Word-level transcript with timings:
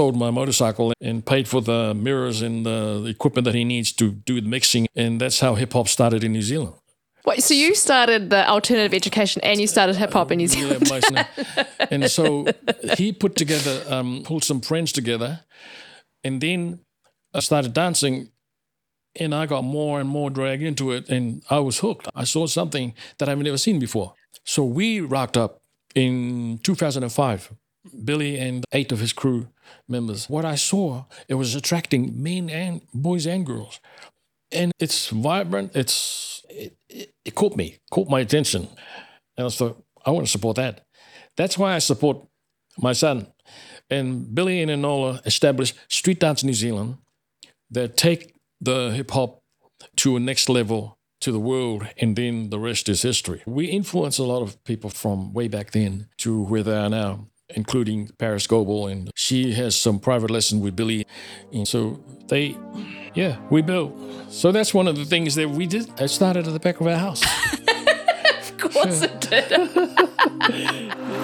sold 0.00 0.16
my 0.16 0.30
motorcycle 0.30 0.94
and 1.02 1.26
paid 1.26 1.46
for 1.46 1.60
the 1.60 1.92
mirrors 1.92 2.40
and 2.40 2.64
the 2.64 3.04
equipment 3.06 3.44
that 3.44 3.54
he 3.54 3.64
needs 3.64 3.92
to 3.92 4.12
do 4.30 4.40
the 4.40 4.48
mixing. 4.48 4.86
And 4.96 5.20
that's 5.20 5.40
how 5.40 5.56
hip 5.56 5.74
hop 5.74 5.88
started 5.88 6.24
in 6.24 6.32
New 6.32 6.46
Zealand. 6.52 6.74
Wait, 7.26 7.42
so 7.42 7.52
you 7.52 7.74
started 7.74 8.30
the 8.30 8.48
alternative 8.48 8.94
education 8.94 9.42
and 9.42 9.60
you 9.60 9.66
started 9.66 9.96
hip 9.96 10.14
hop 10.14 10.32
in 10.32 10.38
New 10.38 10.48
Zealand? 10.48 10.90
Yeah, 10.90 11.26
and 11.92 12.10
so 12.10 12.46
he 12.96 13.12
put 13.12 13.36
together, 13.36 13.84
um, 13.94 14.22
pulled 14.24 14.42
some 14.42 14.62
friends 14.62 14.90
together, 14.90 15.40
and 16.24 16.40
then 16.40 16.80
I 17.34 17.40
started 17.40 17.74
dancing, 17.74 18.30
and 19.22 19.34
I 19.34 19.44
got 19.44 19.64
more 19.64 20.00
and 20.00 20.08
more 20.08 20.30
dragged 20.30 20.62
into 20.62 20.92
it, 20.92 21.10
and 21.10 21.42
I 21.50 21.58
was 21.58 21.80
hooked. 21.80 22.08
I 22.14 22.24
saw 22.24 22.46
something 22.46 22.94
that 23.18 23.28
I've 23.28 23.38
never 23.38 23.58
seen 23.58 23.78
before. 23.78 24.14
So 24.44 24.64
we 24.64 25.00
rocked 25.00 25.36
up 25.36 25.60
in 25.94 26.58
2005, 26.62 27.52
Billy 28.04 28.38
and 28.38 28.64
eight 28.72 28.92
of 28.92 29.00
his 29.00 29.12
crew 29.12 29.48
members. 29.88 30.28
What 30.28 30.44
I 30.44 30.54
saw, 30.56 31.04
it 31.28 31.34
was 31.34 31.54
attracting 31.54 32.22
men 32.22 32.50
and 32.50 32.82
boys 32.92 33.26
and 33.26 33.46
girls, 33.46 33.80
and 34.52 34.72
it's 34.78 35.08
vibrant. 35.08 35.74
It's 35.74 36.44
it, 36.48 36.76
it, 36.88 37.14
it 37.24 37.34
caught 37.34 37.56
me, 37.56 37.78
caught 37.90 38.08
my 38.08 38.20
attention, 38.20 38.68
and 39.36 39.46
I 39.46 39.50
thought 39.50 39.82
I 40.04 40.10
want 40.10 40.26
to 40.26 40.30
support 40.30 40.56
that. 40.56 40.84
That's 41.36 41.56
why 41.56 41.74
I 41.74 41.78
support 41.78 42.18
my 42.78 42.92
son. 42.92 43.26
And 43.88 44.34
Billy 44.34 44.62
and 44.62 44.70
Enola 44.70 45.24
established 45.26 45.76
Street 45.88 46.20
Dance 46.20 46.44
New 46.44 46.54
Zealand 46.54 46.98
that 47.70 47.96
take 47.96 48.34
the 48.60 48.90
hip 48.90 49.10
hop 49.10 49.42
to 49.96 50.16
a 50.16 50.20
next 50.20 50.48
level 50.48 50.98
to 51.20 51.32
the 51.32 51.40
world, 51.40 51.86
and 51.98 52.16
then 52.16 52.50
the 52.50 52.58
rest 52.58 52.88
is 52.88 53.02
history. 53.02 53.42
We 53.46 53.66
influence 53.66 54.18
a 54.18 54.24
lot 54.24 54.42
of 54.42 54.62
people 54.64 54.90
from 54.90 55.32
way 55.34 55.48
back 55.48 55.72
then 55.72 56.08
to 56.18 56.42
where 56.42 56.62
they 56.62 56.76
are 56.76 56.88
now, 56.88 57.26
including 57.54 58.08
Parris 58.18 58.46
Goebel, 58.46 58.86
and 58.86 59.10
she 59.14 59.52
has 59.52 59.76
some 59.76 59.98
private 59.98 60.30
lesson 60.30 60.60
with 60.60 60.76
Billy. 60.76 61.06
And 61.52 61.66
so 61.66 62.00
they, 62.28 62.56
yeah, 63.14 63.38
we 63.50 63.62
built. 63.62 63.96
So 64.28 64.52
that's 64.52 64.72
one 64.72 64.88
of 64.88 64.96
the 64.96 65.04
things 65.04 65.34
that 65.34 65.50
we 65.50 65.66
did. 65.66 65.90
I 66.00 66.06
started 66.06 66.46
at 66.46 66.52
the 66.52 66.60
back 66.60 66.80
of 66.80 66.86
our 66.86 66.96
house. 66.96 67.22
of 68.38 68.58
course 68.58 69.02
it 69.02 69.20
did. 69.20 69.50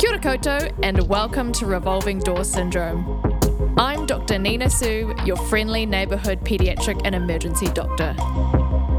Kia 0.00 0.70
and 0.82 1.08
welcome 1.08 1.52
to 1.52 1.66
Revolving 1.66 2.18
Door 2.20 2.44
Syndrome. 2.44 3.30
I'm 3.78 4.06
Dr. 4.06 4.38
Nina 4.38 4.68
Sue, 4.68 5.14
your 5.24 5.36
friendly 5.36 5.86
neighbourhood 5.86 6.40
paediatric 6.40 7.00
and 7.04 7.14
emergency 7.14 7.66
doctor. 7.68 8.14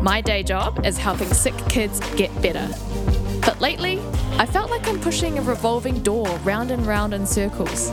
My 0.01 0.21
day 0.21 0.41
job 0.41 0.85
is 0.85 0.97
helping 0.97 1.31
sick 1.33 1.55
kids 1.69 1.99
get 2.15 2.29
better. 2.41 2.67
But 3.41 3.59
lately, 3.59 3.99
I 4.37 4.45
felt 4.45 4.69
like 4.71 4.87
I'm 4.87 4.99
pushing 4.99 5.37
a 5.37 5.41
revolving 5.41 6.01
door 6.01 6.27
round 6.39 6.71
and 6.71 6.85
round 6.85 7.13
in 7.13 7.25
circles. 7.25 7.89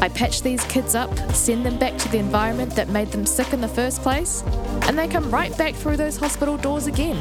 I 0.00 0.08
patch 0.08 0.42
these 0.42 0.64
kids 0.64 0.94
up, 0.94 1.16
send 1.32 1.64
them 1.64 1.78
back 1.78 1.96
to 1.98 2.08
the 2.08 2.18
environment 2.18 2.74
that 2.76 2.88
made 2.88 3.08
them 3.08 3.26
sick 3.26 3.52
in 3.52 3.60
the 3.60 3.68
first 3.68 4.02
place, 4.02 4.42
and 4.82 4.98
they 4.98 5.08
come 5.08 5.30
right 5.30 5.56
back 5.56 5.74
through 5.74 5.96
those 5.96 6.16
hospital 6.16 6.56
doors 6.56 6.86
again. 6.86 7.16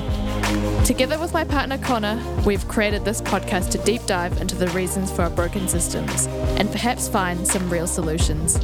Together 0.86 1.20
with 1.20 1.34
my 1.34 1.44
partner 1.44 1.78
Connor, 1.78 2.22
we've 2.46 2.68
created 2.68 3.06
this 3.06 3.22
podcast 3.22 3.72
to 3.72 3.78
deep 3.80 4.06
dive 4.06 4.40
into 4.42 4.56
the 4.56 4.68
reasons 4.70 5.12
for 5.12 5.24
our 5.24 5.30
broken 5.30 5.68
systems 5.68 6.28
and 6.58 6.70
perhaps 6.72 7.08
find 7.08 7.48
some 7.48 7.70
real 7.70 7.88
solutions. 7.88 8.60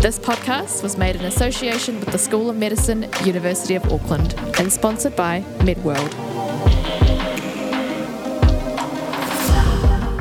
This 0.00 0.18
podcast 0.18 0.82
was 0.82 0.96
made 0.96 1.16
in 1.16 1.26
association 1.26 2.00
with 2.00 2.10
the 2.10 2.18
School 2.18 2.48
of 2.48 2.56
Medicine, 2.56 3.06
University 3.24 3.74
of 3.74 3.84
Auckland, 3.92 4.34
and 4.58 4.72
sponsored 4.72 5.14
by 5.14 5.42
MedWorld. 5.58 7.09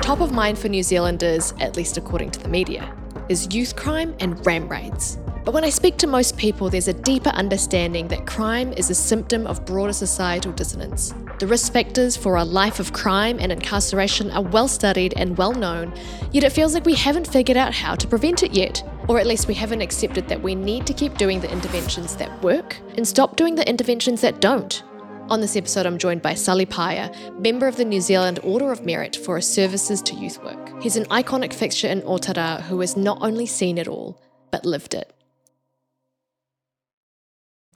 Top 0.09 0.21
of 0.21 0.31
mind 0.31 0.57
for 0.57 0.69
New 0.69 0.81
Zealanders, 0.81 1.53
at 1.59 1.77
least 1.77 1.95
according 1.95 2.31
to 2.31 2.39
the 2.39 2.49
media, 2.49 2.91
is 3.29 3.53
youth 3.53 3.75
crime 3.75 4.15
and 4.19 4.43
ram 4.43 4.67
raids. 4.67 5.19
But 5.45 5.53
when 5.53 5.63
I 5.63 5.69
speak 5.69 5.97
to 5.97 6.07
most 6.07 6.35
people, 6.35 6.67
there's 6.67 6.87
a 6.87 6.93
deeper 6.93 7.29
understanding 7.29 8.07
that 8.07 8.25
crime 8.25 8.73
is 8.73 8.89
a 8.89 8.95
symptom 8.95 9.45
of 9.45 9.63
broader 9.67 9.93
societal 9.93 10.51
dissonance. 10.51 11.13
The 11.37 11.45
risk 11.45 11.71
factors 11.71 12.17
for 12.17 12.37
a 12.37 12.43
life 12.43 12.79
of 12.79 12.91
crime 12.91 13.37
and 13.39 13.51
incarceration 13.51 14.31
are 14.31 14.41
well 14.41 14.67
studied 14.67 15.13
and 15.15 15.37
well 15.37 15.53
known, 15.53 15.93
yet 16.31 16.43
it 16.43 16.53
feels 16.53 16.73
like 16.73 16.85
we 16.85 16.95
haven't 16.95 17.27
figured 17.27 17.55
out 17.55 17.75
how 17.75 17.93
to 17.93 18.07
prevent 18.07 18.41
it 18.41 18.51
yet. 18.51 18.83
Or 19.07 19.19
at 19.19 19.27
least 19.27 19.47
we 19.47 19.53
haven't 19.53 19.81
accepted 19.81 20.27
that 20.27 20.41
we 20.41 20.55
need 20.55 20.87
to 20.87 20.93
keep 20.93 21.19
doing 21.19 21.39
the 21.39 21.51
interventions 21.51 22.15
that 22.15 22.41
work 22.41 22.77
and 22.97 23.07
stop 23.07 23.35
doing 23.35 23.53
the 23.53 23.69
interventions 23.69 24.21
that 24.21 24.41
don't. 24.41 24.81
On 25.29 25.41
this 25.41 25.55
episode, 25.55 25.85
I'm 25.85 25.99
joined 25.99 26.23
by 26.23 26.33
Sully 26.33 26.65
Paea, 26.65 27.39
member 27.39 27.67
of 27.67 27.75
the 27.75 27.85
New 27.85 28.01
Zealand 28.01 28.39
Order 28.41 28.71
of 28.71 28.83
Merit 28.83 29.15
for 29.15 29.35
his 29.35 29.47
services 29.47 30.01
to 30.01 30.15
youth 30.15 30.43
work. 30.43 30.81
He's 30.81 30.95
an 30.95 31.05
iconic 31.05 31.53
fixture 31.53 31.87
in 31.87 32.01
Otara 32.01 32.61
who 32.61 32.79
has 32.79 32.97
not 32.97 33.19
only 33.21 33.45
seen 33.45 33.77
it 33.77 33.87
all, 33.87 34.19
but 34.49 34.65
lived 34.65 34.95
it. 34.95 35.13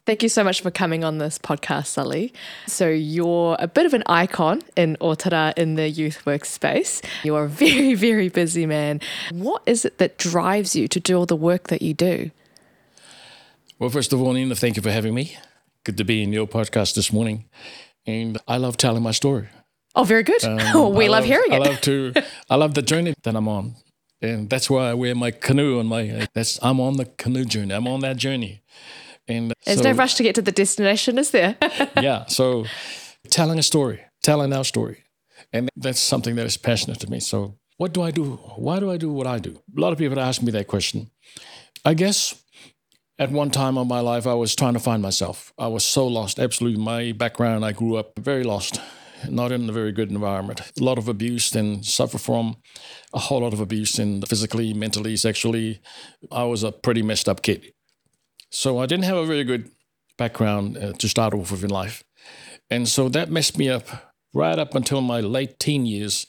Thank 0.07 0.23
you 0.23 0.29
so 0.29 0.43
much 0.43 0.61
for 0.61 0.71
coming 0.71 1.03
on 1.03 1.19
this 1.19 1.37
podcast, 1.37 1.85
Sully. 1.85 2.33
So, 2.65 2.89
you're 2.89 3.55
a 3.59 3.67
bit 3.67 3.85
of 3.85 3.93
an 3.93 4.01
icon 4.07 4.63
in 4.75 4.97
Otara 4.99 5.55
in 5.55 5.75
the 5.75 5.87
youth 5.87 6.23
workspace. 6.25 7.05
You're 7.23 7.43
a 7.43 7.49
very, 7.65 7.93
very 7.93 8.29
busy 8.29 8.65
man. 8.65 8.99
What 9.31 9.61
is 9.67 9.85
it 9.85 9.99
that 9.99 10.17
drives 10.17 10.75
you 10.75 10.87
to 10.87 10.99
do 10.99 11.19
all 11.19 11.27
the 11.27 11.35
work 11.35 11.67
that 11.67 11.83
you 11.83 11.93
do? 11.93 12.31
Well, 13.77 13.91
first 13.91 14.11
of 14.11 14.19
all, 14.19 14.33
Nina, 14.33 14.55
thank 14.55 14.75
you 14.75 14.81
for 14.81 14.91
having 14.91 15.13
me. 15.13 15.37
Good 15.85 15.97
to 15.97 16.05
be 16.05 16.23
in 16.23 16.31
your 16.31 16.47
podcast 16.47 16.95
this 16.95 17.11
morning. 17.11 17.43
And 18.05 18.37
I 18.47 18.55
love 18.55 18.77
telling 18.77 19.03
my 19.03 19.11
story. 19.11 19.49
Oh, 19.95 20.05
very 20.05 20.23
good. 20.23 20.41
Um, 20.45 20.55
we 20.95 21.05
I 21.05 21.09
love, 21.09 21.25
hearing 21.25 21.51
I 21.51 21.57
it. 21.57 21.59
love 21.59 21.81
to. 21.81 22.13
I 22.49 22.55
love 22.55 22.73
the 22.73 22.81
journey 22.81 23.13
that 23.23 23.35
I'm 23.35 23.49
on, 23.49 23.75
and 24.21 24.49
that's 24.49 24.69
why 24.69 24.89
I 24.89 24.93
wear 24.93 25.13
my 25.13 25.31
canoe 25.31 25.79
on 25.79 25.87
my. 25.87 26.27
That's 26.33 26.57
I'm 26.63 26.79
on 26.79 26.95
the 26.95 27.05
canoe 27.05 27.43
journey. 27.43 27.73
I'm 27.73 27.87
on 27.87 27.99
that 27.99 28.15
journey, 28.15 28.63
and 29.27 29.53
There's 29.65 29.79
so, 29.79 29.83
no 29.83 29.91
rush 29.91 30.15
to 30.15 30.23
get 30.23 30.35
to 30.35 30.41
the 30.41 30.53
destination, 30.53 31.17
is 31.17 31.31
there? 31.31 31.57
yeah. 32.01 32.25
So, 32.27 32.65
telling 33.29 33.59
a 33.59 33.63
story, 33.63 33.99
telling 34.23 34.53
our 34.53 34.63
story, 34.63 35.03
and 35.51 35.69
that's 35.75 35.99
something 35.99 36.35
that 36.37 36.45
is 36.45 36.55
passionate 36.55 37.01
to 37.01 37.09
me. 37.09 37.19
So, 37.19 37.55
what 37.77 37.93
do 37.93 38.01
I 38.01 38.11
do? 38.11 38.39
Why 38.55 38.79
do 38.79 38.89
I 38.89 38.97
do 38.97 39.11
what 39.11 39.27
I 39.27 39.37
do? 39.37 39.61
A 39.77 39.81
lot 39.81 39.91
of 39.91 39.99
people 39.99 40.19
ask 40.19 40.41
me 40.41 40.51
that 40.53 40.67
question. 40.67 41.11
I 41.85 41.93
guess 41.93 42.42
at 43.23 43.31
one 43.31 43.49
time 43.49 43.77
of 43.77 43.87
my 43.87 44.01
life, 44.01 44.27
I 44.27 44.33
was 44.33 44.53
trying 44.53 44.73
to 44.73 44.81
find 44.81 45.01
myself. 45.01 45.53
I 45.57 45.67
was 45.67 45.85
so 45.85 46.05
lost. 46.05 46.39
Absolutely, 46.39 46.83
my 46.83 47.13
background, 47.13 47.63
I 47.63 47.71
grew 47.71 47.95
up 47.95 48.19
very 48.19 48.43
lost, 48.43 48.81
not 49.29 49.53
in 49.53 49.69
a 49.69 49.71
very 49.71 49.93
good 49.93 50.11
environment. 50.11 50.59
A 50.59 50.83
lot 50.83 50.97
of 50.97 51.07
abuse 51.07 51.55
and 51.55 51.85
suffer 51.85 52.17
from 52.17 52.57
a 53.13 53.19
whole 53.19 53.39
lot 53.39 53.53
of 53.53 53.61
abuse, 53.61 53.97
and 53.97 54.27
physically, 54.27 54.73
mentally, 54.73 55.15
sexually. 55.15 55.79
I 56.33 56.43
was 56.43 56.63
a 56.63 56.73
pretty 56.73 57.01
messed 57.01 57.29
up 57.29 57.41
kid. 57.41 57.71
So 58.51 58.79
I 58.79 58.87
didn't 58.87 59.05
have 59.05 59.15
a 59.15 59.25
very 59.25 59.45
good 59.45 59.71
background 60.17 60.77
uh, 60.77 60.91
to 60.91 61.07
start 61.07 61.33
off 61.33 61.49
with 61.49 61.63
in 61.63 61.69
life. 61.69 62.03
And 62.69 62.89
so 62.89 63.07
that 63.07 63.31
messed 63.31 63.57
me 63.57 63.69
up 63.69 63.87
right 64.33 64.59
up 64.59 64.75
until 64.75 64.99
my 64.99 65.21
late 65.21 65.59
teen 65.59 65.85
years. 65.85 66.27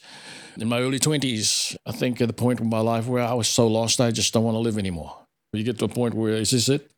In 0.57 0.69
my 0.69 0.79
early 0.79 0.99
20s, 0.99 1.75
I 1.85 1.91
think 1.91 2.21
at 2.21 2.27
the 2.27 2.33
point 2.33 2.61
in 2.61 2.69
my 2.69 2.79
life 2.79 3.05
where 3.05 3.21
I 3.21 3.33
was 3.33 3.49
so 3.49 3.67
lost, 3.67 3.99
I 3.99 4.11
just 4.11 4.33
don't 4.33 4.45
want 4.45 4.55
to 4.55 4.59
live 4.59 4.77
anymore. 4.77 5.24
You 5.57 5.63
get 5.63 5.79
to 5.79 5.85
a 5.85 5.89
point 5.89 6.13
where, 6.13 6.33
is 6.33 6.51
this 6.51 6.69
it? 6.69 6.91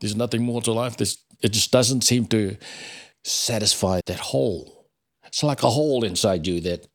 There's 0.00 0.16
nothing 0.16 0.42
more 0.42 0.60
to 0.62 0.72
life. 0.72 0.96
This, 0.96 1.18
it 1.42 1.52
just 1.52 1.70
doesn't 1.72 2.02
seem 2.02 2.26
to 2.26 2.56
satisfy 3.24 4.00
that 4.06 4.20
hole. 4.20 4.88
It's 5.26 5.42
like 5.42 5.62
a 5.62 5.70
hole 5.70 6.04
inside 6.04 6.46
you 6.46 6.60
that 6.60 6.86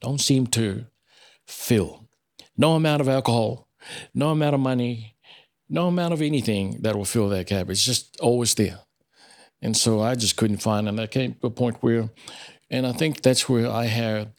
don't 0.00 0.20
seem 0.20 0.46
to 0.48 0.86
fill. 1.46 2.08
No 2.56 2.74
amount 2.74 3.00
of 3.00 3.08
alcohol, 3.08 3.68
no 4.14 4.30
amount 4.30 4.54
of 4.54 4.60
money, 4.60 5.16
no 5.68 5.88
amount 5.88 6.14
of 6.14 6.22
anything 6.22 6.78
that 6.82 6.94
will 6.94 7.04
fill 7.04 7.28
that 7.30 7.46
gap. 7.46 7.70
It's 7.70 7.84
just 7.84 8.18
always 8.20 8.54
there. 8.54 8.80
And 9.60 9.76
so 9.76 10.00
I 10.00 10.14
just 10.14 10.36
couldn't 10.36 10.58
find. 10.58 10.88
And 10.88 11.00
I 11.00 11.06
came 11.06 11.34
to 11.34 11.46
a 11.46 11.50
point 11.50 11.78
where, 11.80 12.10
and 12.70 12.86
I 12.86 12.92
think 12.92 13.22
that's 13.22 13.48
where 13.48 13.70
I 13.70 13.86
had 13.86 14.32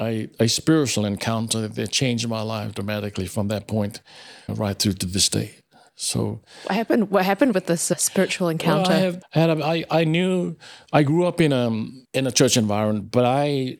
a, 0.00 0.28
a 0.40 0.48
spiritual 0.48 1.04
encounter 1.04 1.68
that 1.68 1.90
changed 1.90 2.28
my 2.28 2.42
life 2.42 2.74
dramatically 2.74 3.26
from 3.26 3.48
that 3.48 3.66
point 3.66 4.00
right 4.48 4.78
through 4.78 4.94
to 4.94 5.06
this 5.06 5.28
day. 5.28 5.56
So 5.96 6.40
what 6.64 6.74
happened? 6.74 7.10
What 7.10 7.24
happened 7.24 7.54
with 7.54 7.66
this 7.66 7.90
uh, 7.90 7.94
spiritual 7.96 8.48
encounter? 8.48 8.90
well, 8.90 8.98
I 8.98 9.00
have 9.00 9.22
had 9.30 9.50
a, 9.50 9.64
I, 9.64 9.84
I 9.90 10.04
knew 10.04 10.56
I 10.92 11.04
grew 11.04 11.24
up 11.24 11.40
in 11.40 11.52
a 11.52 11.68
in 12.12 12.26
a 12.26 12.32
church 12.32 12.56
environment, 12.56 13.12
but 13.12 13.24
I 13.24 13.78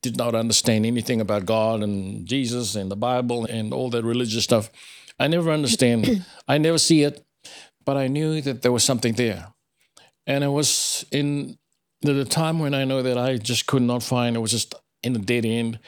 did 0.00 0.16
not 0.16 0.36
understand 0.36 0.86
anything 0.86 1.20
about 1.20 1.44
God 1.44 1.82
and 1.82 2.24
Jesus 2.24 2.76
and 2.76 2.88
the 2.88 2.96
Bible 2.96 3.46
and 3.46 3.72
all 3.72 3.90
that 3.90 4.04
religious 4.04 4.44
stuff. 4.44 4.70
I 5.18 5.26
never 5.26 5.50
understand. 5.50 6.24
I 6.48 6.58
never 6.58 6.78
see 6.78 7.02
it, 7.02 7.26
but 7.84 7.96
I 7.96 8.06
knew 8.06 8.40
that 8.42 8.62
there 8.62 8.72
was 8.72 8.84
something 8.84 9.14
there, 9.14 9.48
and 10.24 10.44
it 10.44 10.50
was 10.50 11.04
in 11.10 11.58
the, 12.02 12.12
the 12.12 12.24
time 12.24 12.60
when 12.60 12.74
I 12.74 12.84
know 12.84 13.02
that 13.02 13.18
I 13.18 13.38
just 13.38 13.66
could 13.66 13.82
not 13.82 14.04
find. 14.04 14.36
It 14.36 14.40
was 14.40 14.52
just 14.52 14.72
in 15.06 15.16
a 15.16 15.20
dead 15.20 15.44
end 15.44 15.78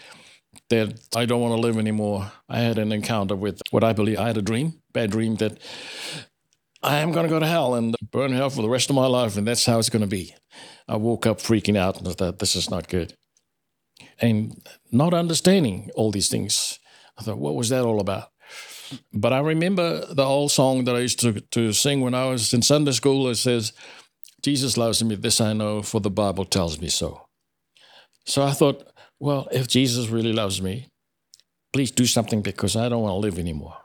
that 0.70 0.99
I 1.17 1.26
don't 1.26 1.41
want 1.41 1.55
to 1.55 1.61
live 1.61 1.79
anymore. 1.79 2.31
I 2.49 2.61
had 2.61 2.79
an 2.79 2.93
encounter 2.93 3.37
with 3.37 3.61
what 3.70 3.85
I 3.85 3.93
believe 3.93 4.19
I 4.19 4.26
had 4.29 4.37
a 4.37 4.43
dream, 4.43 4.81
bad 4.93 5.11
dream 5.11 5.37
that 5.37 5.59
I 6.82 6.99
am 6.99 7.12
going 7.12 7.25
to 7.25 7.31
go 7.31 7.41
to 7.41 7.47
hell 7.47 7.75
and 7.75 7.94
burn 8.11 8.32
hell 8.32 8.50
for 8.50 8.62
the 8.62 8.69
rest 8.69 8.91
of 8.91 8.97
my 8.97 9.06
life, 9.06 9.37
and 9.37 9.47
that's 9.47 9.67
how 9.67 9.79
it's 9.79 9.91
going 9.91 10.03
to 10.03 10.06
be. 10.06 10.35
I 10.87 10.97
woke 10.97 11.26
up 11.26 11.38
freaking 11.38 11.76
out 11.76 11.99
and 11.99 12.06
thought, 12.15 12.38
this 12.38 12.55
is 12.55 12.70
not 12.70 12.88
good. 12.88 13.15
And 14.20 14.62
not 14.93 15.15
understanding 15.15 15.91
all 15.94 16.11
these 16.11 16.29
things, 16.29 16.79
I 17.19 17.23
thought, 17.23 17.38
what 17.38 17.56
was 17.56 17.69
that 17.71 17.85
all 17.85 18.00
about? 18.00 18.29
But 19.12 19.32
I 19.32 19.41
remember 19.41 20.06
the 20.06 20.25
old 20.25 20.50
song 20.50 20.85
that 20.85 20.97
I 20.97 21.00
used 21.00 21.21
to, 21.21 21.41
to 21.41 21.73
sing 21.73 22.00
when 22.00 22.14
I 22.14 22.26
was 22.26 22.55
in 22.55 22.62
Sunday 22.62 22.93
school. 22.93 23.29
It 23.29 23.35
says, 23.37 23.73
Jesus 24.43 24.76
loves 24.76 25.03
me, 25.03 25.14
this 25.14 25.41
I 25.41 25.53
know, 25.53 25.82
for 25.82 26.00
the 26.00 26.11
Bible 26.11 26.44
tells 26.44 26.81
me 26.81 26.88
so. 26.88 27.26
So 28.25 28.43
I 28.43 28.53
thought, 28.53 28.88
well, 29.20 29.49
if 29.53 29.67
Jesus 29.69 30.09
really 30.09 30.32
loves 30.32 30.61
me, 30.62 30.87
please 31.73 31.91
do 31.91 32.06
something 32.06 32.43
because 32.43 32.76
I 32.76 32.88
don't 32.88 33.03
want 33.03 33.12
to 33.12 33.19
live 33.19 33.38
anymore. 33.38 33.76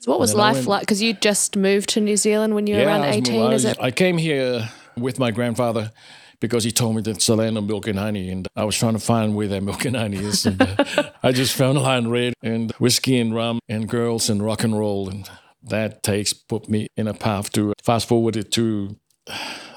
So 0.00 0.10
what 0.10 0.20
was 0.20 0.34
life 0.34 0.54
went- 0.56 0.66
like? 0.66 0.80
Because 0.80 1.02
you 1.02 1.12
just 1.12 1.56
moved 1.56 1.90
to 1.90 2.00
New 2.00 2.16
Zealand 2.16 2.54
when 2.54 2.66
you 2.66 2.76
were 2.76 2.84
around 2.84 3.02
I 3.02 3.08
was- 3.08 3.16
18, 3.16 3.42
I, 3.42 3.52
is 3.54 3.64
it? 3.64 3.76
I 3.80 3.90
came 3.90 4.16
here 4.18 4.68
with 4.96 5.18
my 5.18 5.30
grandfather 5.30 5.92
because 6.40 6.64
he 6.64 6.72
told 6.72 6.96
me 6.96 7.02
that 7.02 7.10
it's 7.16 7.28
land 7.28 7.58
of 7.58 7.64
milk 7.64 7.86
and 7.86 7.98
honey, 7.98 8.30
and 8.30 8.48
I 8.56 8.64
was 8.64 8.76
trying 8.78 8.94
to 8.94 8.98
find 8.98 9.34
where 9.34 9.48
that 9.48 9.62
milk 9.62 9.84
and 9.84 9.94
honey 9.94 10.16
is. 10.16 10.46
And 10.46 10.60
uh, 10.62 11.10
I 11.22 11.32
just 11.32 11.54
found 11.54 11.78
Lion 11.78 12.08
Red 12.08 12.32
and 12.42 12.72
whiskey 12.72 13.18
and 13.18 13.34
rum 13.34 13.58
and 13.68 13.86
girls 13.86 14.30
and 14.30 14.42
rock 14.42 14.64
and 14.64 14.76
roll, 14.78 15.10
and 15.10 15.28
that 15.62 16.02
takes 16.02 16.32
put 16.32 16.68
me 16.70 16.86
in 16.96 17.06
a 17.06 17.12
path 17.14 17.52
to 17.52 17.74
fast 17.82 18.08
forward 18.08 18.36
it 18.36 18.50
to 18.52 18.96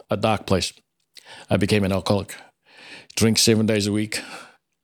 a 0.10 0.16
dark 0.16 0.46
place. 0.46 0.72
I 1.50 1.58
became 1.58 1.84
an 1.84 1.92
alcoholic, 1.92 2.34
drink 3.18 3.38
seven 3.38 3.66
days 3.66 3.86
a 3.88 3.92
week, 3.92 4.22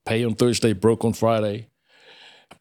pay 0.10 0.26
on 0.26 0.34
Thursday, 0.34 0.74
broke 0.74 1.06
on 1.06 1.14
Friday, 1.14 1.68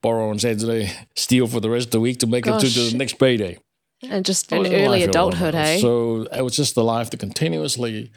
borrow 0.03 0.29
on 0.29 0.39
Saturday, 0.39 0.93
steal 1.17 1.47
for 1.47 1.61
the 1.61 1.71
rest 1.71 1.87
of 1.87 1.93
the 1.93 2.00
week 2.00 2.19
to 2.19 2.27
make 2.27 2.47
it 2.47 2.61
to 2.61 2.69
the 2.69 2.97
next 2.97 3.15
payday. 3.15 3.59
And 4.03 4.25
just 4.25 4.53
an 4.53 4.67
early 4.67 5.03
adulthood, 5.03 5.55
eh? 5.55 5.79
So 5.79 6.29
it 6.31 6.43
was 6.43 6.55
just 6.55 6.75
the 6.75 6.85
life 6.85 7.11
that 7.11 7.21
continuously, 7.21 8.12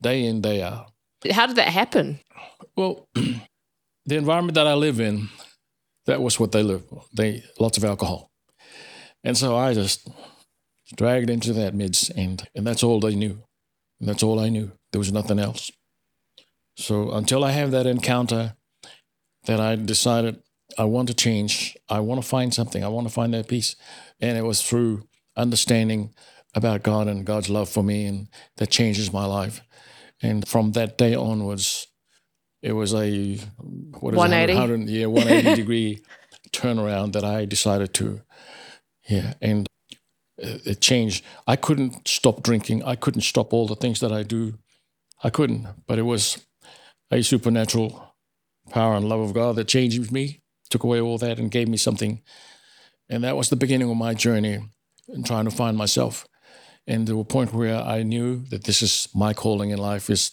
day 0.00 0.24
in, 0.24 0.40
day 0.40 0.62
out. 0.62 0.90
How 1.30 1.46
did 1.46 1.56
that 1.56 1.68
happen? 1.68 2.18
Well, 2.74 3.06
the 3.14 4.16
environment 4.16 4.54
that 4.54 4.66
I 4.66 4.74
live 4.74 4.98
in, 4.98 5.28
that 6.06 6.22
was 6.22 6.40
what 6.40 6.50
they 6.50 6.62
live. 6.62 6.82
They 7.14 7.44
lots 7.60 7.76
of 7.76 7.84
alcohol, 7.84 8.30
and 9.22 9.36
so 9.36 9.54
I 9.54 9.74
just 9.74 10.08
dragged 10.96 11.30
into 11.30 11.52
that 11.52 11.74
midst, 11.74 12.10
and 12.16 12.42
and 12.56 12.66
that's 12.66 12.82
all 12.82 12.98
they 12.98 13.14
knew, 13.14 13.44
and 14.00 14.08
that's 14.08 14.24
all 14.24 14.40
I 14.40 14.48
knew. 14.48 14.72
There 14.90 14.98
was 14.98 15.12
nothing 15.12 15.38
else. 15.38 15.70
So 16.76 17.12
until 17.12 17.44
I 17.44 17.52
have 17.52 17.70
that 17.70 17.86
encounter, 17.86 18.56
that 19.44 19.60
I 19.60 19.76
decided 19.76 20.42
I 20.78 20.84
want 20.84 21.08
to 21.08 21.14
change. 21.14 21.76
I 21.88 22.00
want 22.00 22.22
to 22.22 22.26
find 22.26 22.52
something. 22.52 22.84
I 22.84 22.88
want 22.88 23.06
to 23.06 23.12
find 23.12 23.34
that 23.34 23.48
peace, 23.48 23.76
and 24.20 24.38
it 24.38 24.42
was 24.42 24.62
through 24.62 25.06
understanding 25.36 26.14
about 26.54 26.82
God 26.82 27.08
and 27.08 27.24
God's 27.24 27.48
love 27.48 27.68
for 27.68 27.82
me, 27.82 28.06
and 28.06 28.28
that 28.56 28.70
changes 28.70 29.12
my 29.12 29.24
life. 29.24 29.62
And 30.22 30.46
from 30.46 30.72
that 30.72 30.96
day 30.98 31.14
onwards, 31.14 31.88
it 32.62 32.72
was 32.72 32.94
a 32.94 33.36
what 34.00 34.14
is 34.14 34.18
180? 34.18 34.52
it, 34.52 34.56
100, 34.56 34.88
yeah, 34.88 35.06
180 35.06 35.54
degree 35.62 36.02
turnaround 36.52 37.12
that 37.12 37.24
I 37.24 37.44
decided 37.44 37.92
to, 37.94 38.20
yeah, 39.08 39.34
and 39.40 39.68
it 40.38 40.80
changed. 40.80 41.24
I 41.46 41.56
couldn't 41.56 42.06
stop 42.06 42.42
drinking. 42.42 42.84
I 42.84 42.96
couldn't 42.96 43.22
stop 43.22 43.52
all 43.52 43.66
the 43.66 43.76
things 43.76 44.00
that 44.00 44.12
I 44.12 44.22
do. 44.22 44.58
I 45.24 45.30
couldn't, 45.30 45.66
but 45.86 45.98
it 45.98 46.02
was 46.02 46.44
a 47.10 47.22
supernatural 47.22 48.11
power 48.70 48.94
and 48.94 49.08
love 49.08 49.20
of 49.20 49.34
God 49.34 49.56
that 49.56 49.68
changed 49.68 50.12
me, 50.12 50.40
took 50.70 50.84
away 50.84 51.00
all 51.00 51.18
that, 51.18 51.38
and 51.38 51.50
gave 51.50 51.68
me 51.68 51.76
something. 51.76 52.22
And 53.08 53.24
that 53.24 53.36
was 53.36 53.50
the 53.50 53.56
beginning 53.56 53.90
of 53.90 53.96
my 53.96 54.14
journey 54.14 54.58
in 55.08 55.22
trying 55.22 55.44
to 55.44 55.50
find 55.50 55.76
myself. 55.76 56.26
And 56.86 57.06
to 57.06 57.20
a 57.20 57.24
point 57.24 57.52
where 57.52 57.76
I 57.76 58.02
knew 58.02 58.44
that 58.50 58.64
this 58.64 58.82
is 58.82 59.08
my 59.14 59.34
calling 59.34 59.70
in 59.70 59.78
life 59.78 60.10
is 60.10 60.32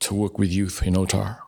to 0.00 0.14
work 0.14 0.38
with 0.38 0.50
youth 0.50 0.82
in 0.82 0.94
Otara. 0.94 1.38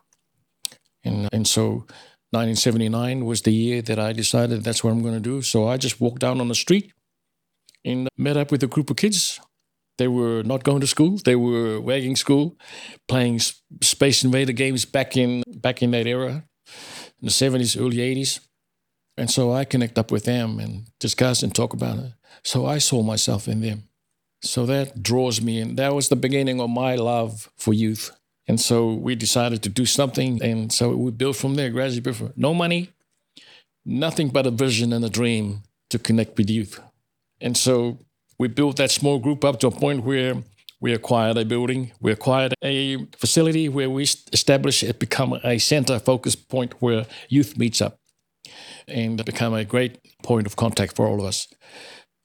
And, 1.03 1.27
and 1.33 1.47
so 1.47 1.85
1979 2.31 3.25
was 3.25 3.41
the 3.41 3.53
year 3.53 3.81
that 3.81 3.99
I 3.99 4.13
decided 4.13 4.63
that's 4.63 4.83
what 4.83 4.91
I'm 4.91 5.01
going 5.01 5.15
to 5.15 5.19
do. 5.19 5.41
So 5.41 5.67
I 5.67 5.77
just 5.77 5.99
walked 5.99 6.19
down 6.19 6.39
on 6.39 6.47
the 6.47 6.55
street 6.55 6.93
and 7.83 8.07
met 8.17 8.37
up 8.37 8.51
with 8.51 8.63
a 8.63 8.67
group 8.67 8.89
of 8.89 8.97
kids. 8.97 9.39
They 9.97 10.07
were 10.07 10.43
not 10.43 10.63
going 10.63 10.81
to 10.81 10.87
school. 10.87 11.17
They 11.17 11.35
were 11.35 11.79
wagging 11.79 12.15
school, 12.15 12.57
playing 13.07 13.39
Space 13.81 14.23
Invader 14.23 14.53
games 14.53 14.85
back 14.85 15.15
in 15.17 15.43
back 15.47 15.83
in 15.83 15.91
that 15.91 16.07
era, 16.07 16.43
in 17.21 17.27
the 17.27 17.29
70s, 17.29 17.79
early 17.79 17.97
80s. 17.97 18.39
And 19.17 19.29
so 19.29 19.53
I 19.53 19.65
connect 19.65 19.97
up 19.97 20.11
with 20.11 20.25
them 20.25 20.59
and 20.59 20.87
discuss 20.99 21.43
and 21.43 21.53
talk 21.53 21.73
about 21.73 21.99
it. 21.99 22.13
So 22.43 22.65
I 22.65 22.79
saw 22.79 23.03
myself 23.03 23.47
in 23.47 23.61
them. 23.61 23.83
So 24.41 24.65
that 24.65 25.03
draws 25.03 25.41
me 25.41 25.59
in. 25.59 25.75
That 25.75 25.93
was 25.93 26.09
the 26.09 26.15
beginning 26.15 26.59
of 26.59 26.69
my 26.69 26.95
love 26.95 27.49
for 27.57 27.73
youth. 27.73 28.11
And 28.47 28.59
so 28.59 28.93
we 28.93 29.15
decided 29.15 29.63
to 29.63 29.69
do 29.69 29.85
something. 29.85 30.43
And 30.43 30.73
so 30.73 30.95
we 30.95 31.11
built 31.11 31.37
from 31.37 31.55
there, 31.55 31.69
gradually 31.69 32.01
built 32.01 32.17
from 32.17 32.33
no 32.35 32.53
money, 32.53 32.89
nothing 33.85 34.29
but 34.29 34.45
a 34.45 34.51
vision 34.51 34.91
and 34.91 35.05
a 35.05 35.09
dream 35.09 35.63
to 35.91 35.99
connect 35.99 36.37
with 36.37 36.49
youth. 36.49 36.81
And 37.39 37.55
so 37.55 37.99
we 38.43 38.49
built 38.49 38.75
that 38.75 38.91
small 38.91 39.19
group 39.19 39.45
up 39.45 39.57
to 39.57 39.67
a 39.67 39.71
point 39.71 40.03
where 40.03 40.33
we 40.81 40.91
acquired 40.91 41.37
a 41.37 41.45
building, 41.45 41.93
we 42.01 42.11
acquired 42.11 42.53
a 42.61 42.97
facility 43.15 43.69
where 43.69 43.89
we 43.89 44.03
established 44.03 44.83
it 44.83 44.99
become 44.99 45.39
a 45.45 45.57
center 45.59 45.97
focus 45.97 46.35
point 46.35 46.73
where 46.81 47.05
youth 47.29 47.57
meets 47.57 47.79
up 47.81 47.95
and 48.85 49.23
become 49.23 49.53
a 49.53 49.63
great 49.63 49.97
point 50.23 50.45
of 50.45 50.57
contact 50.57 50.93
for 50.93 51.07
all 51.07 51.19
of 51.21 51.25
us 51.25 51.47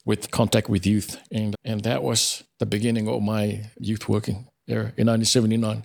with 0.05 0.33
contact 0.33 0.69
with 0.69 0.85
youth. 0.85 1.11
And, 1.31 1.55
and 1.65 1.85
that 1.85 2.03
was 2.03 2.43
the 2.59 2.67
beginning 2.67 3.07
of 3.07 3.23
my 3.23 3.71
youth 3.79 4.09
working 4.09 4.49
there 4.67 4.87
in 4.97 5.07
1979. 5.07 5.85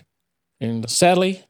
And 0.59 0.89
sadly, 0.89 1.45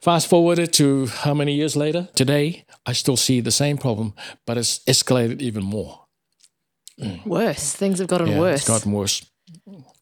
fast 0.00 0.30
forwarded 0.30 0.72
to 0.74 1.08
how 1.08 1.34
many 1.34 1.52
years 1.52 1.76
later? 1.76 2.08
Today, 2.14 2.64
I 2.86 2.94
still 2.94 3.18
see 3.18 3.42
the 3.42 3.50
same 3.50 3.76
problem, 3.76 4.14
but 4.46 4.56
it's 4.56 4.78
escalated 4.84 5.42
even 5.42 5.62
more. 5.62 6.03
Worse. 7.26 7.74
Things 7.74 7.98
have 7.98 8.08
gotten 8.08 8.28
Yeah, 8.28 8.40
worse. 8.40 8.60
It's 8.60 8.68
gotten 8.68 8.92
worse. 8.92 9.24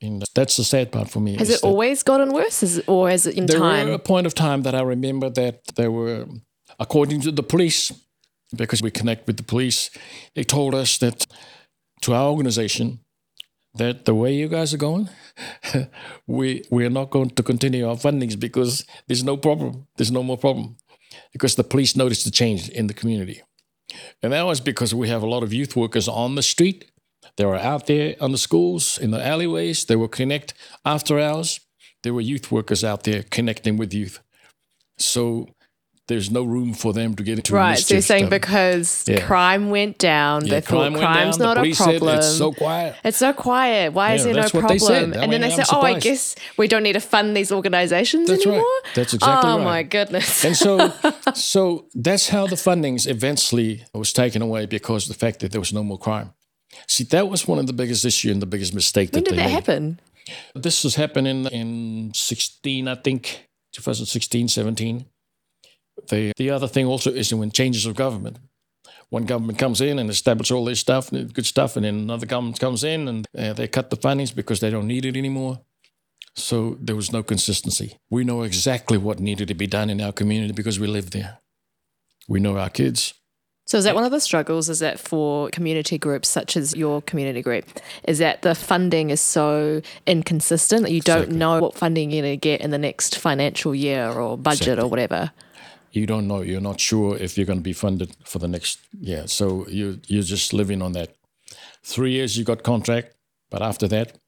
And 0.00 0.24
that's 0.34 0.56
the 0.56 0.64
sad 0.64 0.90
part 0.92 1.08
for 1.10 1.20
me. 1.20 1.36
has 1.36 1.48
it 1.50 1.62
always 1.62 2.02
gotten 2.02 2.32
worse? 2.32 2.62
Is, 2.62 2.82
or 2.86 3.08
has 3.08 3.26
it 3.26 3.36
in 3.36 3.46
There 3.46 3.58
time? 3.58 3.88
were 3.88 3.94
a 3.94 3.98
point 3.98 4.26
of 4.26 4.34
time 4.34 4.62
that 4.62 4.74
I 4.74 4.82
remember 4.82 5.30
that 5.30 5.54
there 5.76 5.90
were, 5.90 6.26
according 6.78 7.20
to 7.22 7.32
the 7.32 7.42
police, 7.42 7.92
because 8.56 8.82
we 8.82 8.90
connect 8.90 9.26
with 9.26 9.36
the 9.36 9.42
police, 9.42 9.90
they 10.34 10.44
told 10.44 10.74
us 10.74 10.98
that 10.98 11.26
to 12.02 12.12
our 12.14 12.28
organization 12.30 12.98
that 13.74 14.04
the 14.04 14.14
way 14.14 14.34
you 14.34 14.48
guys 14.48 14.74
are 14.74 14.78
going, 14.78 15.08
we 16.26 16.62
we 16.70 16.84
are 16.84 16.90
not 16.90 17.10
going 17.10 17.30
to 17.30 17.42
continue 17.42 17.88
our 17.88 17.96
fundings 17.96 18.38
because 18.38 18.84
there's 19.06 19.24
no 19.24 19.36
problem. 19.36 19.86
There's 19.96 20.12
no 20.12 20.22
more 20.22 20.36
problem 20.38 20.76
because 21.32 21.54
the 21.56 21.64
police 21.64 21.96
noticed 21.96 22.24
the 22.24 22.30
change 22.30 22.68
in 22.68 22.86
the 22.86 22.94
community, 22.94 23.40
and 24.22 24.32
that 24.32 24.44
was 24.44 24.60
because 24.60 24.94
we 24.94 25.08
have 25.08 25.22
a 25.22 25.26
lot 25.26 25.42
of 25.42 25.52
youth 25.52 25.76
workers 25.76 26.08
on 26.08 26.34
the 26.34 26.42
street. 26.42 26.90
They 27.36 27.44
were 27.44 27.56
out 27.56 27.86
there 27.86 28.16
on 28.20 28.32
the 28.32 28.38
schools, 28.38 28.98
in 28.98 29.10
the 29.10 29.24
alleyways. 29.24 29.84
They 29.84 29.96
were 29.96 30.08
connect 30.08 30.54
after 30.84 31.18
hours. 31.18 31.60
There 32.02 32.14
were 32.14 32.20
youth 32.20 32.50
workers 32.50 32.82
out 32.84 33.04
there 33.04 33.22
connecting 33.22 33.76
with 33.76 33.94
youth. 33.94 34.20
So 34.98 35.48
there's 36.08 36.30
no 36.30 36.42
room 36.42 36.74
for 36.74 36.92
them 36.92 37.14
to 37.14 37.22
get 37.22 37.38
into 37.38 37.54
right. 37.54 37.78
So 37.78 37.94
you're 37.94 38.02
saying 38.02 38.24
stuff. 38.26 38.30
because 38.40 39.04
Yeah. 39.06 39.20
crime 39.24 39.70
went 39.70 39.98
down, 39.98 40.44
Yeah, 40.44 40.54
they 40.54 40.60
thought 40.60 40.68
crime 40.80 40.92
went 40.94 41.04
crime's 41.04 41.36
down. 41.36 41.54
not 41.56 41.66
a 41.66 41.72
problem. 41.74 42.00
Said, 42.00 42.18
it's 42.18 42.36
so 42.38 42.52
quiet. 42.52 42.96
It's 43.04 43.16
so 43.18 43.32
quiet. 43.32 43.92
Why 43.92 44.14
is 44.14 44.20
Yeah, 44.20 44.24
there 44.24 44.34
no 44.34 44.40
that's 44.42 44.54
what 44.54 44.68
they 44.68 44.78
problem? 44.78 45.12
said. 45.12 45.20
I 45.20 45.22
and 45.24 45.32
then 45.32 45.40
they 45.42 45.50
say, 45.50 45.62
"Oh, 45.72 45.80
I 45.80 45.98
guess 46.00 46.34
we 46.58 46.66
don't 46.68 46.82
need 46.82 46.94
to 46.94 47.00
fund 47.00 47.36
these 47.36 47.52
organizations 47.52 48.28
That's 48.28 48.44
right. 48.44 48.52
anymore." 48.54 48.72
That's 48.94 49.14
exactly 49.14 49.50
oh 49.50 49.56
right. 49.58 49.60
Oh 49.62 49.64
my 49.64 49.82
goodness! 49.84 50.44
And 50.44 50.56
so, 50.56 50.92
so 51.34 51.86
that's 51.94 52.28
how 52.28 52.46
the 52.48 52.56
fundings 52.56 53.06
eventually 53.08 53.84
was 53.94 54.12
taken 54.12 54.42
away 54.42 54.66
because 54.66 55.04
of 55.08 55.14
the 55.16 55.18
fact 55.18 55.40
that 55.40 55.52
there 55.52 55.60
was 55.60 55.72
no 55.72 55.84
more 55.84 55.98
crime. 55.98 56.32
See, 56.88 57.04
that 57.04 57.28
was 57.28 57.46
one 57.46 57.58
of 57.58 57.66
the 57.66 57.72
biggest 57.74 58.04
issue 58.04 58.30
and 58.32 58.42
the 58.42 58.46
biggest 58.46 58.74
mistake 58.74 59.12
when 59.12 59.22
that 59.24 59.30
did 59.30 59.38
that 59.38 59.44
made. 59.44 59.52
happen? 59.52 60.00
This 60.54 60.84
was 60.84 60.94
happening 60.96 61.44
in 61.46 62.12
16, 62.14 62.88
I 62.88 62.94
think, 62.96 63.48
2016, 63.72 64.48
17. 64.48 65.04
The, 66.08 66.32
the 66.36 66.50
other 66.50 66.68
thing 66.68 66.86
also 66.86 67.10
is 67.10 67.32
when 67.34 67.50
changes 67.50 67.86
of 67.86 67.94
government. 67.94 68.38
One 69.10 69.24
government 69.26 69.58
comes 69.58 69.80
in 69.80 69.98
and 69.98 70.08
establishes 70.08 70.52
all 70.52 70.64
this 70.64 70.80
stuff, 70.80 71.10
good 71.10 71.46
stuff, 71.46 71.76
and 71.76 71.84
then 71.84 71.96
another 71.96 72.26
government 72.26 72.58
comes 72.58 72.82
in 72.82 73.08
and 73.08 73.26
uh, 73.36 73.52
they 73.52 73.68
cut 73.68 73.90
the 73.90 73.96
fundings 73.96 74.34
because 74.34 74.60
they 74.60 74.70
don't 74.70 74.86
need 74.86 75.04
it 75.04 75.16
anymore. 75.16 75.60
So 76.34 76.78
there 76.80 76.96
was 76.96 77.12
no 77.12 77.22
consistency. 77.22 77.98
We 78.08 78.24
know 78.24 78.42
exactly 78.42 78.96
what 78.96 79.20
needed 79.20 79.48
to 79.48 79.54
be 79.54 79.66
done 79.66 79.90
in 79.90 80.00
our 80.00 80.12
community 80.12 80.54
because 80.54 80.80
we 80.80 80.86
live 80.86 81.10
there. 81.10 81.38
We 82.26 82.40
know 82.40 82.56
our 82.56 82.70
kids. 82.70 83.12
So 83.66 83.78
is 83.78 83.84
that 83.84 83.94
one 83.94 84.04
of 84.04 84.10
the 84.10 84.20
struggles? 84.20 84.68
Is 84.68 84.80
that 84.80 84.98
for 84.98 85.48
community 85.50 85.98
groups 85.98 86.28
such 86.28 86.56
as 86.56 86.74
your 86.74 87.02
community 87.02 87.42
group? 87.42 87.64
Is 88.04 88.18
that 88.18 88.42
the 88.42 88.54
funding 88.54 89.10
is 89.10 89.20
so 89.20 89.82
inconsistent 90.06 90.82
that 90.82 90.92
you 90.92 91.00
don't 91.00 91.18
Exactly. 91.18 91.38
know 91.38 91.60
what 91.60 91.74
funding 91.74 92.10
you're 92.10 92.22
going 92.22 92.32
to 92.32 92.36
get 92.36 92.60
in 92.60 92.70
the 92.70 92.78
next 92.78 93.18
financial 93.18 93.74
year 93.74 94.10
or 94.10 94.36
budget 94.36 94.78
or 94.78 94.88
whatever? 94.88 95.32
You 95.92 96.06
don't 96.06 96.26
know. 96.26 96.40
You're 96.40 96.60
not 96.60 96.80
sure 96.80 97.16
if 97.16 97.36
you're 97.36 97.46
going 97.46 97.58
to 97.58 97.62
be 97.62 97.74
funded 97.74 98.16
for 98.24 98.38
the 98.38 98.48
next 98.48 98.80
year. 98.98 99.26
So 99.26 99.66
you 99.68 100.00
you're 100.06 100.22
just 100.22 100.52
living 100.52 100.82
on 100.82 100.92
that. 100.92 101.14
Three 101.84 102.12
years 102.12 102.36
you 102.36 102.44
got 102.44 102.62
contract, 102.62 103.14
but 103.50 103.60
after 103.60 103.88
that, 103.88 104.18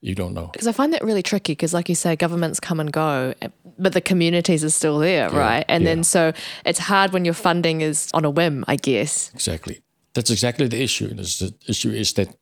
you 0.00 0.14
don't 0.14 0.34
know. 0.34 0.48
Because 0.52 0.66
I 0.66 0.72
find 0.72 0.92
that 0.92 1.04
really 1.04 1.22
tricky 1.22 1.52
because, 1.52 1.72
like 1.72 1.88
you 1.88 1.94
say, 1.94 2.16
governments 2.16 2.60
come 2.60 2.80
and 2.80 2.92
go, 2.92 3.34
but 3.78 3.92
the 3.92 4.00
communities 4.00 4.64
are 4.64 4.70
still 4.70 4.98
there, 4.98 5.30
right? 5.30 5.64
And 5.68 5.84
yeah. 5.84 5.90
then 5.90 6.04
so 6.04 6.32
it's 6.64 6.78
hard 6.78 7.12
when 7.12 7.24
your 7.24 7.34
funding 7.34 7.80
is 7.80 8.10
on 8.12 8.24
a 8.24 8.30
whim, 8.30 8.64
I 8.66 8.76
guess. 8.76 9.30
Exactly. 9.34 9.82
That's 10.14 10.30
exactly 10.30 10.68
the 10.68 10.82
issue. 10.82 11.08
The 11.08 11.54
issue 11.68 11.90
is 11.90 12.12
that 12.14 12.34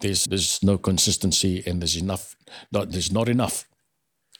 there's 0.00 0.24
there's 0.24 0.62
no 0.62 0.78
consistency 0.78 1.62
and 1.66 1.80
there's 1.80 1.96
enough 1.96 2.36
not 2.72 2.90
there's 2.90 3.12
not 3.12 3.28
enough 3.28 3.66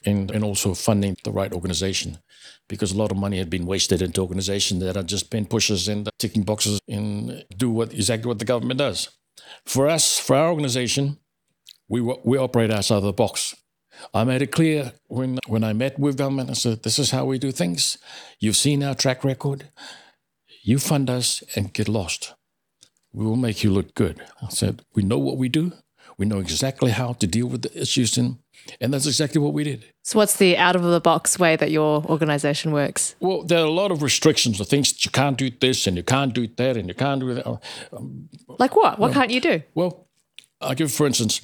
in 0.05 0.29
and 0.33 0.43
also 0.43 0.73
funding 0.73 1.17
the 1.23 1.31
right 1.31 1.53
organization 1.53 2.19
because 2.67 2.91
a 2.91 2.97
lot 2.97 3.11
of 3.11 3.17
money 3.17 3.37
had 3.37 3.49
been 3.49 3.65
wasted 3.65 4.01
into 4.01 4.21
organizations 4.21 4.81
that 4.81 4.97
are 4.97 5.03
just 5.03 5.29
pen 5.29 5.45
pushers 5.45 5.87
and 5.87 6.09
ticking 6.19 6.43
boxes 6.43 6.79
and 6.87 7.45
do 7.57 7.69
what 7.69 7.93
exactly 7.93 8.27
what 8.27 8.39
the 8.39 8.45
government 8.45 8.79
does. 8.79 9.09
For 9.65 9.87
us, 9.87 10.19
for 10.19 10.35
our 10.35 10.49
organization, 10.49 11.17
we 11.87 12.01
we 12.01 12.37
operate 12.37 12.71
outside 12.71 12.97
of 12.97 13.03
the 13.03 13.13
box. 13.13 13.55
I 14.13 14.23
made 14.23 14.41
it 14.41 14.51
clear 14.51 14.93
when 15.07 15.39
when 15.47 15.63
I 15.63 15.73
met 15.73 15.99
with 15.99 16.17
government. 16.17 16.49
I 16.49 16.53
said, 16.53 16.83
"This 16.83 16.99
is 16.99 17.11
how 17.11 17.25
we 17.25 17.37
do 17.39 17.51
things. 17.51 17.97
You've 18.39 18.57
seen 18.57 18.83
our 18.83 18.95
track 18.95 19.23
record. 19.23 19.69
You 20.63 20.79
fund 20.79 21.09
us 21.09 21.43
and 21.55 21.73
get 21.73 21.87
lost. 21.87 22.33
We 23.13 23.25
will 23.25 23.37
make 23.37 23.63
you 23.63 23.71
look 23.71 23.93
good." 23.95 24.21
I 24.41 24.49
said, 24.49 24.81
"We 24.95 25.03
know 25.03 25.19
what 25.19 25.37
we 25.37 25.49
do. 25.49 25.71
We 26.17 26.25
know 26.25 26.39
exactly 26.39 26.91
how 26.91 27.13
to 27.13 27.27
deal 27.27 27.47
with 27.47 27.61
the 27.61 27.81
issues, 27.81 28.17
and 28.17 28.37
and 28.81 28.93
that's 28.93 29.05
exactly 29.05 29.39
what 29.41 29.53
we 29.53 29.63
did." 29.63 29.85
So, 30.03 30.19
what's 30.19 30.37
the 30.37 30.57
out 30.57 30.75
of 30.75 30.83
the 30.83 31.01
box 31.01 31.39
way 31.39 31.55
that 31.55 31.71
your 31.71 32.03
organization 32.05 32.71
works? 32.71 33.15
Well, 33.19 33.43
there 33.43 33.59
are 33.59 33.65
a 33.65 33.71
lot 33.71 33.91
of 33.91 34.01
restrictions, 34.01 34.57
the 34.57 34.65
things 34.65 34.91
that 34.91 35.05
you 35.05 35.11
can't 35.11 35.37
do 35.37 35.49
this 35.49 35.87
and 35.87 35.97
you 35.97 36.03
can't 36.03 36.33
do 36.33 36.47
that 36.47 36.77
and 36.77 36.87
you 36.87 36.93
can't 36.95 37.21
do 37.21 37.33
that. 37.33 37.47
Um, 37.91 38.29
like 38.59 38.75
what? 38.75 38.99
What 38.99 39.13
can't 39.13 39.31
you 39.31 39.41
do? 39.41 39.61
Well, 39.73 40.07
I'll 40.61 40.75
give, 40.75 40.91
for 40.91 41.05
instance, 41.07 41.41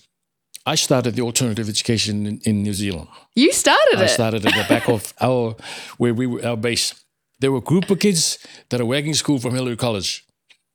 I 0.66 0.75
started 0.75 1.16
the 1.16 1.24
alternative 1.24 1.68
education 1.68 2.28
in, 2.28 2.40
in 2.46 2.63
New 2.63 2.74
Zealand. 2.74 3.08
You 3.36 3.51
started 3.51 3.98
I 3.98 4.01
it. 4.01 4.04
I 4.04 4.08
started 4.08 4.46
at 4.46 4.54
the 4.54 4.66
back 4.70 4.88
of 4.88 5.13
our 5.22 5.56
where 5.98 6.13
we 6.13 6.28
were 6.28 6.46
our 6.46 6.58
base. 6.58 6.94
There 7.40 7.51
were 7.51 7.58
a 7.58 7.62
group 7.62 7.90
of 7.90 8.00
kids 8.00 8.38
that 8.70 8.80
are 8.80 8.86
working 8.86 9.16
school 9.16 9.40
from 9.40 9.56
Hillary 9.56 9.75
College. 9.75 10.25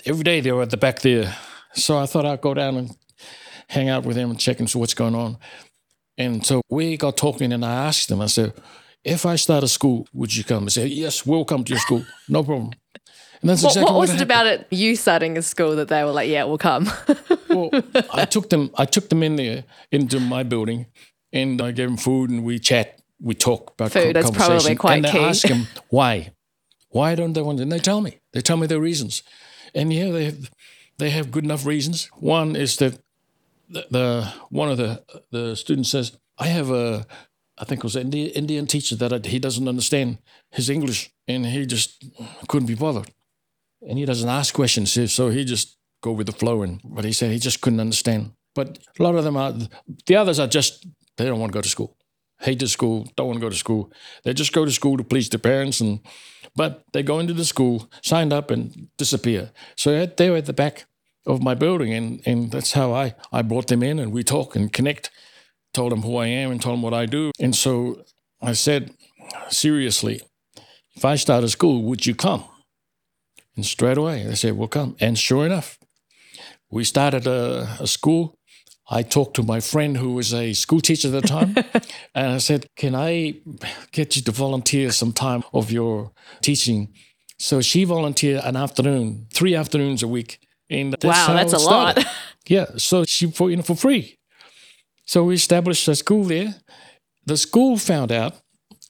Every 0.05 0.25
day 0.25 0.41
they 0.41 0.50
were 0.50 0.62
at 0.62 0.71
the 0.71 0.76
back 0.76 1.00
there. 1.00 1.37
So 1.75 1.99
I 1.99 2.07
thought 2.07 2.26
I'd 2.26 2.41
go 2.41 2.55
down 2.55 2.76
and 2.76 2.97
hang 3.69 3.88
out 3.88 4.05
with 4.05 4.17
them 4.17 4.31
and 4.31 4.41
check 4.41 4.59
and 4.59 4.69
see 4.69 4.79
what's 4.79 4.95
going 4.95 5.15
on. 5.15 5.38
And 6.18 6.44
so 6.44 6.62
we 6.70 6.96
got 6.96 7.16
talking 7.16 7.52
and 7.52 7.64
I 7.64 7.87
asked 7.87 8.08
them, 8.08 8.20
I 8.20 8.26
said, 8.26 8.54
if 9.04 9.25
I 9.25 9.37
start 9.37 9.62
a 9.62 9.68
school, 9.68 10.08
would 10.12 10.35
you 10.35 10.44
come? 10.44 10.64
I 10.64 10.68
said, 10.68 10.90
yes, 10.90 11.25
we'll 11.25 11.44
come 11.44 11.62
to 11.64 11.70
your 11.73 11.78
school. 11.78 12.04
No 12.28 12.42
problem. 12.42 12.73
And 13.40 13.50
that's 13.50 13.62
what, 13.62 13.70
exactly 13.70 13.92
what 13.92 14.00
was 14.00 14.14
it 14.14 14.20
about 14.20 14.46
it? 14.46 14.66
You 14.70 14.96
starting 14.96 15.37
a 15.37 15.42
school 15.42 15.76
that 15.76 15.88
they 15.88 16.02
were 16.04 16.11
like, 16.11 16.28
yeah, 16.28 16.44
we'll 16.44 16.58
come. 16.58 16.90
well, 17.49 17.70
I 18.12 18.25
took 18.30 18.50
them. 18.50 18.70
I 18.76 18.87
took 18.87 19.08
them 19.08 19.23
in 19.23 19.37
there 19.37 19.64
into 19.92 20.20
my 20.20 20.42
building, 20.42 20.87
and 21.32 21.61
I 21.61 21.73
gave 21.73 21.88
them 21.88 21.96
food, 21.96 22.30
and 22.30 22.44
we 22.44 22.58
chat, 22.58 22.99
we 23.20 23.35
talk 23.35 23.73
about 23.73 23.92
Food, 23.92 24.16
that's 24.16 24.30
probably 24.30 24.75
quite 24.75 25.04
and 25.04 25.06
key. 25.06 25.18
I 25.18 25.28
ask 25.28 25.46
them 25.46 25.66
why, 25.90 26.32
why 26.88 27.14
don't 27.14 27.35
they 27.35 27.42
want? 27.42 27.61
it? 27.61 27.64
And 27.64 27.73
they 27.73 27.78
tell 27.78 28.00
me. 28.00 28.18
They 28.32 28.40
tell 28.40 28.56
me 28.56 28.66
their 28.66 28.80
reasons, 28.80 29.23
and 29.75 29.92
yeah, 29.92 30.11
they 30.11 30.25
have, 30.25 30.50
they 30.99 31.11
have 31.11 31.30
good 31.30 31.44
enough 31.44 31.66
reasons. 31.66 32.06
One 32.14 32.56
is 32.56 32.76
that 32.78 32.99
the, 33.68 33.87
the 33.90 34.32
one 34.50 34.70
of 34.70 34.78
the 34.78 35.02
the 35.30 35.56
students 35.56 35.90
says, 35.90 36.16
I 36.38 36.46
have 36.49 36.70
a. 36.70 37.06
I 37.58 37.64
think 37.64 37.78
it 37.78 37.85
was 37.85 37.96
an 37.96 38.12
Indian, 38.12 38.66
teacher 38.66 38.96
that 38.96 39.12
I, 39.14 39.26
he 39.26 39.38
doesn't 39.38 39.66
understand 39.66 40.18
his 40.50 40.68
English 40.68 41.11
and 41.26 41.46
he 41.46 41.64
just 41.64 42.04
couldn't 42.49 42.66
be 42.66 42.75
bothered 42.75 43.11
and 43.87 43.99
he 43.99 44.04
doesn't 44.04 44.28
ask 44.28 44.54
questions, 44.54 44.92
so 45.12 45.28
he 45.28 45.44
just 45.44 45.76
go 46.02 46.12
with 46.12 46.26
the 46.26 46.32
flow. 46.32 46.62
And 46.62 46.80
but 46.85 47.04
he 47.04 47.12
said 47.12 47.30
he 47.30 47.38
just 47.38 47.61
couldn't 47.61 47.80
understand. 47.80 48.32
But 48.54 48.78
a 48.99 49.02
lot 49.02 49.14
of 49.14 49.25
them 49.25 49.37
are 49.37 49.54
the 50.06 50.16
others 50.16 50.38
are 50.38 50.46
just 50.46 50.87
they 51.16 51.25
don't 51.25 51.40
want 51.40 51.52
to 51.52 51.56
go 51.56 51.62
to 51.62 51.68
school, 51.68 51.96
hate 52.40 52.58
the 52.58 52.68
school, 52.68 53.08
don't 53.16 53.26
want 53.26 53.38
to 53.38 53.46
go 53.46 53.50
to 53.50 53.56
school. 53.56 53.92
They 54.25 54.35
just 54.35 54.52
go 54.52 54.64
to 54.64 54.70
school 54.70 54.96
to 54.96 55.04
please 55.04 55.28
their 55.28 55.38
parents, 55.38 55.80
and 55.80 56.00
but 56.54 56.85
they 56.92 57.02
go 57.02 57.18
into 57.18 57.35
the 57.35 57.44
school, 57.44 57.88
signed 58.02 58.32
up, 58.32 58.50
and 58.50 58.88
disappear. 58.96 59.50
So 59.76 60.06
they 60.06 60.30
were 60.30 60.38
at 60.38 60.46
the 60.46 60.52
back 60.52 60.87
of 61.26 61.42
my 61.42 61.54
building, 61.54 61.92
and 61.92 62.23
and 62.26 62.50
that's 62.50 62.73
how 62.73 62.92
I 62.92 63.14
I 63.33 63.42
brought 63.42 63.66
them 63.68 63.83
in, 63.83 63.99
and 63.99 64.12
we 64.12 64.23
talk 64.23 64.56
and 64.56 64.73
connect. 64.73 65.11
Told 65.73 65.92
them 65.92 66.02
who 66.02 66.16
I 66.16 66.26
am 66.26 66.50
and 66.50 66.62
told 66.62 66.75
them 66.75 66.83
what 66.83 66.95
I 66.95 67.06
do, 67.06 67.30
and 67.38 67.54
so 67.54 68.02
I 68.40 68.54
said 68.54 68.95
seriously, 69.49 70.21
if 70.95 71.04
I 71.04 71.16
start 71.16 71.45
a 71.45 71.49
school, 71.49 71.83
would 71.83 72.06
you 72.06 72.14
come? 72.14 72.45
And 73.54 73.64
straight 73.64 73.99
away, 73.99 74.25
they 74.25 74.35
said, 74.35 74.56
We'll 74.56 74.68
come. 74.68 74.97
And 75.00 75.18
sure 75.18 75.47
enough, 75.47 75.78
we 76.71 76.85
started 76.85 77.26
a, 77.26 77.76
a 77.80 77.87
school. 77.87 78.38
I 78.88 79.02
talked 79.02 79.35
to 79.37 79.42
my 79.42 79.61
friend 79.61 79.97
who 79.97 80.14
was 80.14 80.33
a 80.33 80.52
school 80.52 80.80
teacher 80.80 81.09
at 81.09 81.21
the 81.21 81.28
time. 81.28 81.56
and 82.14 82.33
I 82.33 82.38
said, 82.38 82.66
Can 82.76 82.95
I 82.95 83.40
get 83.92 84.16
you 84.16 84.23
to 84.23 84.33
volunteer 84.33 84.90
some 84.90 85.12
time 85.12 85.42
of 85.52 85.71
your 85.71 86.12
teaching? 86.40 86.92
So 87.38 87.61
she 87.61 87.85
volunteered 87.85 88.42
an 88.45 88.56
afternoon, 88.56 89.26
three 89.33 89.54
afternoons 89.54 90.02
a 90.02 90.09
week. 90.09 90.38
And 90.70 90.92
that's 90.92 91.04
Wow, 91.04 91.35
that's 91.35 91.52
it 91.52 91.61
a 91.61 91.62
lot. 91.64 92.04
yeah. 92.49 92.66
So 92.76 93.04
she 93.04 93.30
for 93.30 93.50
you 93.50 93.56
know, 93.56 93.62
for 93.62 93.76
free. 93.76 94.18
So 95.04 95.25
we 95.25 95.35
established 95.35 95.87
a 95.88 95.94
school 95.94 96.25
there. 96.25 96.54
The 97.26 97.37
school 97.37 97.76
found 97.78 98.11
out 98.12 98.35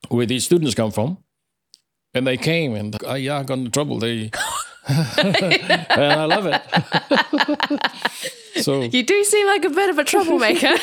where 0.08 0.26
these 0.26 0.44
students 0.44 0.74
come 0.74 0.90
from. 0.90 1.18
And 2.14 2.26
they 2.26 2.38
came 2.38 2.74
and 2.74 2.96
uh, 3.06 3.14
yeah, 3.14 3.38
I 3.38 3.42
got 3.42 3.58
into 3.58 3.70
trouble. 3.70 3.98
They 3.98 4.30
and 4.88 6.12
I 6.22 6.24
love 6.24 6.46
it. 6.46 6.62
so 8.62 8.82
you 8.82 9.02
do 9.02 9.24
seem 9.24 9.46
like 9.48 9.64
a 9.64 9.70
bit 9.70 9.90
of 9.90 9.98
a 9.98 10.04
troublemaker. 10.04 10.74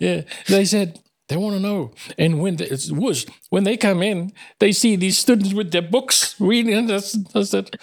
yeah, 0.00 0.22
they 0.48 0.64
said 0.66 1.00
they 1.28 1.36
want 1.36 1.56
to 1.56 1.60
know. 1.60 1.92
And 2.18 2.40
when 2.40 2.56
they, 2.56 2.66
it 2.66 2.90
was 2.92 3.26
when 3.50 3.64
they 3.64 3.76
come 3.76 4.02
in, 4.02 4.32
they 4.60 4.72
see 4.72 4.96
these 4.96 5.18
students 5.18 5.54
with 5.54 5.70
their 5.72 5.82
books 5.82 6.38
reading. 6.38 6.74
And 6.74 6.92
I, 6.92 6.96
s- 6.96 7.16
I 7.34 7.42
said, 7.42 7.78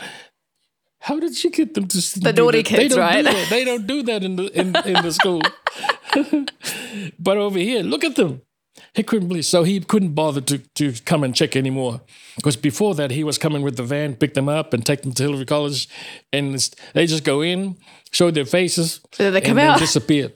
"How 1.02 1.20
did 1.20 1.36
she 1.36 1.50
get 1.50 1.74
them 1.74 1.88
to 1.88 1.98
The 2.20 2.34
naughty 2.34 2.64
kids, 2.64 2.96
don't 2.96 3.04
right? 3.04 3.26
Do 3.26 3.32
that. 3.32 3.50
They 3.50 3.66
don't 3.66 3.86
do 3.88 4.04
that 4.04 4.24
in 4.24 4.36
the 4.36 4.46
in, 4.60 4.76
in 4.86 5.04
the 5.06 5.12
school. 5.12 5.42
but 7.20 7.38
over 7.38 7.60
here, 7.60 7.84
look 7.84 8.04
at 8.04 8.16
them. 8.16 8.42
He 8.94 9.04
couldn't 9.04 9.28
believe. 9.28 9.46
So 9.46 9.64
he 9.64 9.80
couldn't 9.80 10.14
bother 10.14 10.42
to, 10.42 10.58
to 10.58 10.94
come 11.06 11.24
and 11.24 11.36
check 11.36 11.56
anymore. 11.56 12.02
Because 12.36 12.58
before 12.58 12.96
that, 12.96 13.12
he 13.12 13.24
was 13.24 13.38
coming 13.38 13.62
with 13.62 13.78
the 13.78 13.84
van, 13.84 14.16
pick 14.16 14.34
them 14.34 14.50
up, 14.50 14.74
and 14.74 14.86
take 14.86 15.02
them 15.02 15.14
to 15.14 15.24
Hillary 15.24 15.46
College. 15.46 15.88
And 16.34 16.54
they 16.94 17.06
just 17.06 17.24
go 17.24 17.42
in, 17.42 17.78
show 18.12 18.32
their 18.32 18.46
faces, 18.46 19.00
Then 19.18 19.34
they 19.34 19.42
come 19.42 19.60
and 19.60 19.70
out. 19.70 19.80
disappear. 19.80 20.32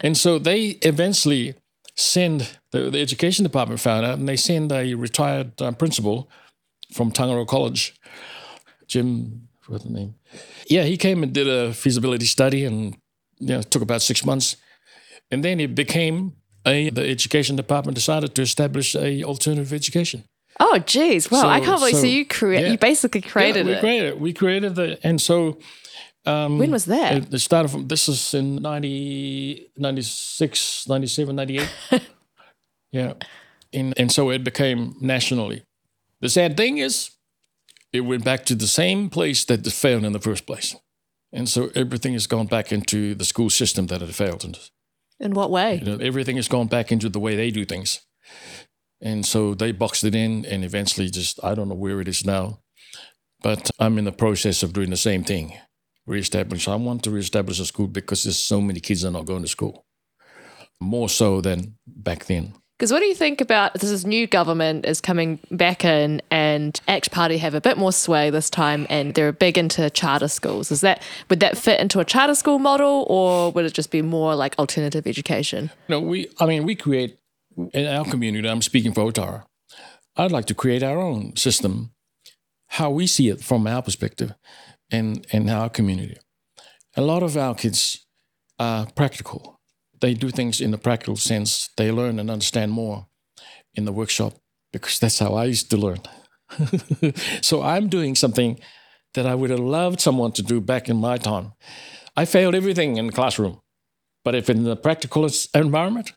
And 0.00 0.16
so 0.16 0.38
they 0.38 0.78
eventually 0.82 1.54
send, 1.94 2.48
the, 2.70 2.90
the 2.90 3.00
education 3.00 3.42
department 3.42 3.80
found 3.80 4.06
out, 4.06 4.18
and 4.18 4.26
they 4.28 4.36
send 4.36 4.72
a 4.72 4.94
retired 4.94 5.60
uh, 5.60 5.72
principal 5.72 6.30
from 6.92 7.12
Tangaroa 7.12 7.46
College, 7.46 7.94
Jim, 8.86 9.48
what's 9.70 9.84
the 9.84 9.90
name? 9.90 10.14
Yeah, 10.66 10.84
he 10.84 10.96
came 10.96 11.22
and 11.22 11.32
did 11.32 11.48
a 11.48 11.72
feasibility 11.72 12.26
study 12.26 12.64
and 12.64 12.96
you 13.38 13.48
know, 13.48 13.60
it 13.60 13.70
took 13.70 13.82
about 13.82 14.02
six 14.02 14.24
months. 14.24 14.56
And 15.30 15.44
then 15.44 15.60
it 15.60 15.74
became 15.74 16.34
a, 16.66 16.90
the 16.90 17.08
education 17.08 17.56
department 17.56 17.94
decided 17.94 18.34
to 18.34 18.42
establish 18.42 18.94
a 18.94 19.22
alternative 19.24 19.72
education. 19.72 20.24
oh, 20.58 20.78
geez. 20.78 21.30
Wow. 21.30 21.48
I 21.48 21.60
can't 21.60 21.80
believe. 21.80 21.94
So, 21.94 22.02
so- 22.02 22.06
you 22.06 22.26
create. 22.26 22.62
yeah. 22.62 22.72
You 22.72 22.78
basically 22.78 23.22
created 23.22 23.66
yeah, 23.66 23.72
we 23.72 23.76
it. 23.76 23.80
created 23.80 24.08
it. 24.08 24.20
We 24.20 24.32
created 24.32 24.74
the, 24.74 24.98
and 25.02 25.20
so 25.20 25.58
um, 26.26 26.58
when 26.58 26.70
was 26.70 26.84
that? 26.86 27.16
it, 27.16 27.34
it 27.34 27.38
started 27.38 27.70
from, 27.70 27.88
this 27.88 28.08
is 28.08 28.34
in 28.34 28.56
90, 28.56 29.70
96, 29.76 30.88
97, 30.88 31.36
98. 31.36 31.68
yeah. 32.92 33.12
And, 33.72 33.94
and 33.96 34.12
so 34.12 34.30
it 34.30 34.44
became 34.44 34.96
nationally. 35.00 35.62
The 36.20 36.28
sad 36.28 36.56
thing 36.56 36.78
is, 36.78 37.10
it 37.92 38.02
went 38.02 38.24
back 38.24 38.44
to 38.46 38.54
the 38.54 38.66
same 38.66 39.10
place 39.10 39.44
that 39.44 39.66
it 39.66 39.72
failed 39.72 40.04
in 40.04 40.12
the 40.12 40.20
first 40.20 40.46
place. 40.46 40.76
And 41.32 41.48
so 41.48 41.70
everything 41.74 42.12
has 42.14 42.26
gone 42.26 42.46
back 42.46 42.72
into 42.72 43.14
the 43.14 43.24
school 43.24 43.50
system 43.50 43.86
that 43.86 44.02
it 44.02 44.14
failed 44.14 44.44
in. 44.44 44.54
In 45.20 45.34
what 45.34 45.50
way? 45.50 45.76
You 45.76 45.84
know, 45.84 46.04
everything 46.04 46.36
has 46.36 46.48
gone 46.48 46.66
back 46.66 46.90
into 46.90 47.08
the 47.08 47.20
way 47.20 47.36
they 47.36 47.50
do 47.50 47.64
things. 47.64 48.00
And 49.00 49.24
so 49.24 49.54
they 49.54 49.72
boxed 49.72 50.04
it 50.04 50.14
in 50.14 50.44
and 50.44 50.64
eventually 50.64 51.08
just, 51.08 51.42
I 51.42 51.54
don't 51.54 51.68
know 51.68 51.74
where 51.74 52.00
it 52.00 52.08
is 52.08 52.24
now, 52.26 52.60
but 53.42 53.70
I'm 53.78 53.98
in 53.98 54.04
the 54.04 54.12
process 54.12 54.62
of 54.62 54.72
doing 54.72 54.90
the 54.90 54.96
same 54.96 55.24
thing. 55.24 55.54
Reestablish. 56.06 56.68
I 56.68 56.74
want 56.76 57.04
to 57.04 57.10
reestablish 57.10 57.60
a 57.60 57.66
school 57.66 57.86
because 57.86 58.24
there's 58.24 58.38
so 58.38 58.60
many 58.60 58.80
kids 58.80 59.02
that 59.02 59.08
are 59.08 59.12
not 59.12 59.26
going 59.26 59.42
to 59.42 59.48
school. 59.48 59.86
More 60.80 61.08
so 61.08 61.40
than 61.40 61.76
back 61.86 62.24
then. 62.24 62.54
Because 62.80 62.92
what 62.92 63.00
do 63.00 63.04
you 63.04 63.14
think 63.14 63.42
about 63.42 63.74
this? 63.74 64.06
New 64.06 64.26
government 64.26 64.86
is 64.86 65.02
coming 65.02 65.38
back 65.50 65.84
in, 65.84 66.22
and 66.30 66.80
ACT 66.88 67.10
Party 67.10 67.36
have 67.36 67.52
a 67.52 67.60
bit 67.60 67.76
more 67.76 67.92
sway 67.92 68.30
this 68.30 68.48
time, 68.48 68.86
and 68.88 69.14
they're 69.14 69.32
big 69.32 69.58
into 69.58 69.90
charter 69.90 70.28
schools. 70.28 70.70
Is 70.70 70.80
that 70.80 71.02
would 71.28 71.40
that 71.40 71.58
fit 71.58 71.78
into 71.78 72.00
a 72.00 72.06
charter 72.06 72.34
school 72.34 72.58
model, 72.58 73.04
or 73.10 73.52
would 73.52 73.66
it 73.66 73.74
just 73.74 73.90
be 73.90 74.00
more 74.00 74.34
like 74.34 74.58
alternative 74.58 75.06
education? 75.06 75.70
No, 75.90 76.00
we. 76.00 76.28
I 76.40 76.46
mean, 76.46 76.64
we 76.64 76.74
create 76.74 77.18
in 77.74 77.86
our 77.86 78.06
community. 78.06 78.48
I'm 78.48 78.62
speaking 78.62 78.94
for 78.94 79.02
Otara. 79.12 79.44
I'd 80.16 80.32
like 80.32 80.46
to 80.46 80.54
create 80.54 80.82
our 80.82 80.98
own 80.98 81.36
system, 81.36 81.90
how 82.68 82.88
we 82.88 83.06
see 83.06 83.28
it 83.28 83.42
from 83.42 83.66
our 83.66 83.82
perspective, 83.82 84.32
and 84.90 85.26
and 85.32 85.50
our 85.50 85.68
community. 85.68 86.16
A 86.96 87.02
lot 87.02 87.22
of 87.22 87.36
our 87.36 87.54
kids 87.54 88.06
are 88.58 88.86
practical. 88.86 89.59
They 90.00 90.14
do 90.14 90.30
things 90.30 90.60
in 90.60 90.70
the 90.70 90.78
practical 90.78 91.16
sense. 91.16 91.70
They 91.76 91.90
learn 91.90 92.18
and 92.18 92.30
understand 92.30 92.72
more 92.72 93.06
in 93.74 93.84
the 93.84 93.92
workshop 93.92 94.34
because 94.72 94.98
that's 94.98 95.18
how 95.18 95.34
I 95.34 95.44
used 95.44 95.70
to 95.70 95.76
learn. 95.76 96.00
so 97.42 97.62
I'm 97.62 97.88
doing 97.88 98.14
something 98.14 98.58
that 99.14 99.26
I 99.26 99.34
would 99.34 99.50
have 99.50 99.60
loved 99.60 100.00
someone 100.00 100.32
to 100.32 100.42
do 100.42 100.60
back 100.60 100.88
in 100.88 100.96
my 100.96 101.16
time. 101.16 101.52
I 102.16 102.24
failed 102.24 102.54
everything 102.54 102.96
in 102.96 103.06
the 103.06 103.12
classroom, 103.12 103.60
but 104.24 104.34
if 104.34 104.50
in 104.50 104.64
the 104.64 104.76
practical 104.76 105.28
environment, 105.54 106.12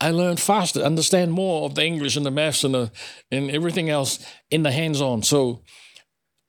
I 0.00 0.10
learned 0.10 0.40
faster, 0.40 0.80
understand 0.80 1.32
more 1.32 1.66
of 1.66 1.74
the 1.74 1.84
English 1.84 2.16
and 2.16 2.24
the 2.24 2.30
maths 2.30 2.64
and, 2.64 2.74
the, 2.74 2.90
and 3.30 3.50
everything 3.50 3.90
else 3.90 4.24
in 4.50 4.62
the 4.62 4.70
hands-on. 4.70 5.22
So 5.22 5.62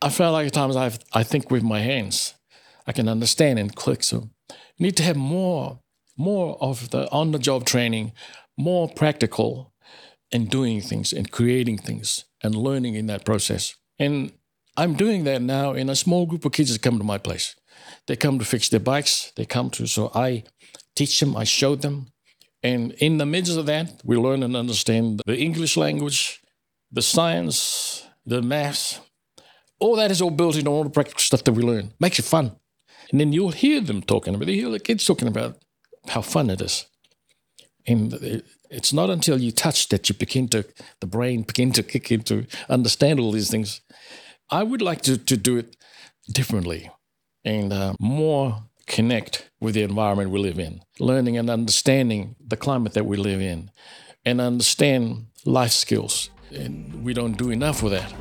I 0.01 0.09
felt 0.09 0.33
like 0.33 0.47
at 0.47 0.53
times 0.53 0.75
I 0.75 0.91
I 1.13 1.23
think 1.23 1.51
with 1.51 1.63
my 1.63 1.79
hands, 1.79 2.33
I 2.87 2.93
can 2.93 3.09
understand 3.09 3.59
and 3.59 3.75
click. 3.75 4.03
So 4.03 4.29
you 4.49 4.85
need 4.85 4.97
to 4.97 5.03
have 5.03 5.17
more 5.17 5.80
more 6.17 6.57
of 6.61 6.89
the 6.89 7.09
on-the-job 7.11 7.65
training, 7.65 8.13
more 8.57 8.89
practical 8.89 9.73
in 10.31 10.45
doing 10.45 10.81
things 10.81 11.13
and 11.13 11.31
creating 11.31 11.77
things 11.77 12.25
and 12.43 12.55
learning 12.55 12.95
in 12.95 13.07
that 13.07 13.25
process. 13.25 13.75
And 13.99 14.31
I'm 14.77 14.93
doing 14.95 15.25
that 15.25 15.41
now 15.41 15.73
in 15.73 15.89
a 15.89 15.95
small 15.95 16.25
group 16.25 16.45
of 16.45 16.53
kids 16.53 16.71
that 16.71 16.81
come 16.81 16.97
to 16.97 17.03
my 17.03 17.17
place. 17.17 17.55
They 18.07 18.15
come 18.15 18.39
to 18.39 18.45
fix 18.45 18.69
their 18.69 18.79
bikes. 18.79 19.31
They 19.35 19.45
come 19.45 19.69
to, 19.71 19.87
so 19.87 20.11
I 20.15 20.43
teach 20.95 21.19
them, 21.19 21.35
I 21.35 21.43
show 21.43 21.75
them. 21.75 22.07
And 22.63 22.91
in 22.93 23.17
the 23.17 23.25
midst 23.25 23.57
of 23.57 23.65
that, 23.65 24.01
we 24.03 24.17
learn 24.17 24.43
and 24.43 24.55
understand 24.55 25.21
the 25.25 25.37
English 25.37 25.77
language, 25.77 26.41
the 26.91 27.01
science, 27.01 28.05
the 28.25 28.41
maths. 28.41 28.99
All 29.79 29.95
that 29.95 30.11
is 30.11 30.21
all 30.21 30.29
built 30.29 30.55
into 30.55 30.69
all 30.69 30.83
the 30.83 30.89
practical 30.89 31.19
stuff 31.19 31.43
that 31.43 31.53
we 31.53 31.63
learn. 31.63 31.91
Makes 31.99 32.19
it 32.19 32.25
fun. 32.25 32.55
And 33.09 33.19
then 33.19 33.33
you'll 33.33 33.51
hear 33.51 33.81
them 33.81 34.01
talking 34.01 34.35
about 34.35 34.47
it. 34.47 34.53
You 34.53 34.61
hear 34.61 34.71
the 34.71 34.79
kids 34.79 35.05
talking 35.05 35.27
about 35.27 35.57
how 36.07 36.21
fun 36.21 36.49
it 36.49 36.61
is. 36.61 36.85
And 37.87 38.43
it's 38.69 38.93
not 38.93 39.09
until 39.09 39.39
you 39.39 39.51
touch 39.51 39.89
that 39.89 40.07
you 40.07 40.15
begin 40.15 40.47
to, 40.49 40.65
the 40.99 41.07
brain 41.07 41.43
begin 41.43 41.71
to 41.73 41.83
kick 41.83 42.11
into 42.11 42.45
understand 42.69 43.19
all 43.19 43.31
these 43.31 43.49
things. 43.49 43.81
I 44.49 44.63
would 44.63 44.81
like 44.81 45.01
to, 45.01 45.17
to 45.17 45.37
do 45.37 45.57
it 45.57 45.75
differently 46.31 46.89
and 47.43 47.73
uh, 47.73 47.93
more 47.99 48.63
connect 48.87 49.49
with 49.59 49.75
the 49.75 49.83
environment 49.83 50.29
we 50.31 50.39
live 50.39 50.59
in, 50.59 50.81
learning 50.99 51.37
and 51.37 51.49
understanding 51.49 52.35
the 52.45 52.57
climate 52.57 52.93
that 52.93 53.05
we 53.05 53.17
live 53.17 53.41
in, 53.41 53.71
and 54.25 54.41
understand 54.41 55.27
life 55.45 55.71
skills. 55.71 56.29
And 56.51 57.03
we 57.03 57.13
don't 57.13 57.37
do 57.37 57.49
enough 57.49 57.81
with 57.81 57.93
that. 57.93 58.13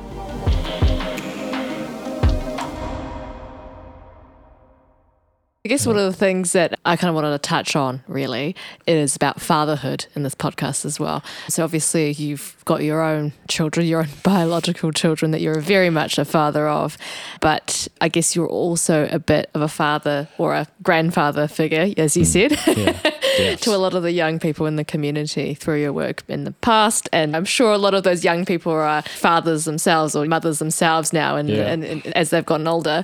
I 5.63 5.69
guess 5.69 5.85
one 5.85 5.95
of 5.95 6.11
the 6.11 6.17
things 6.17 6.53
that 6.53 6.79
I 6.85 6.95
kind 6.95 7.09
of 7.09 7.13
wanted 7.13 7.29
to 7.33 7.37
touch 7.37 7.75
on 7.75 8.01
really 8.07 8.55
is 8.87 9.15
about 9.15 9.39
fatherhood 9.39 10.07
in 10.15 10.23
this 10.23 10.33
podcast 10.33 10.85
as 10.85 10.99
well. 10.99 11.23
So 11.49 11.63
obviously 11.63 12.13
you've 12.13 12.55
got 12.65 12.81
your 12.81 13.03
own 13.03 13.33
children, 13.47 13.85
your 13.85 13.99
own 13.99 14.09
biological 14.23 14.91
children 14.91 15.29
that 15.29 15.41
you're 15.41 15.59
very 15.59 15.91
much 15.91 16.17
a 16.17 16.25
father 16.25 16.67
of, 16.67 16.97
but 17.41 17.87
I 18.01 18.09
guess 18.09 18.35
you're 18.35 18.49
also 18.49 19.07
a 19.11 19.19
bit 19.19 19.51
of 19.53 19.61
a 19.61 19.67
father 19.67 20.29
or 20.39 20.55
a 20.55 20.67
grandfather 20.81 21.47
figure, 21.47 21.93
as 21.95 22.17
you 22.17 22.23
hmm. 22.23 22.31
said. 22.31 22.51
Yeah. 22.75 22.99
Yes. 23.37 23.61
to 23.61 23.75
a 23.75 23.77
lot 23.77 23.93
of 23.93 24.03
the 24.03 24.11
young 24.11 24.39
people 24.39 24.65
in 24.65 24.75
the 24.75 24.83
community 24.85 25.53
through 25.53 25.81
your 25.81 25.93
work 25.93 26.23
in 26.27 26.43
the 26.43 26.51
past. 26.51 27.07
And 27.11 27.35
I'm 27.35 27.45
sure 27.45 27.71
a 27.71 27.77
lot 27.77 27.93
of 27.93 28.03
those 28.03 28.23
young 28.23 28.45
people 28.45 28.71
are 28.73 29.01
fathers 29.03 29.65
themselves 29.65 30.15
or 30.15 30.25
mothers 30.25 30.59
themselves 30.59 31.13
now 31.13 31.35
and, 31.37 31.49
Yeah. 31.49 31.67
and, 31.71 31.83
and 31.83 32.05
as 32.15 32.29
they've 32.29 32.45
gotten 32.45 32.67
older. 32.67 33.03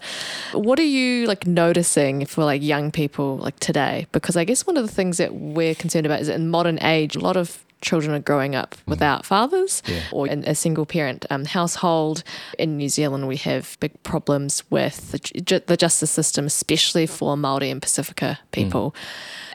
What 0.54 0.80
are 0.80 0.84
you 0.84 1.28
like 1.28 1.48
noticing 1.48 2.26
for 2.26 2.44
like 2.44 2.62
young 2.62 2.92
people 2.92 3.38
like 3.38 3.60
today? 3.60 4.08
Because 4.12 4.36
I 4.36 4.44
guess 4.44 4.66
one 4.68 4.78
of 4.78 4.86
the 4.86 4.92
things 4.94 5.18
that 5.18 5.34
we're 5.36 5.76
concerned 5.76 6.06
about 6.06 6.20
is 6.22 6.30
in 6.30 6.50
modern 6.50 6.80
age, 6.84 7.16
a 7.16 7.20
lot 7.20 7.38
of 7.38 7.64
children 7.82 8.12
are 8.16 8.20
growing 8.20 8.56
up 8.56 8.76
without 8.88 9.24
fathers 9.24 9.84
Yeah. 9.86 10.00
or 10.12 10.28
in 10.28 10.44
a 10.46 10.56
single 10.56 10.88
parent 10.88 11.28
um, 11.30 11.46
household. 11.46 12.24
In 12.58 12.76
New 12.76 12.90
Zealand, 12.90 13.28
we 13.28 13.38
have 13.38 13.78
big 13.80 14.02
problems 14.02 14.64
with 14.72 15.12
the, 15.12 15.20
ju- 15.20 15.60
the 15.60 15.78
justice 15.78 16.10
system, 16.10 16.48
especially 16.48 17.06
for 17.06 17.36
Māori 17.36 17.70
and 17.72 17.80
Pacifica 17.80 18.40
people. 18.52 18.96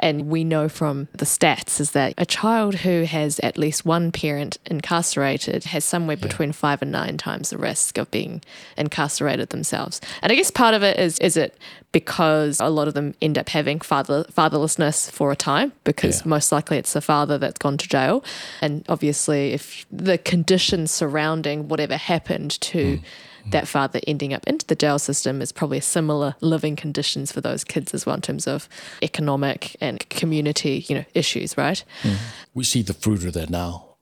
And 0.03 0.29
we 0.29 0.43
know 0.43 0.69
from 0.69 1.07
the 1.13 1.25
stats 1.25 1.81
is 1.81 1.93
that 1.93 2.13
a 2.19 2.27
child 2.27 2.75
who 2.75 3.05
has 3.05 3.39
at 3.39 3.57
least 3.57 3.87
one 3.87 4.11
parent 4.11 4.59
incarcerated 4.67 5.65
has 5.65 5.85
somewhere 5.85 6.17
between 6.17 6.51
five 6.51 6.83
and 6.83 6.91
nine 6.91 7.17
times 7.17 7.51
the 7.51 7.57
risk 7.59 7.97
of 7.99 8.11
being 8.11 8.43
incarcerated 8.77 9.51
themselves. 9.51 10.01
And 10.21 10.33
I 10.33 10.35
guess 10.35 10.51
part 10.51 10.75
of 10.75 10.83
it 10.83 10.99
is 10.99 11.19
is 11.21 11.37
it 11.37 11.57
because 11.93 12.59
a 12.59 12.69
lot 12.69 12.89
of 12.89 12.95
them 12.95 13.15
end 13.23 13.39
up 13.39 13.49
having 13.51 13.79
father 13.81 14.25
fatherlessness 14.25 15.11
for 15.11 15.31
a 15.31 15.37
time 15.37 15.73
because 15.85 16.23
Yeah. 16.23 16.29
most 16.29 16.51
likely 16.51 16.79
it's 16.79 16.95
the 16.95 17.01
father 17.01 17.39
that's 17.39 17.59
gone 17.59 17.77
to 17.79 17.89
jail. 17.89 18.25
And 18.61 18.85
obviously 18.89 19.53
if 19.53 19.87
the 19.93 20.19
conditions 20.19 20.91
surrounding 20.91 21.69
whatever 21.69 21.97
happened 21.97 22.61
to 22.63 22.97
hmm. 22.97 23.05
That 23.47 23.69
father 23.69 24.01
ending 24.07 24.33
up 24.33 24.47
into 24.47 24.67
the 24.67 24.75
jail 24.75 24.99
system 24.99 25.43
is 25.43 25.53
probably 25.53 25.81
similar 25.81 26.35
living 26.41 26.77
conditions 26.77 27.33
for 27.33 27.41
those 27.41 27.65
kids 27.65 27.93
as 27.95 28.07
well 28.07 28.15
in 28.15 28.23
terms 28.23 28.47
of 28.47 28.69
economic 29.03 29.77
and 29.81 30.09
community, 30.09 30.85
you 30.89 30.95
know, 30.95 31.05
issues, 31.15 31.57
right? 31.57 31.85
Mm-hmm. 32.03 32.17
We 32.55 32.65
see 32.65 32.83
the 32.83 32.95
fruit 32.95 33.25
of 33.25 33.33
that 33.35 33.51
now 33.51 33.97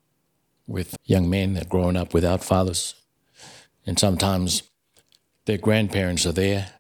with 0.67 0.97
young 1.05 1.29
men 1.29 1.55
that 1.55 1.67
are 1.67 1.69
growing 1.69 1.97
up 1.97 2.15
without 2.15 2.45
fathers. 2.45 2.95
And 3.87 3.99
sometimes 3.99 4.63
their 5.47 5.59
grandparents 5.59 6.27
are 6.27 6.33
there, 6.33 6.73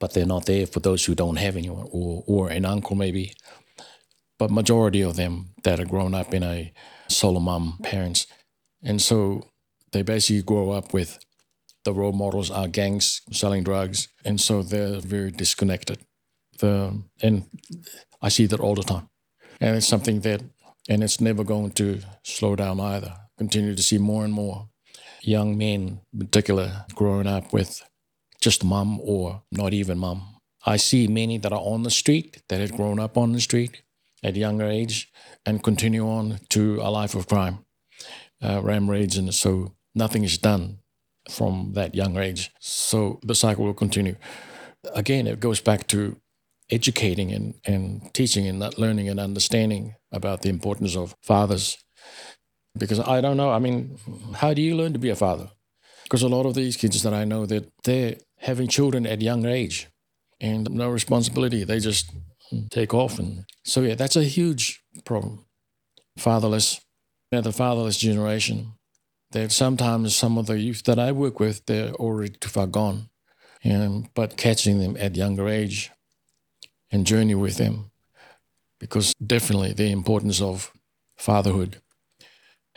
but 0.00 0.14
they're 0.14 0.26
not 0.26 0.46
there 0.46 0.66
for 0.66 0.80
those 0.80 1.04
who 1.04 1.14
don't 1.14 1.36
have 1.36 1.56
anyone, 1.56 1.86
or, 1.90 2.24
or 2.26 2.50
an 2.50 2.64
uncle 2.64 2.96
maybe. 2.96 3.34
But 4.38 4.50
majority 4.50 5.02
of 5.02 5.16
them 5.16 5.50
that 5.64 5.80
are 5.80 5.84
grown 5.84 6.14
up 6.14 6.32
in 6.32 6.42
a 6.42 6.72
solo 7.08 7.40
mom 7.40 7.78
parents. 7.82 8.26
And 8.82 9.02
so 9.02 9.48
they 9.92 10.02
basically 10.02 10.42
grow 10.42 10.70
up 10.70 10.92
with 10.92 11.18
the 11.88 11.94
role 11.94 12.12
models 12.12 12.50
are 12.50 12.68
gangs 12.68 13.22
selling 13.32 13.64
drugs. 13.64 14.08
And 14.22 14.38
so 14.38 14.62
they're 14.62 15.00
very 15.00 15.30
disconnected. 15.30 15.98
The, 16.58 17.02
and 17.22 17.46
I 18.20 18.28
see 18.28 18.46
that 18.46 18.60
all 18.60 18.74
the 18.74 18.82
time. 18.82 19.08
And 19.58 19.74
it's 19.76 19.88
something 19.88 20.20
that, 20.20 20.42
and 20.88 21.02
it's 21.02 21.18
never 21.20 21.44
going 21.44 21.70
to 21.72 22.00
slow 22.24 22.56
down 22.56 22.78
either. 22.78 23.14
Continue 23.38 23.74
to 23.74 23.82
see 23.82 23.96
more 23.96 24.24
and 24.24 24.34
more 24.34 24.68
young 25.22 25.56
men, 25.56 26.00
in 26.12 26.18
particular, 26.18 26.84
growing 26.94 27.26
up 27.26 27.54
with 27.54 27.82
just 28.38 28.64
mum 28.64 29.00
or 29.00 29.42
not 29.50 29.72
even 29.72 29.98
mum. 29.98 30.20
I 30.66 30.76
see 30.76 31.08
many 31.08 31.38
that 31.38 31.52
are 31.52 31.66
on 31.74 31.84
the 31.84 31.90
street, 31.90 32.42
that 32.48 32.60
had 32.60 32.76
grown 32.76 32.98
up 33.00 33.16
on 33.16 33.32
the 33.32 33.40
street 33.40 33.82
at 34.22 34.36
a 34.36 34.38
younger 34.38 34.66
age 34.66 35.10
and 35.46 35.62
continue 35.62 36.06
on 36.06 36.40
to 36.50 36.80
a 36.82 36.90
life 36.90 37.14
of 37.14 37.28
crime, 37.28 37.64
uh, 38.42 38.60
ram 38.62 38.90
raids. 38.90 39.16
And 39.16 39.32
so 39.34 39.74
nothing 39.94 40.24
is 40.24 40.36
done 40.36 40.80
from 41.28 41.72
that 41.74 41.94
young 41.94 42.16
age. 42.16 42.50
So 42.60 43.20
the 43.22 43.34
cycle 43.34 43.64
will 43.64 43.74
continue. 43.74 44.16
Again, 44.94 45.26
it 45.26 45.40
goes 45.40 45.60
back 45.60 45.86
to 45.88 46.16
educating 46.70 47.32
and, 47.32 47.54
and 47.64 48.12
teaching 48.14 48.46
and 48.46 48.58
not 48.58 48.78
learning 48.78 49.08
and 49.08 49.20
understanding 49.20 49.94
about 50.12 50.42
the 50.42 50.48
importance 50.48 50.96
of 50.96 51.14
fathers. 51.22 51.78
Because 52.76 53.00
I 53.00 53.20
don't 53.20 53.36
know, 53.36 53.50
I 53.50 53.58
mean, 53.58 53.98
how 54.36 54.54
do 54.54 54.62
you 54.62 54.76
learn 54.76 54.92
to 54.92 54.98
be 54.98 55.10
a 55.10 55.16
father? 55.16 55.50
Because 56.04 56.22
a 56.22 56.28
lot 56.28 56.46
of 56.46 56.54
these 56.54 56.76
kids 56.76 57.02
that 57.02 57.12
I 57.12 57.24
know 57.24 57.46
that 57.46 57.70
they're 57.84 58.16
having 58.38 58.68
children 58.68 59.06
at 59.06 59.20
young 59.20 59.44
age 59.46 59.88
and 60.40 60.70
no 60.70 60.88
responsibility. 60.88 61.64
They 61.64 61.80
just 61.80 62.10
take 62.70 62.94
off. 62.94 63.18
And 63.18 63.44
so 63.64 63.82
yeah, 63.82 63.94
that's 63.94 64.16
a 64.16 64.24
huge 64.24 64.82
problem. 65.04 65.44
Fatherless, 66.16 66.80
yeah, 67.30 67.40
the 67.40 67.52
fatherless 67.52 67.98
generation. 67.98 68.72
That 69.32 69.52
sometimes 69.52 70.16
some 70.16 70.38
of 70.38 70.46
the 70.46 70.58
youth 70.58 70.84
that 70.84 70.98
I 70.98 71.12
work 71.12 71.38
with, 71.38 71.66
they're 71.66 71.92
already 71.92 72.30
too 72.30 72.48
far 72.48 72.66
gone. 72.66 73.10
And 73.62 74.08
but 74.14 74.36
catching 74.36 74.78
them 74.78 74.96
at 74.98 75.16
younger 75.16 75.48
age 75.48 75.90
and 76.90 77.06
journey 77.06 77.34
with 77.34 77.56
them 77.56 77.90
because 78.78 79.12
definitely 79.24 79.72
the 79.72 79.90
importance 79.90 80.40
of 80.40 80.72
fatherhood. 81.16 81.80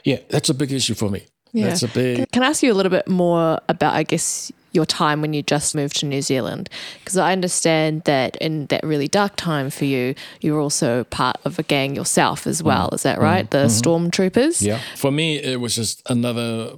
Yeah, 0.03 0.17
that's 0.29 0.49
a 0.49 0.53
big 0.53 0.71
issue 0.71 0.95
for 0.95 1.09
me. 1.09 1.27
Yeah. 1.53 1.67
That's 1.67 1.83
a 1.83 1.87
big 1.87 2.17
Can, 2.17 2.25
can 2.31 2.43
I 2.43 2.47
ask 2.47 2.63
you 2.63 2.71
a 2.71 2.75
little 2.75 2.89
bit 2.89 3.07
more 3.07 3.59
about, 3.69 3.93
I 3.93 4.03
guess, 4.03 4.51
your 4.71 4.85
time 4.85 5.21
when 5.21 5.33
you 5.33 5.43
just 5.43 5.75
moved 5.75 5.97
to 5.97 6.05
New 6.05 6.21
Zealand? 6.21 6.69
Because 6.99 7.17
I 7.17 7.31
understand 7.31 8.03
that 8.03 8.35
in 8.37 8.67
that 8.67 8.83
really 8.83 9.07
dark 9.07 9.35
time 9.35 9.69
for 9.69 9.85
you, 9.85 10.15
you 10.39 10.53
were 10.53 10.59
also 10.59 11.03
part 11.05 11.37
of 11.45 11.59
a 11.59 11.63
gang 11.63 11.95
yourself 11.95 12.47
as 12.47 12.63
well. 12.63 12.89
Mm. 12.89 12.93
Is 12.93 13.03
that 13.03 13.19
right? 13.19 13.45
Mm. 13.45 13.49
The 13.49 13.65
mm-hmm. 13.65 13.89
Stormtroopers? 13.89 14.61
Yeah. 14.61 14.79
For 14.95 15.11
me, 15.11 15.37
it 15.37 15.59
was 15.59 15.75
just 15.75 16.01
another, 16.09 16.73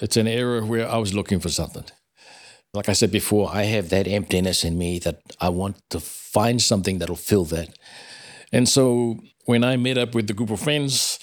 it's 0.00 0.16
an 0.16 0.26
era 0.26 0.64
where 0.64 0.88
I 0.88 0.96
was 0.96 1.14
looking 1.14 1.40
for 1.40 1.48
something. 1.48 1.84
Like 2.74 2.88
I 2.88 2.94
said 2.94 3.12
before, 3.12 3.50
I 3.52 3.64
have 3.64 3.90
that 3.90 4.08
emptiness 4.08 4.64
in 4.64 4.78
me 4.78 4.98
that 5.00 5.20
I 5.40 5.50
want 5.50 5.76
to 5.90 6.00
find 6.00 6.62
something 6.62 6.98
that'll 6.98 7.16
fill 7.16 7.44
that. 7.46 7.68
And 8.50 8.66
so 8.66 9.18
when 9.44 9.62
I 9.62 9.76
met 9.76 9.98
up 9.98 10.14
with 10.14 10.26
the 10.26 10.32
group 10.32 10.50
of 10.50 10.60
friends, 10.60 11.18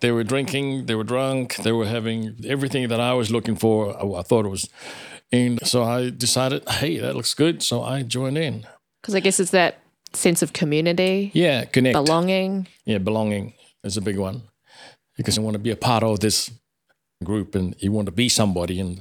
they 0.00 0.12
were 0.12 0.24
drinking, 0.24 0.86
they 0.86 0.94
were 0.94 1.04
drunk, 1.04 1.56
they 1.56 1.72
were 1.72 1.86
having 1.86 2.36
everything 2.46 2.86
that 2.88 3.00
I 3.00 3.14
was 3.14 3.30
looking 3.30 3.56
for. 3.56 3.96
I, 3.96 4.20
I 4.20 4.22
thought 4.22 4.44
it 4.44 4.50
was. 4.50 4.68
And 5.32 5.58
so 5.66 5.82
I 5.82 6.10
decided, 6.10 6.68
hey, 6.68 6.98
that 6.98 7.16
looks 7.16 7.34
good. 7.34 7.62
So 7.62 7.82
I 7.82 8.02
joined 8.02 8.38
in. 8.38 8.66
Because 9.02 9.14
I 9.14 9.20
guess 9.20 9.40
it's 9.40 9.50
that 9.50 9.80
sense 10.12 10.42
of 10.42 10.52
community, 10.52 11.30
Yeah, 11.34 11.64
connect. 11.64 11.94
belonging. 11.94 12.68
yeah, 12.84 12.98
belonging 12.98 13.54
is 13.84 13.96
a 13.96 14.00
big 14.00 14.18
one 14.18 14.42
because 15.16 15.36
you 15.36 15.42
want 15.42 15.54
to 15.54 15.58
be 15.58 15.70
a 15.70 15.76
part 15.76 16.02
of 16.02 16.20
this 16.20 16.50
group 17.24 17.54
and 17.54 17.74
you 17.78 17.92
want 17.92 18.06
to 18.06 18.12
be 18.12 18.28
somebody 18.28 18.80
and 18.80 19.00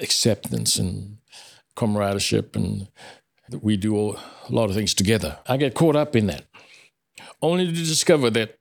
acceptance 0.00 0.76
and 0.78 1.18
camaraderie 1.74 2.42
and 2.54 2.88
we 3.60 3.76
do 3.76 4.10
a 4.12 4.16
lot 4.50 4.68
of 4.70 4.74
things 4.74 4.94
together. 4.94 5.38
I 5.46 5.56
get 5.56 5.74
caught 5.74 5.96
up 5.96 6.16
in 6.16 6.26
that 6.26 6.44
only 7.42 7.66
to 7.66 7.72
discover 7.72 8.30
that 8.30 8.58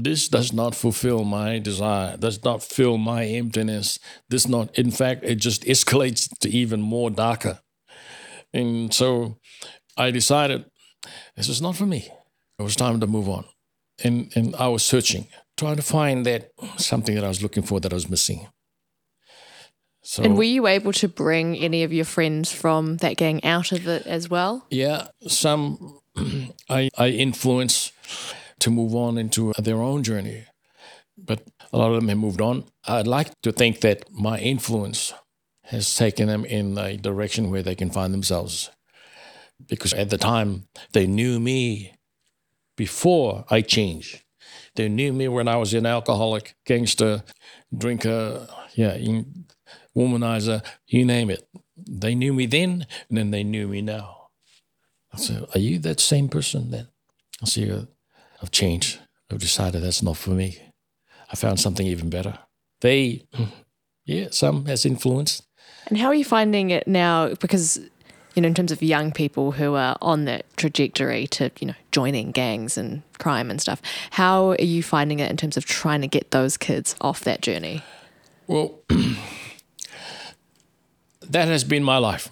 this 0.00 0.28
does 0.28 0.52
not 0.52 0.76
fulfill 0.76 1.24
my 1.24 1.58
desire, 1.58 2.16
does 2.16 2.44
not 2.44 2.62
fill 2.62 2.98
my 2.98 3.24
emptiness. 3.24 3.98
This 4.28 4.46
not, 4.46 4.78
in 4.78 4.92
fact, 4.92 5.24
it 5.24 5.36
just 5.36 5.64
escalates 5.64 6.28
to 6.38 6.48
even 6.48 6.80
more 6.80 7.10
darker. 7.10 7.58
And 8.54 8.94
so 8.94 9.38
I 9.96 10.12
decided 10.12 10.66
this 11.36 11.48
is 11.48 11.60
not 11.60 11.74
for 11.76 11.84
me. 11.84 12.08
It 12.60 12.62
was 12.62 12.76
time 12.76 13.00
to 13.00 13.08
move 13.08 13.28
on. 13.28 13.44
And, 14.04 14.30
and 14.36 14.54
I 14.54 14.68
was 14.68 14.84
searching, 14.84 15.26
trying 15.56 15.76
to 15.76 15.82
find 15.82 16.24
that 16.26 16.52
something 16.76 17.16
that 17.16 17.24
I 17.24 17.28
was 17.28 17.42
looking 17.42 17.64
for 17.64 17.80
that 17.80 17.92
I 17.92 17.96
was 17.96 18.08
missing. 18.08 18.46
So, 20.02 20.22
And 20.22 20.36
were 20.36 20.44
you 20.44 20.68
able 20.68 20.92
to 20.92 21.08
bring 21.08 21.56
any 21.56 21.82
of 21.82 21.92
your 21.92 22.04
friends 22.04 22.52
from 22.52 22.98
that 22.98 23.16
gang 23.16 23.44
out 23.44 23.72
of 23.72 23.88
it 23.88 24.06
as 24.06 24.30
well? 24.30 24.64
yeah, 24.70 25.08
some 25.26 25.98
I, 26.70 26.88
I 26.96 27.08
influence 27.08 27.92
to 28.60 28.70
move 28.70 28.94
on 28.94 29.18
into 29.18 29.52
their 29.58 29.80
own 29.80 30.02
journey, 30.02 30.44
but 31.16 31.42
a 31.72 31.78
lot 31.78 31.90
of 31.90 31.96
them 31.96 32.08
have 32.08 32.18
moved 32.18 32.40
on. 32.40 32.64
I'd 32.86 33.06
like 33.06 33.30
to 33.42 33.52
think 33.52 33.80
that 33.80 34.10
my 34.10 34.38
influence 34.38 35.12
has 35.64 35.94
taken 35.94 36.28
them 36.28 36.44
in 36.44 36.78
a 36.78 36.96
direction 36.96 37.50
where 37.50 37.62
they 37.62 37.74
can 37.74 37.90
find 37.90 38.12
themselves. 38.14 38.70
Because 39.66 39.92
at 39.92 40.10
the 40.10 40.18
time, 40.18 40.68
they 40.92 41.06
knew 41.06 41.40
me 41.40 41.94
before 42.76 43.44
I 43.50 43.60
changed. 43.60 44.22
They 44.76 44.88
knew 44.88 45.12
me 45.12 45.28
when 45.28 45.48
I 45.48 45.56
was 45.56 45.74
an 45.74 45.84
alcoholic, 45.86 46.54
gangster, 46.64 47.24
drinker, 47.76 48.46
yeah, 48.74 48.96
womanizer, 49.96 50.64
you 50.86 51.04
name 51.04 51.30
it. 51.30 51.46
They 51.76 52.14
knew 52.14 52.32
me 52.32 52.46
then, 52.46 52.86
and 53.08 53.18
then 53.18 53.30
they 53.30 53.42
knew 53.42 53.66
me 53.68 53.82
now. 53.82 54.28
I 55.12 55.18
said, 55.18 55.46
Are 55.54 55.58
you 55.58 55.78
that 55.80 56.00
same 56.00 56.28
person 56.28 56.70
then? 56.70 56.88
I 57.42 57.46
said, 57.46 57.70
"Uh, 57.70 57.84
I've 58.42 58.50
changed. 58.50 58.98
I've 59.30 59.38
decided 59.38 59.82
that's 59.82 60.02
not 60.02 60.16
for 60.16 60.30
me. 60.30 60.58
I 61.30 61.36
found 61.36 61.60
something 61.60 61.86
even 61.86 62.08
better. 62.10 62.38
They, 62.80 63.26
yeah, 64.04 64.28
some 64.30 64.66
has 64.66 64.86
influence. 64.86 65.42
And 65.88 65.98
how 65.98 66.06
are 66.08 66.14
you 66.14 66.24
finding 66.24 66.70
it 66.70 66.86
now? 66.86 67.34
Because, 67.34 67.78
you 68.34 68.42
know, 68.42 68.48
in 68.48 68.54
terms 68.54 68.72
of 68.72 68.82
young 68.82 69.12
people 69.12 69.52
who 69.52 69.74
are 69.74 69.96
on 70.00 70.24
that 70.26 70.44
trajectory 70.56 71.26
to, 71.28 71.50
you 71.60 71.66
know, 71.66 71.74
joining 71.92 72.30
gangs 72.30 72.78
and 72.78 73.02
crime 73.18 73.50
and 73.50 73.60
stuff, 73.60 73.82
how 74.10 74.50
are 74.50 74.62
you 74.62 74.82
finding 74.82 75.18
it 75.18 75.30
in 75.30 75.36
terms 75.36 75.56
of 75.56 75.64
trying 75.64 76.00
to 76.00 76.08
get 76.08 76.30
those 76.30 76.56
kids 76.56 76.94
off 77.00 77.20
that 77.24 77.42
journey? 77.42 77.82
Well, 78.46 78.80
that 81.20 81.48
has 81.48 81.64
been 81.64 81.84
my 81.84 81.98
life. 81.98 82.30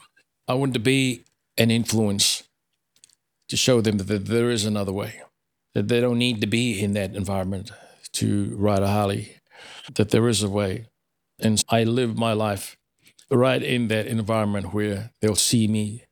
I 0.49 0.55
want 0.55 0.75
to 0.75 0.81
be 0.81 1.25
an 1.59 1.71
influence 1.71 2.45
to 3.49 3.57
show 3.57 3.81
them 3.81 3.99
that 3.99 4.27
there 4.27 4.51
is 4.51 4.65
another 4.65 4.93
way, 4.93 5.21
that 5.77 5.89
they 5.89 6.01
don't 6.01 6.17
need 6.17 6.41
to 6.41 6.47
be 6.47 6.83
in 6.83 6.95
that 6.95 7.15
environment 7.15 7.71
to 8.11 8.57
ride 8.57 8.83
a 8.83 8.89
Harley, 8.89 9.37
that 9.93 10.09
there 10.09 10.27
is 10.27 10.43
a 10.43 10.49
way. 10.49 10.87
And 11.39 11.63
I 11.69 11.85
live 11.85 12.17
my 12.17 12.33
life 12.33 12.79
right 13.31 13.63
in 13.63 13.89
that 13.89 14.07
environment 14.07 14.73
where 14.73 15.11
they'll 15.21 15.37
see 15.37 15.69
me, 15.69 16.05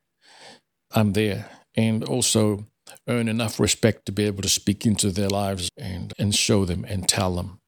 I'm 0.91 1.13
there, 1.13 1.49
and 1.75 2.03
also 2.03 2.67
earn 3.07 3.27
enough 3.27 3.59
respect 3.59 4.05
to 4.05 4.11
be 4.11 4.25
able 4.25 4.43
to 4.43 4.49
speak 4.49 4.85
into 4.85 5.09
their 5.09 5.29
lives 5.29 5.67
and, 5.75 6.13
and 6.19 6.35
show 6.35 6.65
them 6.65 6.85
and 6.87 7.09
tell 7.09 7.33
them 7.33 7.59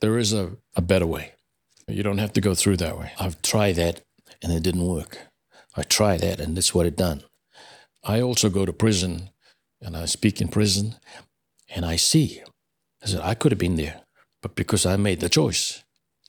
there 0.00 0.18
is 0.18 0.32
a, 0.32 0.52
a 0.76 0.80
better 0.80 1.06
way. 1.06 1.32
You 1.88 2.04
don't 2.04 2.18
have 2.18 2.32
to 2.34 2.40
go 2.40 2.54
through 2.54 2.76
that 2.76 2.96
way. 2.96 3.10
I've 3.18 3.42
tried 3.42 3.74
that 3.74 4.02
and 4.40 4.52
it 4.52 4.62
didn't 4.62 4.86
work. 4.86 5.18
I 5.76 5.82
tried 5.82 6.20
that 6.20 6.38
and 6.38 6.56
that's 6.56 6.72
what 6.72 6.86
it 6.86 6.96
done. 6.96 7.24
I 8.04 8.20
also 8.20 8.50
go 8.50 8.64
to 8.64 8.72
prison 8.72 9.30
and 9.82 9.96
I 9.96 10.04
speak 10.04 10.40
in 10.40 10.46
prison 10.46 10.94
and 11.74 11.84
I 11.84 11.96
see. 11.96 12.42
I 13.02 13.06
said, 13.06 13.20
I 13.22 13.34
could 13.34 13.52
have 13.52 13.58
been 13.58 13.76
there, 13.76 14.02
but 14.42 14.54
because 14.54 14.84
I 14.84 14.96
made 14.96 15.20
the 15.20 15.28
choice 15.28 15.84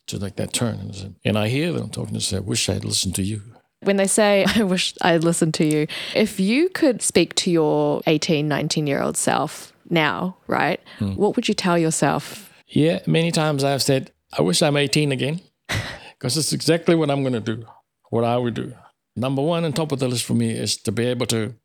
to 0.07 0.19
make 0.19 0.35
that 0.35 0.53
turn. 0.53 0.79
And 0.79 0.91
I, 0.91 0.93
said, 0.93 1.15
and 1.25 1.37
I 1.37 1.47
hear 1.49 1.71
them 1.71 1.89
talking 1.89 2.15
and 2.15 2.23
say, 2.23 2.37
I 2.37 2.41
wish 2.41 2.69
I 2.69 2.73
had 2.73 2.85
listened 2.85 3.15
to 3.15 3.23
you. 3.23 3.41
When 3.81 3.97
they 3.97 4.07
say, 4.07 4.45
I 4.55 4.63
wish 4.63 4.93
I 5.01 5.11
had 5.11 5.23
listened 5.23 5.53
to 5.55 5.65
you, 5.65 5.87
if 6.15 6.39
you 6.39 6.69
could 6.69 7.01
speak 7.01 7.35
to 7.35 7.51
your 7.51 8.01
18, 8.07 8.47
19 8.47 8.87
year 8.87 9.01
old 9.01 9.17
self 9.17 9.73
now, 9.89 10.37
right, 10.47 10.79
hmm. 10.99 11.15
what 11.15 11.35
would 11.35 11.47
you 11.47 11.53
tell 11.53 11.77
yourself? 11.77 12.53
Yeah, 12.67 12.99
many 13.05 13.31
times 13.31 13.63
I've 13.63 13.83
said, 13.83 14.11
I 14.37 14.41
wish 14.41 14.61
I'm 14.61 14.77
18 14.77 15.11
again 15.11 15.41
because 16.17 16.37
it's 16.37 16.53
exactly 16.53 16.95
what 16.95 17.11
I'm 17.11 17.21
going 17.21 17.33
to 17.33 17.39
do, 17.41 17.65
what 18.09 18.23
I 18.23 18.37
would 18.37 18.53
do. 18.53 18.73
Number 19.15 19.41
one 19.41 19.65
on 19.65 19.73
top 19.73 19.91
of 19.91 19.99
the 19.99 20.07
list 20.07 20.23
for 20.23 20.35
me 20.35 20.51
is 20.51 20.77
to 20.77 20.91
be 20.91 21.05
able 21.05 21.25
to 21.27 21.55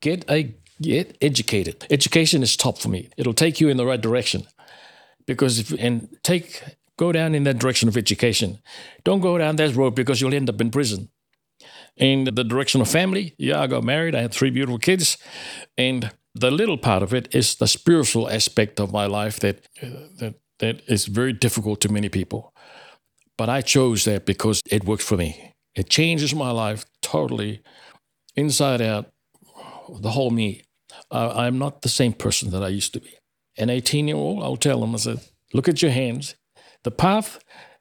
get 0.00 0.24
a 0.30 0.54
get 0.80 1.16
educated. 1.20 1.86
Education 1.90 2.42
is 2.42 2.56
top 2.56 2.78
for 2.78 2.88
me. 2.88 3.08
It'll 3.16 3.34
take 3.34 3.60
you 3.60 3.68
in 3.68 3.76
the 3.76 3.86
right 3.86 4.00
direction 4.00 4.46
because 5.26 5.58
if 5.58 5.72
and 5.78 6.08
take 6.22 6.62
go 6.96 7.12
down 7.12 7.34
in 7.34 7.44
that 7.44 7.58
direction 7.58 7.88
of 7.88 7.96
education. 7.96 8.58
Don't 9.04 9.20
go 9.20 9.38
down 9.38 9.56
that 9.56 9.74
road 9.74 9.94
because 9.94 10.20
you'll 10.20 10.34
end 10.34 10.50
up 10.50 10.60
in 10.60 10.70
prison. 10.70 11.08
In 11.96 12.24
the 12.24 12.44
direction 12.44 12.80
of 12.80 12.88
family, 12.88 13.34
yeah, 13.38 13.60
I 13.60 13.66
got 13.66 13.84
married. 13.84 14.14
I 14.14 14.22
had 14.22 14.32
three 14.32 14.50
beautiful 14.50 14.78
kids, 14.78 15.18
and 15.76 16.10
the 16.34 16.50
little 16.50 16.78
part 16.78 17.02
of 17.02 17.12
it 17.12 17.34
is 17.34 17.56
the 17.56 17.66
spiritual 17.66 18.28
aspect 18.30 18.80
of 18.80 18.92
my 18.92 19.06
life 19.06 19.40
that 19.40 19.66
that 20.20 20.34
that 20.58 20.82
is 20.86 21.06
very 21.06 21.32
difficult 21.32 21.80
to 21.80 21.92
many 21.92 22.08
people. 22.08 22.54
But 23.36 23.48
I 23.48 23.62
chose 23.62 24.04
that 24.04 24.26
because 24.26 24.60
it 24.70 24.84
worked 24.84 25.02
for 25.02 25.16
me. 25.16 25.54
It 25.74 25.88
changes 25.88 26.34
my 26.34 26.50
life 26.50 26.84
totally, 27.00 27.62
inside 28.36 28.82
out, 28.82 29.06
the 30.00 30.10
whole 30.10 30.30
me. 30.30 30.62
Uh, 31.10 31.32
I'm 31.36 31.58
not 31.58 31.82
the 31.82 31.88
same 31.88 32.12
person 32.12 32.50
that 32.50 32.62
I 32.62 32.68
used 32.68 32.92
to 32.94 33.00
be. 33.00 33.14
An 33.58 33.68
18 33.70 34.08
year 34.08 34.16
old, 34.16 34.42
I'll 34.42 34.56
tell 34.56 34.80
them, 34.80 34.94
I 34.94 34.98
said, 34.98 35.20
look 35.52 35.68
at 35.68 35.82
your 35.82 35.90
hands. 35.90 36.34
The 36.84 36.90
path 36.90 37.38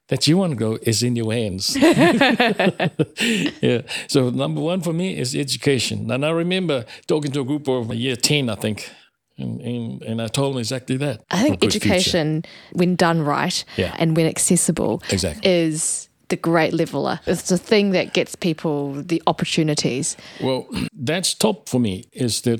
that 0.07 0.27
you 0.27 0.37
want 0.37 0.51
to 0.51 0.55
go 0.57 0.77
is 0.81 1.03
in 1.03 1.15
your 1.15 1.31
hands. 1.31 1.75
yeah. 3.61 3.81
So 4.07 4.29
number 4.29 4.61
one 4.61 4.81
for 4.81 4.93
me 4.93 5.17
is 5.17 5.35
education. 5.35 6.09
And 6.11 6.25
I 6.25 6.29
remember 6.31 6.85
talking 7.07 7.31
to 7.31 7.41
a 7.41 7.45
group 7.45 7.67
of 7.67 7.93
year 7.93 8.15
10, 8.15 8.49
I 8.49 8.55
think. 8.55 8.89
And, 9.37 9.61
and, 9.61 10.01
and 10.03 10.21
I 10.21 10.27
told 10.27 10.53
them 10.55 10.59
exactly 10.59 10.97
that. 10.97 11.23
I 11.31 11.41
think 11.43 11.61
good 11.61 11.71
future. 11.71 11.87
education, 11.87 12.43
when 12.73 12.95
done 12.95 13.21
right 13.21 13.63
Yeah. 13.77 13.95
and 13.97 14.17
when 14.17 14.25
accessible, 14.25 15.01
Exactly. 15.11 15.49
is 15.49 16.09
the 16.27 16.35
great 16.35 16.73
leveler. 16.73 17.19
It's 17.25 17.47
the 17.49 17.57
thing 17.57 17.91
that 17.91 18.13
gets 18.13 18.35
people 18.35 18.93
the 19.01 19.21
opportunities. 19.27 20.17
Well, 20.41 20.67
that's 20.93 21.33
top 21.33 21.69
for 21.69 21.79
me. 21.79 22.03
Is 22.11 22.41
that 22.41 22.59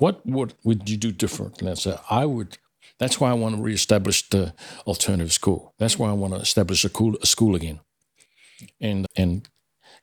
what 0.00 0.24
would 0.26 0.54
would 0.64 0.88
you 0.88 0.96
do 0.96 1.12
different? 1.12 1.62
I 1.62 1.74
said 1.74 1.98
I 2.10 2.26
would. 2.26 2.58
That's 2.98 3.20
why 3.20 3.30
I 3.30 3.34
want 3.34 3.56
to 3.56 3.62
reestablish 3.62 4.28
the 4.28 4.54
alternative 4.86 5.32
school. 5.32 5.74
That's 5.78 5.98
why 5.98 6.08
I 6.10 6.12
want 6.12 6.34
to 6.34 6.40
establish 6.40 6.84
a, 6.84 6.90
cool, 6.90 7.16
a 7.22 7.26
school 7.26 7.54
again, 7.54 7.80
and 8.80 9.06
and 9.16 9.48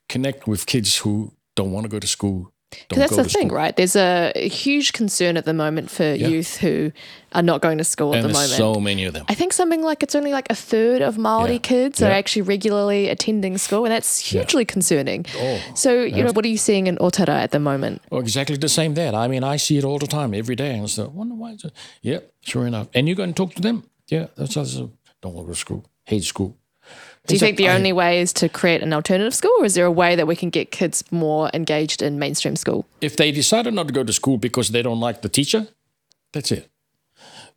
connect 0.08 0.46
with 0.46 0.66
kids 0.66 0.98
who 0.98 1.32
don't 1.56 1.72
want 1.72 1.84
to 1.84 1.90
go 1.90 1.98
to 1.98 2.06
school. 2.06 2.52
Because 2.70 2.98
that's 2.98 3.16
the 3.16 3.24
thing, 3.24 3.48
school. 3.48 3.56
right? 3.56 3.74
There's 3.74 3.96
a, 3.96 4.32
huge 4.36 4.92
concern 4.92 5.36
at 5.36 5.44
the 5.44 5.54
moment 5.54 5.90
for 5.90 6.12
youth 6.12 6.56
who 6.58 6.92
are 7.32 7.42
not 7.42 7.62
going 7.62 7.78
to 7.78 7.84
school 7.84 8.14
at 8.14 8.22
the 8.22 8.28
there's 8.28 8.34
moment. 8.34 8.50
so 8.52 8.74
many 8.80 9.04
of 9.04 9.14
them. 9.14 9.24
I 9.28 9.34
think 9.34 9.52
something 9.52 9.82
like 9.82 10.02
it's 10.02 10.14
only 10.14 10.32
like 10.32 10.50
a 10.50 10.54
third 10.54 11.00
of 11.00 11.16
Maori 11.16 11.52
Yeah. 11.54 11.58
kids 11.58 12.02
are 12.02 12.10
actually 12.10 12.42
regularly 12.42 13.08
attending 13.08 13.56
school, 13.58 13.84
and 13.84 13.92
that's 13.92 14.18
hugely 14.18 14.64
concerning. 14.64 15.24
Oh, 15.36 15.60
so, 15.74 16.02
you 16.02 16.22
know, 16.22 16.32
what 16.32 16.44
are 16.44 16.48
you 16.48 16.58
seeing 16.58 16.86
in 16.86 16.96
Otara 16.98 17.30
at 17.30 17.52
the 17.52 17.58
moment? 17.60 18.02
Well, 18.10 18.20
exactly 18.20 18.56
the 18.56 18.68
same 18.68 18.94
that. 18.94 19.14
I 19.14 19.28
mean, 19.28 19.44
I 19.44 19.56
see 19.56 19.78
it 19.78 19.84
all 19.84 19.98
the 19.98 20.06
time, 20.06 20.34
every 20.34 20.56
day. 20.56 20.76
And 20.76 20.88
so, 20.90 21.08
wonder 21.08 21.34
why. 21.34 21.56
Yep, 22.02 22.32
sure 22.42 22.66
enough. 22.66 22.88
And 22.94 23.08
you 23.08 23.14
go 23.14 23.22
and 23.22 23.34
talk 23.34 23.54
to 23.54 23.62
them. 23.62 23.84
Yeah, 24.08 24.26
that's 24.36 24.56
also, 24.56 24.92
don't 25.22 25.34
want 25.34 25.46
to 25.46 25.48
go 25.48 25.54
to 25.54 25.58
school. 25.58 25.84
Hate 26.04 26.24
school. 26.24 26.56
Do 27.28 27.34
you 27.34 27.38
think 27.40 27.56
the 27.58 27.68
I- 27.68 27.74
only 27.74 27.92
way 27.92 28.20
is 28.20 28.32
to 28.34 28.48
create 28.48 28.82
an 28.82 28.92
alternative 28.92 29.34
school, 29.34 29.52
or 29.58 29.64
is 29.64 29.74
there 29.74 29.84
a 29.84 29.92
way 29.92 30.16
that 30.16 30.26
we 30.26 30.34
can 30.34 30.50
get 30.50 30.70
kids 30.70 31.04
more 31.10 31.50
engaged 31.54 32.02
in 32.02 32.18
mainstream 32.18 32.56
school? 32.56 32.86
if 33.00 33.16
they 33.16 33.30
decided 33.30 33.74
not 33.74 33.86
to 33.86 33.92
go 33.92 34.02
to 34.02 34.12
school 34.12 34.38
because 34.38 34.70
they 34.70 34.82
don't 34.82 35.00
like 35.00 35.22
the 35.22 35.28
teacher, 35.28 35.68
that's 36.32 36.50
it. 36.50 36.68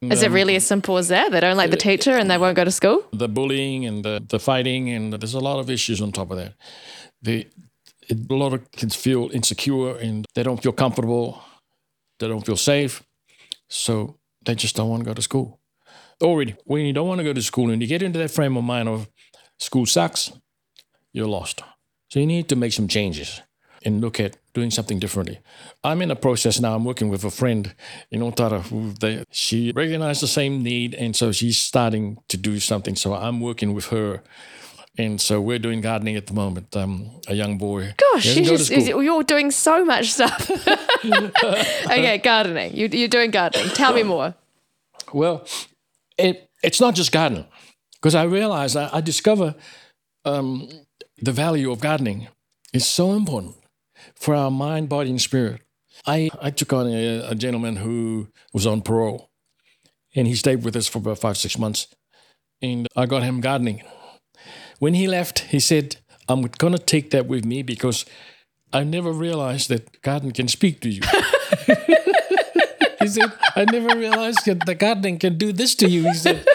Is 0.02 0.24
it 0.24 0.28
um, 0.28 0.34
really 0.34 0.56
as 0.56 0.66
simple 0.66 0.98
as 0.98 1.08
that? 1.10 1.32
They 1.32 1.40
don't 1.40 1.58
like 1.58 1.70
the 1.70 1.78
uh, 1.78 1.80
teacher 1.90 2.12
and 2.18 2.30
they 2.30 2.38
won't 2.38 2.56
go 2.56 2.64
to 2.64 2.72
school? 2.72 3.04
The 3.14 3.28
bullying 3.28 3.86
and 3.86 4.04
the, 4.04 4.24
the 4.28 4.40
fighting, 4.40 4.90
and 4.90 5.14
there's 5.14 5.36
a 5.36 5.40
lot 5.40 5.60
of 5.60 5.70
issues 5.70 6.02
on 6.02 6.12
top 6.12 6.32
of 6.32 6.38
that. 6.38 6.54
The, 7.22 7.48
a 8.10 8.34
lot 8.34 8.54
of 8.54 8.72
kids 8.72 8.96
feel 8.96 9.30
insecure 9.32 9.96
and 9.98 10.26
they 10.34 10.44
don't 10.44 10.62
feel 10.62 10.72
comfortable, 10.72 11.42
they 12.20 12.28
don't 12.28 12.46
feel 12.46 12.58
safe, 12.58 13.04
so 13.68 14.18
they 14.44 14.56
just 14.56 14.76
don't 14.76 14.90
want 14.90 15.04
to 15.04 15.06
go 15.06 15.14
to 15.14 15.22
school. 15.22 15.60
Already, 16.22 16.56
when 16.66 16.86
you 16.86 16.94
don't 16.94 17.08
want 17.08 17.20
to 17.20 17.24
go 17.24 17.34
to 17.34 17.42
school 17.42 17.70
and 17.72 17.82
you 17.82 17.88
get 17.88 18.02
into 18.02 18.20
that 18.20 18.32
frame 18.32 18.58
of 18.58 18.64
mind 18.64 18.90
of 18.90 19.08
school 19.62 19.86
sucks, 19.86 20.32
you're 21.14 21.28
lost. 21.28 21.62
So 22.10 22.20
you 22.20 22.26
need 22.26 22.50
to 22.50 22.56
make 22.56 22.74
some 22.74 22.88
changes. 22.88 23.42
and 23.84 24.00
look 24.00 24.20
at 24.20 24.38
doing 24.54 24.70
something 24.72 25.00
differently. 25.00 25.40
I'm 25.84 26.02
in 26.04 26.12
a 26.12 26.16
process 26.16 26.60
now. 26.60 26.76
I'm 26.76 26.86
working 26.86 27.10
with 27.10 27.24
a 27.26 27.32
friend 27.32 27.74
in 28.12 28.22
Otara 28.22 28.62
who 28.62 28.94
they, 29.00 29.24
she 29.32 29.72
recognized 29.76 30.22
the 30.22 30.28
same 30.28 30.62
need, 30.62 30.94
and 30.94 31.16
so 31.16 31.32
she's 31.32 31.58
starting 31.58 32.18
to 32.28 32.38
do 32.38 32.60
something. 32.60 32.96
So 32.96 33.14
I'm 33.14 33.40
working 33.42 33.74
with 33.74 33.88
her. 33.88 34.22
And 34.98 35.20
so 35.20 35.42
we're 35.42 35.58
doing 35.58 35.82
gardening 35.82 36.16
at 36.18 36.28
the 36.28 36.34
moment. 36.34 36.76
Um, 36.76 37.22
a 37.28 37.34
young 37.34 37.58
boy. 37.58 37.94
Gosh, 37.98 38.26
you 38.26 38.44
doesn't 38.44 38.46
go 38.46 38.58
just, 38.58 38.88
school. 38.88 39.02
you're 39.02 39.24
doing 39.24 39.50
so 39.50 39.84
much 39.86 40.12
stuff. 40.12 40.52
okay, 41.06 42.18
gardening. 42.20 42.76
You, 42.76 42.88
you're 42.92 43.08
doing 43.08 43.32
gardening. 43.32 43.70
Tell 43.70 43.94
me 43.94 44.04
more. 44.04 44.36
Well, 45.14 45.48
it, 46.18 46.50
it's 46.62 46.80
not 46.82 46.94
just 46.94 47.12
gardening, 47.12 47.48
because 48.02 48.16
I 48.16 48.24
realize 48.24 48.76
I, 48.76 48.90
I 48.98 49.02
discover 49.02 49.56
um, 50.26 50.70
the 51.22 51.32
value 51.32 51.72
of 51.72 51.80
gardening 51.80 52.28
is 52.74 52.86
so 52.88 53.14
important 53.14 53.56
for 54.16 54.34
our 54.34 54.50
mind, 54.50 54.90
body, 54.90 55.10
and 55.12 55.22
spirit. 55.22 55.62
I, 56.08 56.30
I 56.42 56.50
took 56.50 56.74
on 56.74 56.88
a, 56.88 57.30
a 57.30 57.36
gentleman 57.36 57.76
who 57.76 58.28
was 58.54 58.66
on 58.66 58.82
parole, 58.82 59.30
and 60.16 60.28
he 60.28 60.36
stayed 60.36 60.64
with 60.64 60.76
us 60.76 60.88
for 60.88 60.98
about 60.98 61.20
five, 61.20 61.38
six 61.38 61.58
months, 61.60 61.88
and 62.62 62.88
I 62.96 63.06
got 63.06 63.24
him 63.24 63.40
gardening. 63.40 63.84
When 64.80 64.96
he 64.96 65.08
left, 65.08 65.40
he 65.40 65.60
said, 65.60 65.98
I'm 66.28 66.42
going 66.42 66.74
to 66.74 66.80
take 66.80 67.12
that 67.12 67.28
with 67.28 67.46
me 67.46 67.62
because 67.62 68.06
I 68.74 68.84
never 68.84 69.12
realized 69.12 69.70
that 69.70 70.02
garden 70.02 70.32
can 70.32 70.48
speak 70.48 70.80
to 70.82 70.90
you. 70.90 71.02
he 73.00 73.08
said, 73.08 73.32
I 73.56 73.66
never 73.66 73.96
realized 73.98 74.46
that 74.46 74.66
the 74.66 74.74
gardening 74.74 75.20
can 75.20 75.38
do 75.38 75.52
this 75.52 75.76
to 75.76 75.90
you. 75.90 76.04
He 76.04 76.14
said, 76.14 76.46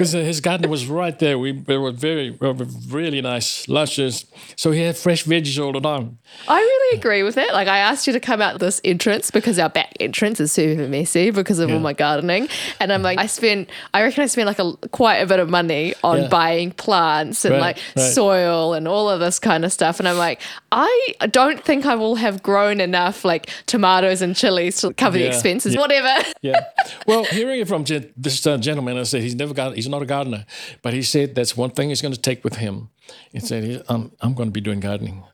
because 0.00 0.12
his 0.12 0.40
garden 0.40 0.70
was 0.70 0.86
right 0.86 1.18
there. 1.18 1.38
We, 1.38 1.52
we 1.52 1.76
were 1.76 1.90
very, 1.92 2.30
really 2.40 3.20
nice, 3.20 3.68
luscious. 3.68 4.24
So 4.56 4.70
he 4.70 4.80
had 4.80 4.96
fresh 4.96 5.24
veggies 5.26 5.62
all 5.62 5.72
the 5.72 5.80
time. 5.80 6.16
I 6.48 6.58
really 6.58 6.98
agree 6.98 7.22
with 7.22 7.36
it. 7.36 7.52
Like 7.52 7.68
I 7.68 7.76
asked 7.80 8.06
you 8.06 8.14
to 8.14 8.20
come 8.20 8.40
out 8.40 8.60
this 8.60 8.80
entrance 8.82 9.30
because 9.30 9.58
our 9.58 9.68
back 9.68 9.92
entrance 10.00 10.40
is 10.40 10.52
super 10.52 10.88
messy 10.88 11.30
because 11.30 11.58
of 11.58 11.70
all 11.70 11.80
my 11.80 11.92
gardening. 11.92 12.48
And 12.80 12.90
I'm 12.94 13.02
like, 13.02 13.18
I 13.18 13.26
spent, 13.26 13.68
I 13.92 14.02
reckon 14.02 14.22
I 14.22 14.26
spent 14.26 14.46
like 14.46 14.58
a 14.58 14.72
quite 14.88 15.16
a 15.18 15.26
bit 15.26 15.38
of 15.38 15.50
money 15.50 15.92
on 16.02 16.22
Yeah. 16.22 16.28
buying 16.28 16.70
plants 16.70 17.44
and 17.44 17.52
Right, 17.56 17.60
like 17.60 17.78
right. 17.94 18.02
soil 18.12 18.72
and 18.72 18.88
all 18.88 19.10
of 19.10 19.20
this 19.20 19.38
kind 19.38 19.66
of 19.66 19.72
stuff. 19.72 19.98
And 19.98 20.08
I'm 20.08 20.16
like, 20.16 20.40
I 20.72 21.14
don't 21.30 21.62
think 21.62 21.84
I 21.84 21.94
will 21.94 22.14
have 22.14 22.42
grown 22.42 22.80
enough 22.80 23.22
like 23.22 23.50
tomatoes 23.66 24.22
and 24.22 24.34
chilies 24.34 24.80
to 24.80 24.94
cover 24.94 25.18
the 25.18 25.26
expenses. 25.26 25.74
yeah. 25.74 25.80
Whatever. 25.80 26.24
Yeah. 26.40 26.60
Well, 27.06 27.24
hearing 27.24 27.60
it 27.60 27.68
from 27.68 27.84
this 28.16 28.46
uh, 28.46 28.56
gentleman, 28.56 28.96
I 28.96 29.02
said 29.02 29.20
he's 29.20 29.34
never 29.34 29.52
got, 29.52 29.74
he's 29.76 29.89
not 29.90 30.02
a 30.02 30.06
gardener, 30.06 30.44
but 30.82 30.92
he 30.94 31.02
said 31.02 31.34
that's 31.34 31.56
one 31.56 31.70
thing 31.70 31.88
he's 31.88 32.02
going 32.02 32.14
to 32.14 32.20
take 32.20 32.42
with 32.44 32.56
him. 32.56 32.88
He 33.32 33.40
said, 33.40 33.82
I'm, 33.88 34.12
I'm 34.20 34.34
going 34.34 34.48
to 34.48 34.52
be 34.52 34.60
doing 34.60 34.80
gardening. 34.80 35.24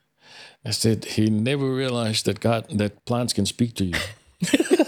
I 0.65 0.71
said 0.71 1.05
he 1.05 1.31
never 1.31 1.71
realized 1.73 2.25
that 2.27 2.41
God, 2.41 2.67
that 2.71 3.05
plants 3.05 3.33
can 3.33 3.47
speak 3.47 3.75
to 3.77 3.85
you. 3.85 3.95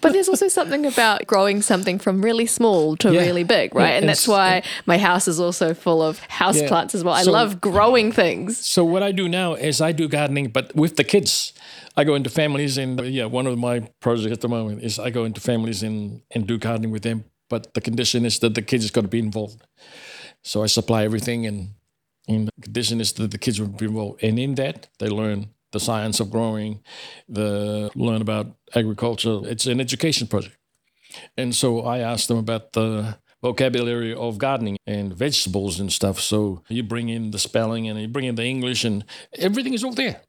But 0.00 0.12
there's 0.12 0.28
also 0.28 0.48
something 0.48 0.84
about 0.86 1.26
growing 1.26 1.62
something 1.62 1.98
from 1.98 2.22
really 2.22 2.46
small 2.46 2.96
to 2.96 3.12
Yeah. 3.12 3.20
really 3.20 3.44
big, 3.44 3.74
right? 3.74 3.90
Yeah, 3.90 3.98
and 3.98 4.08
that's 4.08 4.26
why 4.26 4.62
my 4.86 4.98
house 4.98 5.28
is 5.28 5.38
also 5.38 5.74
full 5.74 6.02
of 6.02 6.18
house 6.20 6.60
Yeah. 6.60 6.68
plants 6.68 6.94
as 6.94 7.04
well. 7.04 7.14
I 7.14 7.22
So- 7.22 7.32
love 7.32 7.60
growing 7.60 8.10
things. 8.12 8.58
So 8.58 8.84
what 8.84 9.02
I 9.02 9.12
do 9.12 9.28
now 9.28 9.54
is 9.54 9.80
I 9.80 9.92
do 9.92 10.08
gardening, 10.08 10.48
but 10.48 10.74
with 10.74 10.96
the 10.96 11.04
kids. 11.04 11.52
I 11.96 12.04
go 12.04 12.14
into 12.14 12.30
families, 12.30 12.78
and 12.78 13.00
yeah, 13.06 13.26
one 13.26 13.46
of 13.46 13.58
my 13.58 13.80
projects 14.00 14.32
at 14.32 14.40
the 14.40 14.48
moment 14.48 14.82
is 14.82 14.98
I 14.98 15.10
go 15.10 15.24
into 15.24 15.40
families 15.40 15.82
and 15.82 16.22
and 16.34 16.46
do 16.46 16.56
gardening 16.56 16.92
with 16.92 17.02
them. 17.02 17.24
But 17.50 17.74
the 17.74 17.82
condition 17.82 18.24
is 18.24 18.38
that 18.38 18.54
the 18.54 18.62
kids 18.62 18.90
got 18.90 19.02
to 19.02 19.08
be 19.08 19.18
involved. 19.18 19.62
So 20.42 20.62
I 20.62 20.66
supply 20.66 21.04
everything, 21.04 21.46
and 21.46 21.74
and 22.26 22.48
the 22.48 22.62
condition 22.62 23.00
is 23.00 23.12
that 23.14 23.30
the 23.30 23.38
kids 23.38 23.60
will 23.60 23.68
be 23.68 23.86
involved. 23.86 24.24
And 24.24 24.38
in 24.38 24.54
that, 24.54 24.88
they 24.98 25.08
learn 25.08 25.50
the 25.72 25.80
science 25.80 26.20
of 26.20 26.30
growing, 26.30 26.82
the 27.28 27.90
learn 27.94 28.22
about 28.22 28.46
agriculture. 28.74 29.40
It's 29.44 29.66
an 29.66 29.80
education 29.80 30.26
project. 30.26 30.56
And 31.36 31.54
so 31.54 31.80
I 31.82 31.98
asked 31.98 32.28
them 32.28 32.38
about 32.38 32.72
the 32.72 33.18
vocabulary 33.42 34.14
of 34.14 34.38
gardening 34.38 34.76
and 34.86 35.14
vegetables 35.14 35.80
and 35.80 35.92
stuff. 35.92 36.20
So 36.20 36.62
you 36.68 36.82
bring 36.82 37.08
in 37.08 37.30
the 37.30 37.38
spelling 37.38 37.88
and 37.88 38.00
you 38.00 38.08
bring 38.08 38.26
in 38.26 38.34
the 38.34 38.44
English 38.44 38.84
and 38.84 39.04
everything 39.38 39.74
is 39.74 39.82
all 39.82 39.94
there. 39.94 40.22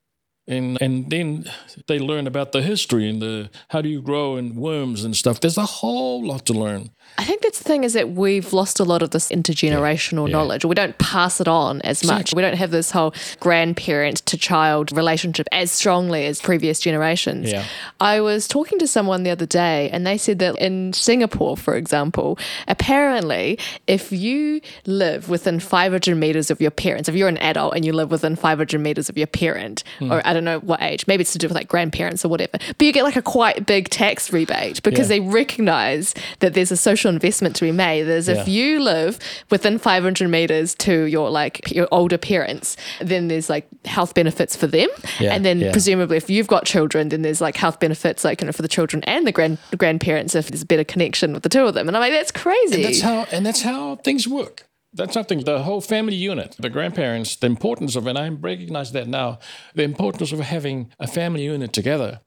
And 0.51 0.77
and 0.81 1.09
then 1.09 1.45
they 1.87 1.97
learn 1.99 2.27
about 2.27 2.51
the 2.51 2.61
history 2.61 3.09
and 3.09 3.21
the 3.21 3.49
how 3.69 3.81
do 3.81 3.89
you 3.89 4.01
grow 4.01 4.35
and 4.35 4.55
worms 4.55 5.03
and 5.05 5.15
stuff. 5.15 5.39
There's 5.39 5.57
a 5.57 5.65
whole 5.65 6.25
lot 6.25 6.45
to 6.47 6.53
learn. 6.53 6.89
I 7.17 7.23
think 7.25 7.41
that's 7.41 7.57
the 7.57 7.63
thing 7.65 7.83
is 7.83 7.93
that 7.93 8.11
we've 8.11 8.53
lost 8.53 8.79
a 8.79 8.83
lot 8.85 9.01
of 9.01 9.09
this 9.09 9.29
intergenerational 9.29 10.27
Yeah. 10.27 10.33
knowledge. 10.33 10.63
We 10.63 10.75
don't 10.75 10.97
pass 10.97 11.41
it 11.41 11.47
on 11.47 11.81
as 11.81 12.05
much. 12.05 12.33
We 12.33 12.41
don't 12.41 12.55
have 12.57 12.71
this 12.71 12.91
whole 12.91 13.13
grandparent 13.39 14.17
to 14.27 14.37
child 14.37 14.91
relationship 14.95 15.47
as 15.51 15.71
strongly 15.71 16.25
as 16.25 16.41
previous 16.41 16.79
generations. 16.79 17.51
Yeah. 17.51 17.65
I 17.99 18.21
was 18.21 18.47
talking 18.47 18.79
to 18.79 18.87
someone 18.87 19.23
the 19.23 19.29
other 19.29 19.45
day 19.45 19.89
and 19.91 20.07
they 20.07 20.17
said 20.17 20.39
that 20.39 20.55
in 20.57 20.93
Singapore, 20.93 21.57
for 21.57 21.75
example, 21.75 22.37
apparently 22.67 23.59
if 23.87 24.11
you 24.11 24.61
live 24.85 25.29
within 25.29 25.59
500 25.59 26.15
meters 26.15 26.49
of 26.49 26.61
your 26.61 26.71
parents, 26.71 27.07
if 27.09 27.15
you're 27.15 27.27
an 27.27 27.37
adult 27.37 27.75
and 27.75 27.85
you 27.85 27.93
live 27.93 28.09
within 28.11 28.35
500 28.35 28.79
meters 28.79 29.09
of 29.09 29.17
your 29.17 29.27
parent, 29.27 29.83
Hmm. 29.99 30.11
or 30.11 30.21
I 30.25 30.33
don't 30.33 30.40
know 30.45 30.59
what 30.59 30.81
age, 30.81 31.05
maybe 31.07 31.21
it's 31.21 31.31
to 31.33 31.37
do 31.37 31.47
with 31.47 31.55
like 31.55 31.67
grandparents 31.67 32.23
or 32.25 32.29
whatever, 32.29 32.51
but 32.77 32.81
you 32.85 32.91
get 32.91 33.03
like 33.03 33.15
a 33.15 33.21
quite 33.21 33.65
big 33.65 33.89
tax 33.89 34.31
rebate 34.33 34.81
because 34.83 35.09
Yeah. 35.09 35.19
they 35.19 35.19
recognize 35.21 36.13
that 36.39 36.53
there's 36.53 36.71
a 36.71 36.77
social 36.77 37.09
investment 37.11 37.55
to 37.57 37.65
be 37.65 37.71
made. 37.71 38.03
There's 38.03 38.27
if 38.27 38.47
you 38.47 38.79
live 38.79 39.19
within 39.49 39.77
500 39.77 40.27
meters 40.29 40.75
to 40.75 41.03
your 41.05 41.29
like 41.29 41.71
your 41.71 41.87
older 41.91 42.17
parents, 42.17 42.77
then 42.99 43.27
there's 43.27 43.49
like 43.49 43.67
health 43.85 44.13
benefits 44.13 44.55
for 44.55 44.67
them, 44.67 44.89
Yeah, 45.19 45.33
and 45.33 45.45
then 45.45 45.59
yeah. 45.59 45.71
presumably 45.71 46.17
if 46.17 46.29
you've 46.29 46.47
got 46.47 46.65
children, 46.65 47.09
then 47.09 47.21
there's 47.21 47.41
like 47.41 47.55
health 47.57 47.79
benefits 47.79 48.23
like 48.23 48.41
you 48.41 48.45
know 48.45 48.51
for 48.51 48.61
the 48.61 48.67
children 48.67 49.03
and 49.03 49.25
the 49.27 49.31
grand 49.31 49.57
grandparents 49.77 50.35
if 50.35 50.47
there's 50.47 50.61
a 50.61 50.65
better 50.65 50.83
connection 50.83 51.33
with 51.33 51.43
the 51.43 51.49
two 51.49 51.65
of 51.65 51.73
them. 51.73 51.87
And 51.87 51.95
I'm 51.97 52.01
like, 52.01 52.11
that's 52.13 52.31
crazy. 52.31 52.75
And 52.75 52.85
That's 52.85 53.01
how 53.01 53.25
and 53.31 53.45
that's 53.45 53.61
how 53.61 53.97
things 53.97 54.27
work. 54.27 54.65
That's 54.93 55.13
something 55.13 55.39
the 55.45 55.63
whole 55.63 55.79
family 55.79 56.15
unit, 56.15 56.57
the 56.59 56.69
grandparents, 56.69 57.37
the 57.37 57.47
importance 57.47 57.95
of, 57.95 58.07
and 58.07 58.17
I 58.17 58.27
recognize 58.27 58.91
that 58.91 59.07
now, 59.07 59.39
the 59.73 59.83
importance 59.83 60.33
of 60.33 60.39
having 60.39 60.91
a 60.99 61.07
family 61.07 61.43
unit 61.43 61.71
together 61.71 62.19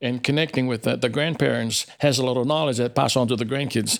and 0.00 0.22
connecting 0.22 0.68
with 0.68 0.82
the, 0.82 0.96
the 0.96 1.08
grandparents 1.08 1.84
has 1.98 2.18
a 2.18 2.24
lot 2.24 2.36
of 2.36 2.46
knowledge 2.46 2.76
that 2.76 2.94
pass 2.94 3.16
on 3.16 3.26
to 3.26 3.36
the 3.36 3.44
grandkids. 3.44 3.98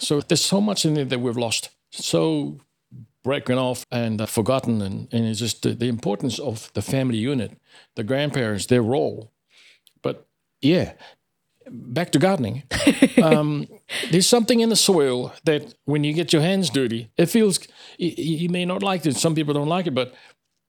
So 0.00 0.20
there's 0.20 0.44
so 0.44 0.60
much 0.60 0.84
in 0.84 0.96
it 0.96 1.08
that 1.10 1.20
we've 1.20 1.36
lost, 1.36 1.70
so 1.90 2.58
broken 3.22 3.58
off 3.58 3.86
and 3.92 4.20
uh, 4.20 4.26
forgotten, 4.26 4.82
and, 4.82 5.08
and 5.12 5.26
it's 5.26 5.38
just 5.38 5.62
the, 5.62 5.74
the 5.74 5.88
importance 5.88 6.40
of 6.40 6.72
the 6.72 6.82
family 6.82 7.18
unit, 7.18 7.56
the 7.94 8.02
grandparents, 8.02 8.66
their 8.66 8.82
role. 8.82 9.30
But 10.02 10.26
yeah, 10.60 10.94
back 11.72 12.12
to 12.12 12.18
gardening. 12.18 12.62
um, 13.22 13.66
there's 14.10 14.26
something 14.26 14.60
in 14.60 14.68
the 14.68 14.76
soil 14.76 15.32
that 15.44 15.74
when 15.84 16.04
you 16.04 16.12
get 16.12 16.32
your 16.32 16.42
hands 16.42 16.70
dirty, 16.70 17.10
it 17.16 17.26
feels. 17.26 17.58
You, 17.98 18.12
you 18.16 18.48
may 18.48 18.64
not 18.64 18.82
like 18.82 19.06
it. 19.06 19.16
Some 19.16 19.34
people 19.34 19.54
don't 19.54 19.68
like 19.68 19.86
it, 19.86 19.94
but 19.94 20.14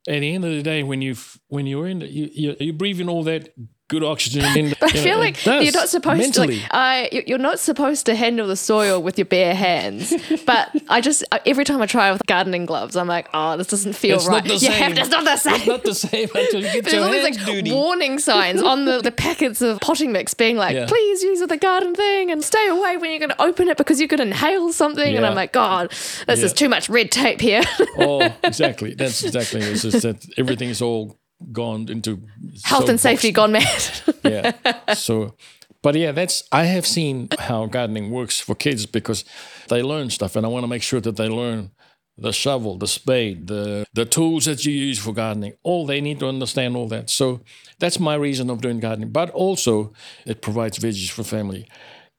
at 0.07 0.19
the 0.19 0.33
end 0.33 0.43
of 0.45 0.51
the 0.51 0.63
day, 0.63 0.83
when 0.83 1.01
you 1.01 1.15
when 1.47 1.65
you're 1.65 1.87
in, 1.87 2.01
you 2.01 2.55
you're 2.59 2.73
breathing 2.73 3.09
all 3.09 3.23
that 3.23 3.53
good 3.93 4.03
oxygen 4.03 4.43
in. 4.57 4.69
but 4.79 4.93
I 4.95 4.97
feel 4.97 5.17
like 5.19 5.45
you're 5.45 5.71
not 5.71 5.89
supposed 5.89 6.19
mentally. 6.19 6.55
to. 6.57 6.61
Like, 6.63 6.73
I, 6.73 7.09
you- 7.11 7.23
you're 7.27 7.37
not 7.49 7.59
supposed 7.59 8.05
to 8.07 8.15
handle 8.15 8.47
the 8.47 8.55
soil 8.55 9.01
with 9.01 9.17
your 9.17 9.25
bare 9.25 9.55
hands. 9.55 10.13
but 10.45 10.69
I 10.89 10.99
just 11.01 11.23
every 11.45 11.63
time 11.65 11.81
I 11.81 11.85
try 11.85 12.11
with 12.11 12.25
gardening 12.25 12.65
gloves, 12.65 12.95
I'm 12.95 13.07
like, 13.07 13.27
oh, 13.33 13.55
this 13.57 13.67
doesn't 13.67 13.93
feel 13.93 14.17
It's 14.17 14.27
right. 14.27 14.43
not 14.45 14.59
the 14.59 14.65
You 14.65 14.71
have 14.71 14.87
same. 14.89 14.95
to- 14.95 15.01
it's 15.01 15.09
not 15.11 15.23
the 15.25 15.37
same. 15.37 15.55
It's 15.55 15.67
not 15.67 15.83
the 15.83 15.95
same 15.95 16.29
until 16.35 16.59
you 16.61 16.71
get 16.73 16.83
There's 16.85 16.93
your 16.95 17.07
hands 17.07 17.37
like 17.37 17.45
dirty. 17.45 17.71
warning 17.71 18.19
signs 18.19 18.61
on 18.61 18.85
the, 18.85 19.01
the 19.01 19.11
packets 19.11 19.61
of 19.61 19.79
potting 19.79 20.11
mix 20.11 20.33
being 20.33 20.57
like, 20.57 20.75
Yeah. 20.75 20.85
please 20.87 21.21
use 21.23 21.39
the 21.39 21.57
garden 21.57 21.93
thing 21.95 22.31
and 22.31 22.43
stay 22.43 22.67
away 22.67 22.97
when 22.97 23.09
you're 23.11 23.19
going 23.19 23.29
to 23.29 23.41
open 23.41 23.67
it 23.69 23.77
because 23.77 23.99
you 24.01 24.07
could 24.07 24.19
inhale 24.19 24.71
something. 24.73 25.15
And 25.15 25.25
I'm 25.25 25.35
like, 25.35 25.53
God, 25.53 25.91
this 26.27 26.41
is 26.43 26.53
too 26.53 26.69
much 26.69 26.89
red 26.89 27.11
tape 27.11 27.39
here. 27.41 27.61
oh, 27.97 28.33
exactly. 28.43 28.93
That's 28.95 29.23
exactly. 29.23 29.61
It's 29.61 29.81
just 29.83 30.01
that 30.03 30.25
everything 30.37 30.69
is 30.69 30.81
all 30.81 31.17
gone 31.51 31.89
into 31.89 32.21
Health 32.63 32.85
so 32.85 32.91
and 32.91 32.99
safety 32.99 33.31
gone 33.31 33.51
mad. 33.51 33.83
yeah. 34.23 34.93
So, 34.93 35.35
but 35.81 35.95
yeah, 35.95 36.11
that's 36.11 36.43
I 36.51 36.63
have 36.63 36.85
seen 36.85 37.29
how 37.39 37.65
gardening 37.65 38.11
works 38.11 38.39
for 38.39 38.55
kids 38.55 38.85
because 38.85 39.25
they 39.69 39.81
learn 39.81 40.09
stuff, 40.09 40.35
and 40.35 40.45
I 40.45 40.49
want 40.49 40.63
to 40.63 40.67
make 40.67 40.83
sure 40.83 41.01
that 41.01 41.17
they 41.17 41.27
learn 41.27 41.71
the 42.17 42.31
shovel, 42.31 42.77
the 42.77 42.87
spade, 42.87 43.47
the 43.47 43.85
the 43.93 44.05
tools 44.05 44.45
that 44.45 44.65
you 44.65 44.71
use 44.73 44.99
for 44.99 45.13
gardening. 45.13 45.53
All 45.63 45.85
they 45.85 46.01
need 46.01 46.19
to 46.19 46.27
understand 46.27 46.75
all 46.75 46.87
that. 46.89 47.09
So 47.09 47.41
that's 47.79 47.99
my 47.99 48.15
reason 48.15 48.49
of 48.49 48.61
doing 48.61 48.79
gardening. 48.79 49.11
But 49.11 49.29
also, 49.31 49.93
it 50.25 50.41
provides 50.41 50.79
veggies 50.79 51.09
for 51.09 51.23
family, 51.23 51.67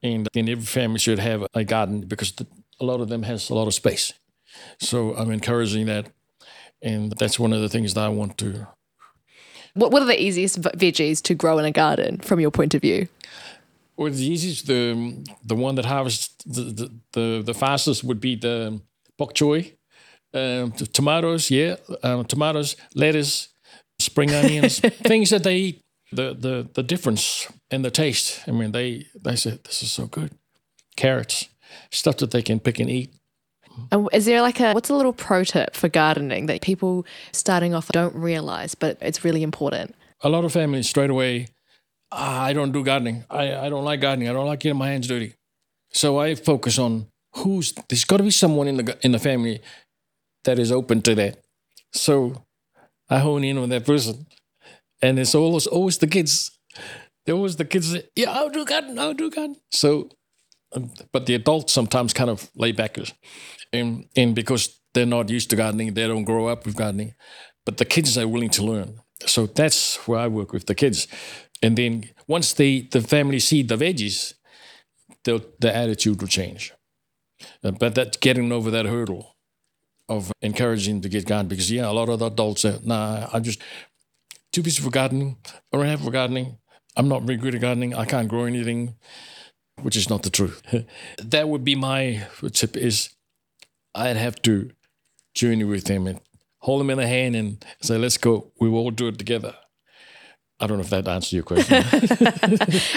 and 0.03 0.27
and 0.35 0.49
every 0.49 0.65
family 0.65 0.99
should 0.99 1.19
have 1.19 1.47
a 1.53 1.63
garden 1.63 2.01
because 2.01 2.31
the, 2.33 2.45
a 2.79 2.85
lot 2.85 2.99
of 3.01 3.09
them 3.09 3.23
has 3.23 3.49
a 3.49 3.55
lot 3.55 3.67
of 3.67 3.73
space. 3.73 4.13
So 4.79 5.15
I'm 5.15 5.31
encouraging 5.31 5.85
that, 5.87 6.11
and 6.81 7.13
that's 7.13 7.39
one 7.39 7.53
of 7.53 7.61
the 7.61 7.69
things 7.69 7.93
that 7.93 8.03
I 8.03 8.09
want 8.09 8.37
to 8.39 8.67
what, 9.75 9.91
what 9.91 10.01
are 10.01 10.05
the 10.05 10.21
easiest 10.21 10.57
v- 10.57 10.69
veggies 10.91 11.21
to 11.23 11.35
grow 11.35 11.59
in 11.59 11.65
a 11.65 11.71
garden 11.71 12.17
from 12.19 12.39
your 12.39 12.51
point 12.51 12.73
of 12.73 12.81
view? 12.81 13.07
Well, 13.97 14.11
the 14.11 14.25
easiest, 14.25 14.67
the 14.67 15.23
the 15.43 15.55
one 15.55 15.75
that 15.75 15.85
harvests 15.85 16.43
the 16.45 16.63
the, 16.63 16.91
the, 17.13 17.43
the 17.45 17.53
fastest 17.53 18.03
would 18.03 18.19
be 18.19 18.35
the 18.35 18.81
bok 19.17 19.33
choy, 19.33 19.73
um, 20.33 20.71
tomatoes, 20.71 21.49
yeah, 21.49 21.75
um, 22.03 22.25
tomatoes, 22.25 22.75
lettuce, 22.93 23.49
spring 23.99 24.33
onions, 24.33 24.79
things 25.07 25.29
that 25.29 25.43
they 25.43 25.55
eat. 25.57 25.81
The, 26.11 26.33
the 26.33 26.69
the 26.73 26.83
difference 26.83 27.47
in 27.71 27.81
the 27.81 27.91
taste. 27.91 28.41
I 28.47 28.51
mean, 28.51 28.71
they 28.71 29.07
they 29.15 29.35
said 29.35 29.63
this 29.63 29.81
is 29.81 29.91
so 29.91 30.05
good. 30.05 30.31
Carrots, 30.95 31.49
stuff 31.91 32.17
that 32.17 32.31
they 32.31 32.41
can 32.41 32.59
pick 32.59 32.79
and 32.79 32.89
eat. 32.89 33.13
And 33.91 34.09
is 34.13 34.25
there 34.25 34.41
like 34.41 34.59
a 34.59 34.73
what's 34.73 34.89
a 34.89 34.95
little 34.95 35.13
pro 35.13 35.43
tip 35.43 35.75
for 35.75 35.89
gardening 35.89 36.45
that 36.47 36.61
people 36.61 37.05
starting 37.31 37.73
off 37.73 37.89
don't 37.89 38.15
realize, 38.15 38.75
but 38.75 38.97
it's 39.01 39.23
really 39.23 39.43
important? 39.43 39.95
A 40.21 40.29
lot 40.29 40.45
of 40.45 40.51
families 40.51 40.89
straight 40.89 41.09
away, 41.09 41.47
ah, 42.11 42.43
I 42.43 42.53
don't 42.53 42.71
do 42.71 42.83
gardening. 42.83 43.25
I, 43.29 43.55
I 43.55 43.69
don't 43.69 43.83
like 43.83 44.01
gardening. 44.01 44.29
I 44.29 44.33
don't 44.33 44.47
like 44.47 44.59
getting 44.59 44.77
my 44.77 44.89
hands 44.89 45.07
dirty. 45.07 45.33
So 45.91 46.19
I 46.19 46.35
focus 46.35 46.79
on 46.79 47.07
who's 47.35 47.73
there's 47.89 48.05
got 48.05 48.17
to 48.17 48.23
be 48.23 48.31
someone 48.31 48.67
in 48.67 48.77
the 48.77 48.97
in 49.01 49.11
the 49.11 49.19
family 49.19 49.61
that 50.43 50.59
is 50.59 50.71
open 50.71 51.01
to 51.03 51.15
that. 51.15 51.43
So 51.93 52.43
I 53.09 53.19
hone 53.19 53.43
in 53.43 53.57
on 53.57 53.69
that 53.69 53.85
person, 53.85 54.27
and 55.01 55.19
it's 55.19 55.35
always 55.35 55.67
always 55.67 55.97
the 55.97 56.07
kids. 56.07 56.51
They're 57.25 57.35
always 57.35 57.55
the 57.55 57.65
kids. 57.65 57.91
That, 57.91 58.09
yeah, 58.15 58.31
I'll 58.31 58.49
do 58.49 58.65
garden. 58.65 58.99
I'll 58.99 59.13
do 59.13 59.29
garden. 59.29 59.57
So, 59.71 60.09
um, 60.73 60.91
but 61.11 61.25
the 61.25 61.35
adults 61.35 61.73
sometimes 61.73 62.13
kind 62.13 62.29
of 62.29 62.49
lay 62.55 62.71
backers, 62.71 63.13
and 63.75 64.07
and 64.15 64.35
because 64.35 64.79
they're 64.93 65.05
not 65.05 65.29
used 65.29 65.49
to 65.49 65.55
gardening, 65.55 65.93
they 65.93 66.07
don't 66.07 66.23
grow 66.23 66.47
up 66.47 66.65
with 66.65 66.75
gardening. 66.75 67.13
But 67.65 67.77
the 67.77 67.85
kids 67.85 68.17
are 68.17 68.27
willing 68.27 68.51
to 68.51 68.63
learn. 68.63 69.01
So 69.25 69.45
that's 69.45 69.95
where 70.07 70.19
I 70.19 70.27
work 70.27 70.53
with 70.53 70.65
the 70.65 70.75
kids, 70.75 71.07
and 71.61 71.77
then 71.77 72.09
once 72.27 72.53
they 72.53 72.81
the 72.81 73.01
family 73.01 73.39
see 73.39 73.63
the 73.63 73.75
veggies, 73.75 74.33
the 75.23 75.43
the 75.59 75.75
attitude 75.75 76.21
will 76.21 76.27
change. 76.27 76.73
Uh, 77.63 77.71
but 77.71 77.95
that 77.95 78.19
getting 78.21 78.51
over 78.51 78.71
that 78.71 78.85
hurdle 78.85 79.35
of 80.07 80.31
encouraging 80.41 81.01
to 81.01 81.09
get 81.09 81.25
gardening 81.25 81.49
because 81.49 81.71
yeah, 81.71 81.89
a 81.89 81.91
lot 81.91 82.09
of 82.09 82.19
the 82.19 82.27
adults 82.27 82.61
say, 82.61 82.79
"Nah, 82.83 83.29
I'm 83.33 83.43
just 83.43 83.61
too 84.51 84.61
busy 84.61 84.81
for 84.81 84.89
gardening. 84.89 85.37
I 85.45 85.77
don't 85.77 85.85
have 85.85 86.01
for 86.01 86.11
gardening. 86.11 86.57
I'm 86.95 87.07
not 87.07 87.23
very 87.23 87.37
good 87.37 87.55
at 87.55 87.61
gardening. 87.61 87.93
I 87.93 88.05
can't 88.05 88.27
grow 88.27 88.45
anything," 88.45 88.95
which 89.81 89.95
is 89.95 90.09
not 90.09 90.23
the 90.23 90.29
truth. 90.29 90.61
that 91.17 91.49
would 91.49 91.63
be 91.63 91.75
my 91.75 92.27
tip: 92.53 92.77
is 92.77 93.09
I'd 93.95 94.17
have 94.17 94.41
to 94.43 94.71
journey 95.33 95.63
with 95.63 95.87
him 95.87 96.07
and 96.07 96.19
hold 96.59 96.81
him 96.81 96.89
in 96.89 96.97
the 96.97 97.07
hand 97.07 97.35
and 97.35 97.65
say, 97.81 97.97
"Let's 97.97 98.17
go. 98.17 98.51
We 98.59 98.69
will 98.69 98.79
all 98.79 98.91
do 98.91 99.07
it 99.07 99.17
together." 99.17 99.55
I 100.57 100.67
don't 100.67 100.77
know 100.77 100.83
if 100.83 100.89
that 100.91 101.07
answers 101.07 101.33
your 101.33 101.43
question. 101.43 101.83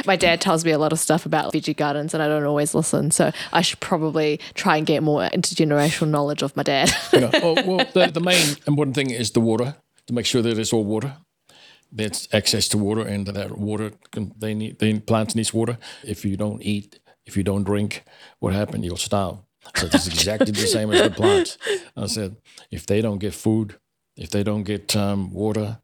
My 0.07 0.15
dad 0.15 0.41
tells 0.41 0.65
me 0.65 0.71
a 0.71 0.79
lot 0.79 0.93
of 0.93 1.01
stuff 1.01 1.27
about 1.27 1.53
veggie 1.53 1.77
gardens 1.77 2.15
and 2.15 2.23
I 2.23 2.29
don't 2.29 2.45
always 2.45 2.73
listen. 2.73 3.11
So 3.11 3.33
I 3.53 3.63
should 3.63 3.81
probably 3.81 4.39
try 4.55 4.77
and 4.77 4.87
get 4.87 5.03
more 5.03 5.29
intergenerational 5.31 6.09
knowledge 6.09 6.43
of 6.43 6.57
my 6.57 6.63
dad. 6.63 6.93
you 7.13 7.21
know, 7.21 7.31
oh, 7.35 7.55
well, 7.67 7.87
the, 7.95 8.13
the 8.13 8.21
main 8.21 8.57
important 8.69 8.95
thing 8.95 9.11
is 9.11 9.33
the 9.33 9.41
water 9.41 9.75
to 10.07 10.15
make 10.15 10.25
sure 10.25 10.41
that 10.41 10.57
it's 10.57 10.73
all 10.73 10.85
water. 10.85 11.17
There's 11.91 12.29
access 12.33 12.69
to 12.69 12.79
water, 12.79 13.01
and 13.01 13.27
that 13.27 13.57
water 13.57 13.93
can, 14.13 14.35
they 14.39 14.53
need. 14.53 14.79
The 14.79 15.01
plants 15.01 15.35
needs 15.35 15.55
water. 15.55 15.79
If 16.05 16.23
you 16.23 16.37
don't 16.37 16.63
eat, 16.63 17.01
if 17.25 17.35
you 17.35 17.43
don't 17.43 17.65
drink, 17.65 18.05
what 18.41 18.53
happened? 18.53 18.85
You'll 18.85 18.99
starve. 18.99 19.39
So 19.77 19.87
it's 19.87 20.07
exactly 20.07 20.53
the 20.53 20.67
same 20.67 20.91
as 20.93 21.03
the 21.03 21.11
plants. 21.11 21.59
I 21.97 22.07
said, 22.07 22.37
if 22.71 22.87
they 22.87 23.01
don't 23.01 23.19
get 23.19 23.35
food, 23.35 23.77
if 24.17 24.31
they 24.31 24.43
don't 24.43 24.65
get 24.65 24.97
um, 24.97 25.33
water, 25.33 25.79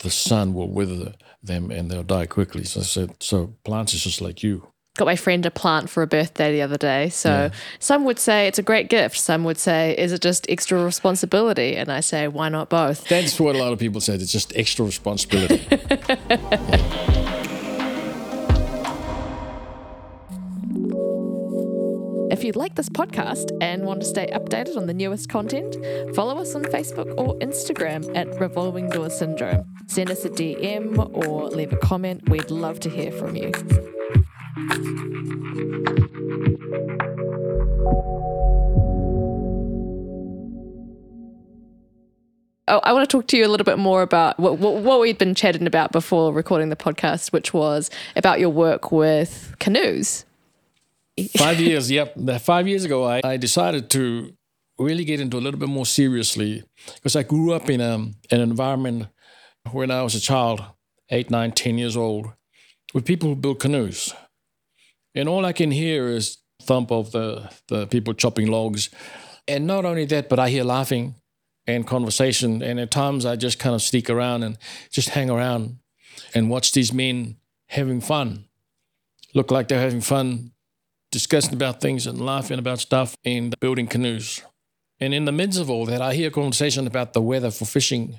the 0.00 0.10
sun 0.10 0.54
will 0.54 0.70
wither 0.70 1.14
them 1.42 1.70
and 1.70 1.90
they'll 1.90 2.02
die 2.02 2.26
quickly. 2.26 2.64
So 2.64 2.80
I 2.80 2.84
said, 2.84 3.22
so 3.22 3.54
plants 3.64 3.94
is 3.94 4.04
just 4.04 4.20
like 4.20 4.42
you. 4.42 4.66
Got 4.96 5.04
my 5.06 5.16
friend 5.16 5.46
a 5.46 5.50
plant 5.50 5.88
for 5.88 6.02
a 6.02 6.06
birthday 6.06 6.52
the 6.52 6.62
other 6.62 6.76
day. 6.76 7.10
So 7.10 7.28
yeah. 7.28 7.50
some 7.78 8.04
would 8.04 8.18
say 8.18 8.48
it's 8.48 8.58
a 8.58 8.62
great 8.62 8.88
gift. 8.88 9.18
Some 9.18 9.44
would 9.44 9.58
say, 9.58 9.94
is 9.96 10.12
it 10.12 10.20
just 10.20 10.46
extra 10.48 10.82
responsibility? 10.82 11.76
And 11.76 11.90
I 11.90 12.00
say, 12.00 12.28
why 12.28 12.48
not 12.48 12.68
both? 12.68 13.06
That's 13.08 13.38
what 13.38 13.54
a 13.54 13.58
lot 13.58 13.72
of 13.72 13.78
people 13.78 14.00
say. 14.00 14.14
It's 14.14 14.32
just 14.32 14.56
extra 14.56 14.84
responsibility. 14.84 15.64
yeah. 15.70 17.36
If 22.30 22.44
you'd 22.44 22.54
like 22.54 22.76
this 22.76 22.88
podcast 22.88 23.50
and 23.60 23.84
want 23.84 24.02
to 24.02 24.06
stay 24.06 24.28
updated 24.32 24.76
on 24.76 24.86
the 24.86 24.94
newest 24.94 25.28
content, 25.28 25.76
follow 26.14 26.38
us 26.38 26.54
on 26.54 26.62
Facebook 26.62 27.12
or 27.18 27.36
Instagram 27.40 28.16
at 28.16 28.28
Revolving 28.38 28.88
Door 28.88 29.10
Syndrome. 29.10 29.64
Send 29.88 30.12
us 30.12 30.24
a 30.24 30.30
DM 30.30 30.96
or 31.12 31.48
leave 31.48 31.72
a 31.72 31.76
comment. 31.76 32.28
We'd 32.28 32.52
love 32.52 32.78
to 32.80 32.88
hear 32.88 33.10
from 33.10 33.34
you. 33.34 33.50
Oh, 42.68 42.80
I 42.84 42.92
want 42.92 43.10
to 43.10 43.12
talk 43.12 43.26
to 43.26 43.36
you 43.36 43.44
a 43.44 43.48
little 43.48 43.64
bit 43.64 43.78
more 43.78 44.02
about 44.02 44.38
what, 44.38 44.58
what, 44.58 45.00
we'd 45.00 45.18
been 45.18 45.34
chatting 45.34 45.66
about 45.66 45.90
before 45.90 46.32
recording 46.32 46.68
the 46.68 46.76
podcast, 46.76 47.32
which 47.32 47.52
was 47.52 47.90
about 48.14 48.38
your 48.38 48.50
work 48.50 48.92
with 48.92 49.56
canoes 49.58 50.24
five 51.28 51.60
years, 51.60 51.90
yep. 51.90 52.14
Five 52.40 52.68
years 52.68 52.84
ago, 52.84 53.04
I, 53.04 53.20
I 53.24 53.36
decided 53.36 53.90
to 53.90 54.32
really 54.78 55.04
get 55.04 55.20
into 55.20 55.36
a 55.36 55.40
little 55.40 55.60
bit 55.60 55.68
more 55.68 55.86
seriously 55.86 56.64
because 56.94 57.14
I 57.14 57.22
grew 57.22 57.52
up 57.52 57.68
in 57.68 57.80
a, 57.80 57.94
um, 57.94 58.14
an 58.30 58.40
environment 58.40 59.08
when 59.72 59.90
I 59.90 60.02
was 60.02 60.14
a 60.14 60.20
child, 60.20 60.62
eight, 61.10 61.30
nine, 61.30 61.52
ten 61.52 61.78
years 61.78 61.96
old, 61.96 62.32
with 62.94 63.04
people 63.04 63.28
who 63.28 63.36
build 63.36 63.60
canoes. 63.60 64.14
And 65.14 65.28
all 65.28 65.44
I 65.44 65.52
can 65.52 65.70
hear 65.70 66.08
is 66.08 66.38
thump 66.62 66.90
of 66.90 67.12
the, 67.12 67.50
the 67.68 67.86
people 67.86 68.14
chopping 68.14 68.46
logs. 68.46 68.90
And 69.46 69.66
not 69.66 69.84
only 69.84 70.04
that, 70.06 70.28
but 70.28 70.38
I 70.38 70.48
hear 70.48 70.64
laughing 70.64 71.14
and 71.66 71.86
conversation. 71.86 72.62
And 72.62 72.80
at 72.80 72.90
times 72.90 73.26
I 73.26 73.36
just 73.36 73.58
kind 73.58 73.74
of 73.74 73.82
sneak 73.82 74.08
around 74.08 74.42
and 74.44 74.56
just 74.90 75.10
hang 75.10 75.30
around 75.30 75.78
and 76.34 76.50
watch 76.50 76.72
these 76.72 76.92
men 76.92 77.36
having 77.68 78.00
fun. 78.00 78.46
Look 79.34 79.50
like 79.50 79.68
they're 79.68 79.80
having 79.80 80.00
fun 80.00 80.52
discussing 81.10 81.54
about 81.54 81.80
things 81.80 82.06
and 82.06 82.20
laughing 82.20 82.58
about 82.58 82.80
stuff 82.80 83.16
and 83.24 83.58
building 83.60 83.86
canoes. 83.86 84.42
And 85.00 85.14
in 85.14 85.24
the 85.24 85.32
midst 85.32 85.58
of 85.58 85.70
all 85.70 85.86
that, 85.86 86.02
I 86.02 86.14
hear 86.14 86.28
a 86.28 86.32
conversation 86.32 86.86
about 86.86 87.12
the 87.12 87.22
weather 87.22 87.50
for 87.50 87.64
fishing. 87.64 88.16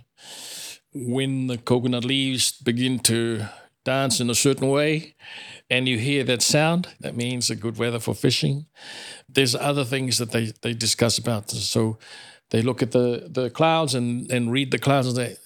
When 0.93 1.47
the 1.47 1.57
coconut 1.57 2.03
leaves 2.03 2.51
begin 2.51 2.99
to 2.99 3.45
dance 3.85 4.19
in 4.19 4.29
a 4.29 4.35
certain 4.35 4.69
way, 4.69 5.15
and 5.69 5.87
you 5.87 5.97
hear 5.97 6.23
that 6.25 6.41
sound, 6.41 6.87
that 6.99 7.15
means 7.15 7.49
a 7.49 7.55
good 7.55 7.77
weather 7.77 7.99
for 7.99 8.13
fishing. 8.13 8.65
There's 9.29 9.55
other 9.55 9.85
things 9.85 10.17
that 10.17 10.31
they, 10.31 10.51
they 10.61 10.73
discuss 10.73 11.17
about. 11.17 11.49
So 11.49 11.97
they 12.49 12.61
look 12.61 12.81
at 12.81 12.91
the, 12.91 13.29
the 13.31 13.49
clouds 13.49 13.95
and, 13.95 14.29
and 14.31 14.51
read 14.51 14.71
the 14.71 14.79
clouds 14.79 15.07
and 15.07 15.15
say, 15.15 15.37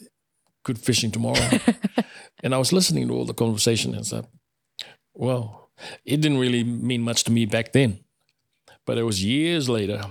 good 0.63 0.79
fishing 0.79 1.11
tomorrow. 1.11 1.49
and 2.43 2.55
I 2.55 2.57
was 2.57 2.73
listening 2.73 3.07
to 3.07 3.13
all 3.13 3.25
the 3.25 3.33
conversation 3.33 3.93
and 3.93 4.05
said, 4.05 4.25
well, 5.13 5.64
it 6.03 6.21
didn't 6.21 6.37
really 6.37 6.63
mean 6.63 7.01
much 7.01 7.23
to 7.25 7.31
me 7.31 7.45
back 7.45 7.73
then. 7.73 7.99
But 8.85 8.97
it 8.97 9.03
was 9.03 9.23
years 9.23 9.67
later 9.69 10.01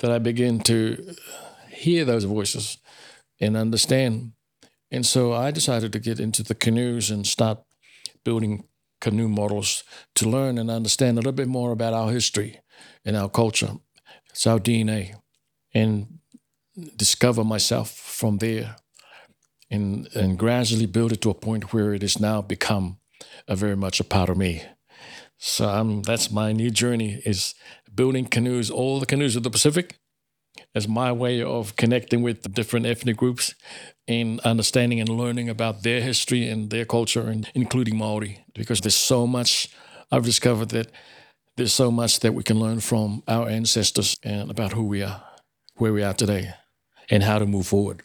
that 0.00 0.10
I 0.10 0.18
began 0.18 0.60
to 0.60 1.14
hear 1.70 2.04
those 2.04 2.24
voices 2.24 2.78
and 3.40 3.56
understand. 3.56 4.32
And 4.90 5.06
so 5.06 5.32
I 5.32 5.50
decided 5.50 5.92
to 5.92 5.98
get 5.98 6.18
into 6.20 6.42
the 6.42 6.54
canoes 6.54 7.10
and 7.10 7.26
start 7.26 7.58
building 8.24 8.64
canoe 9.00 9.28
models 9.28 9.84
to 10.16 10.28
learn 10.28 10.58
and 10.58 10.70
understand 10.70 11.16
a 11.16 11.20
little 11.20 11.32
bit 11.32 11.48
more 11.48 11.70
about 11.72 11.94
our 11.94 12.10
history 12.10 12.60
and 13.04 13.16
our 13.16 13.28
culture. 13.28 13.72
It's 14.30 14.46
our 14.46 14.58
DNA. 14.58 15.14
And 15.74 16.18
discover 16.96 17.44
myself 17.44 17.90
from 17.90 18.38
there 18.38 18.76
and, 19.70 20.08
and 20.14 20.38
gradually 20.38 20.86
build 20.86 21.12
it 21.12 21.20
to 21.22 21.30
a 21.30 21.34
point 21.34 21.72
where 21.72 21.92
it 21.92 22.02
has 22.02 22.20
now 22.20 22.40
become 22.40 22.98
a 23.46 23.56
very 23.56 23.76
much 23.76 24.00
a 24.00 24.04
part 24.04 24.28
of 24.28 24.36
me. 24.36 24.62
So 25.38 25.68
um, 25.68 26.02
that's 26.02 26.30
my 26.30 26.52
new 26.52 26.70
journey 26.70 27.22
is 27.24 27.54
building 27.94 28.26
canoes, 28.26 28.70
all 28.70 28.98
the 28.98 29.06
canoes 29.06 29.36
of 29.36 29.42
the 29.42 29.50
Pacific, 29.50 29.96
as 30.74 30.88
my 30.88 31.12
way 31.12 31.42
of 31.42 31.76
connecting 31.76 32.22
with 32.22 32.42
the 32.42 32.48
different 32.48 32.86
ethnic 32.86 33.16
groups 33.16 33.54
and 34.08 34.40
understanding 34.40 35.00
and 35.00 35.08
learning 35.08 35.48
about 35.48 35.82
their 35.82 36.00
history 36.00 36.48
and 36.48 36.70
their 36.70 36.84
culture, 36.84 37.28
and 37.28 37.50
including 37.54 37.96
Maori, 37.96 38.44
because 38.54 38.80
there's 38.80 38.94
so 38.94 39.26
much 39.26 39.68
I've 40.10 40.24
discovered 40.24 40.70
that 40.70 40.90
there's 41.56 41.72
so 41.72 41.90
much 41.90 42.20
that 42.20 42.34
we 42.34 42.42
can 42.42 42.58
learn 42.58 42.80
from 42.80 43.22
our 43.28 43.48
ancestors 43.48 44.16
and 44.22 44.50
about 44.50 44.72
who 44.72 44.84
we 44.84 45.02
are, 45.02 45.22
where 45.76 45.92
we 45.92 46.02
are 46.02 46.14
today, 46.14 46.54
and 47.10 47.22
how 47.22 47.38
to 47.38 47.46
move 47.46 47.66
forward. 47.66 48.02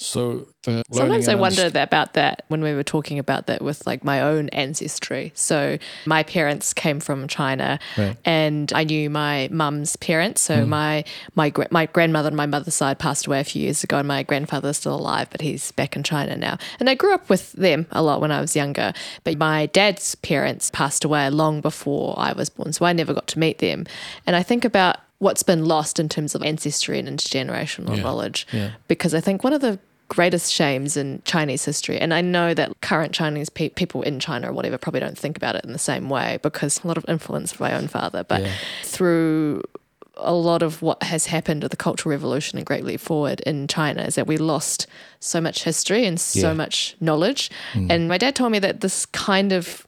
So 0.00 0.46
sometimes 0.92 1.26
I 1.26 1.34
wonder 1.34 1.68
about 1.74 2.12
that 2.12 2.44
when 2.46 2.62
we 2.62 2.72
were 2.72 2.84
talking 2.84 3.18
about 3.18 3.48
that 3.48 3.60
with 3.60 3.84
like 3.84 4.04
my 4.04 4.20
own 4.20 4.48
ancestry. 4.50 5.32
So 5.34 5.76
my 6.06 6.22
parents 6.22 6.72
came 6.72 7.00
from 7.00 7.26
China, 7.26 7.80
right. 7.96 8.16
and 8.24 8.72
I 8.72 8.84
knew 8.84 9.10
my 9.10 9.48
mum's 9.50 9.96
parents. 9.96 10.40
So 10.42 10.58
mm. 10.58 10.68
my 10.68 11.04
my 11.34 11.52
my 11.72 11.86
grandmother 11.86 12.28
on 12.28 12.36
my 12.36 12.46
mother's 12.46 12.76
side 12.76 13.00
passed 13.00 13.26
away 13.26 13.40
a 13.40 13.44
few 13.44 13.60
years 13.60 13.82
ago, 13.82 13.98
and 13.98 14.06
my 14.06 14.22
grandfather's 14.22 14.76
still 14.76 14.94
alive, 14.94 15.30
but 15.30 15.40
he's 15.40 15.72
back 15.72 15.96
in 15.96 16.04
China 16.04 16.36
now. 16.36 16.58
And 16.78 16.88
I 16.88 16.94
grew 16.94 17.12
up 17.12 17.28
with 17.28 17.50
them 17.54 17.86
a 17.90 18.00
lot 18.00 18.20
when 18.20 18.30
I 18.30 18.40
was 18.40 18.54
younger. 18.54 18.92
But 19.24 19.36
my 19.36 19.66
dad's 19.66 20.14
parents 20.14 20.70
passed 20.70 21.04
away 21.04 21.28
long 21.28 21.60
before 21.60 22.14
I 22.16 22.34
was 22.34 22.50
born, 22.50 22.72
so 22.72 22.86
I 22.86 22.92
never 22.92 23.12
got 23.12 23.26
to 23.28 23.40
meet 23.40 23.58
them. 23.58 23.84
And 24.28 24.36
I 24.36 24.44
think 24.44 24.64
about 24.64 24.98
what's 25.18 25.42
been 25.42 25.64
lost 25.64 25.98
in 25.98 26.08
terms 26.08 26.34
of 26.34 26.42
ancestry 26.42 26.98
and 26.98 27.08
intergenerational 27.08 27.96
yeah. 27.96 28.02
knowledge. 28.02 28.46
Yeah. 28.52 28.70
Because 28.86 29.14
I 29.14 29.20
think 29.20 29.42
one 29.42 29.52
of 29.52 29.60
the 29.60 29.78
greatest 30.08 30.52
shames 30.52 30.96
in 30.96 31.22
Chinese 31.24 31.64
history. 31.64 31.98
And 31.98 32.14
I 32.14 32.20
know 32.20 32.54
that 32.54 32.80
current 32.80 33.12
Chinese 33.12 33.50
pe- 33.50 33.68
people 33.68 34.02
in 34.02 34.20
China 34.20 34.50
or 34.50 34.52
whatever 34.52 34.78
probably 34.78 35.00
don't 35.00 35.18
think 35.18 35.36
about 35.36 35.54
it 35.54 35.64
in 35.64 35.72
the 35.72 35.78
same 35.78 36.08
way 36.08 36.38
because 36.42 36.82
a 36.82 36.86
lot 36.86 36.96
of 36.96 37.04
influence 37.08 37.52
from 37.52 37.64
my 37.64 37.74
own 37.74 37.88
father. 37.88 38.24
But 38.24 38.42
Yeah. 38.42 38.52
through 38.84 39.62
a 40.20 40.34
lot 40.34 40.62
of 40.62 40.82
what 40.82 41.00
has 41.04 41.26
happened 41.26 41.62
with 41.62 41.70
the 41.70 41.76
Cultural 41.76 42.10
Revolution 42.10 42.58
and 42.58 42.66
Great 42.66 42.84
Leap 42.84 43.00
Forward 43.00 43.38
in 43.40 43.68
China 43.68 44.02
is 44.02 44.16
that 44.16 44.26
we 44.26 44.36
lost 44.36 44.86
so 45.20 45.40
much 45.40 45.62
history 45.62 46.04
and 46.04 46.18
so 46.18 46.40
Yeah. 46.48 46.52
Mm. 46.54 46.56
much 46.56 46.96
knowledge. 47.00 47.50
And 47.74 48.08
my 48.08 48.18
dad 48.18 48.34
told 48.34 48.50
me 48.50 48.58
that 48.58 48.80
this 48.80 49.06
kind 49.06 49.52
of 49.52 49.86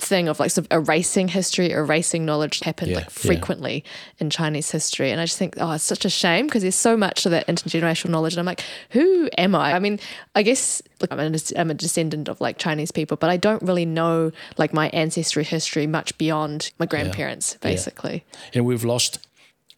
thing 0.00 0.26
of 0.28 0.40
like 0.40 0.50
sort 0.50 0.66
of 0.66 0.72
erasing 0.86 1.28
history, 1.28 1.70
erasing 1.70 2.24
knowledge 2.24 2.60
happened 2.60 2.90
Yeah, 2.90 2.96
like 2.96 3.04
yeah. 3.06 3.10
frequently 3.10 3.84
in 4.18 4.28
Chinese 4.28 4.70
history. 4.70 5.10
And 5.12 5.20
I 5.20 5.24
just 5.24 5.38
think, 5.38 5.54
oh, 5.58 5.70
it's 5.72 5.84
such 5.84 6.04
a 6.04 6.10
shame 6.10 6.46
because 6.46 6.62
there's 6.62 6.74
so 6.74 6.96
much 6.96 7.24
of 7.26 7.30
that 7.30 7.46
intergenerational 7.46 8.10
knowledge. 8.10 8.34
And 8.34 8.40
I'm 8.40 8.46
like, 8.46 8.62
who 8.90 9.30
am 9.38 9.54
I? 9.54 9.72
I 9.72 9.78
mean, 9.78 10.00
I 10.34 10.42
guess, 10.42 10.82
look, 11.00 11.12
I'm 11.12 11.20
a, 11.20 11.38
I'm 11.56 11.70
a 11.70 11.74
descendant 11.74 12.28
of 12.28 12.40
like 12.40 12.58
Chinese 12.58 12.90
people, 12.90 13.16
but 13.16 13.30
I 13.30 13.36
don't 13.36 13.62
really 13.62 13.86
know 13.86 14.32
like 14.58 14.74
my 14.74 14.88
ancestry 14.88 15.44
history 15.44 15.86
much 15.86 16.18
beyond 16.18 16.72
my 16.78 16.86
grandparents, 16.86 17.54
basically. 17.60 18.24
and 18.52 18.66
we've 18.66 18.84
lost 18.84 19.20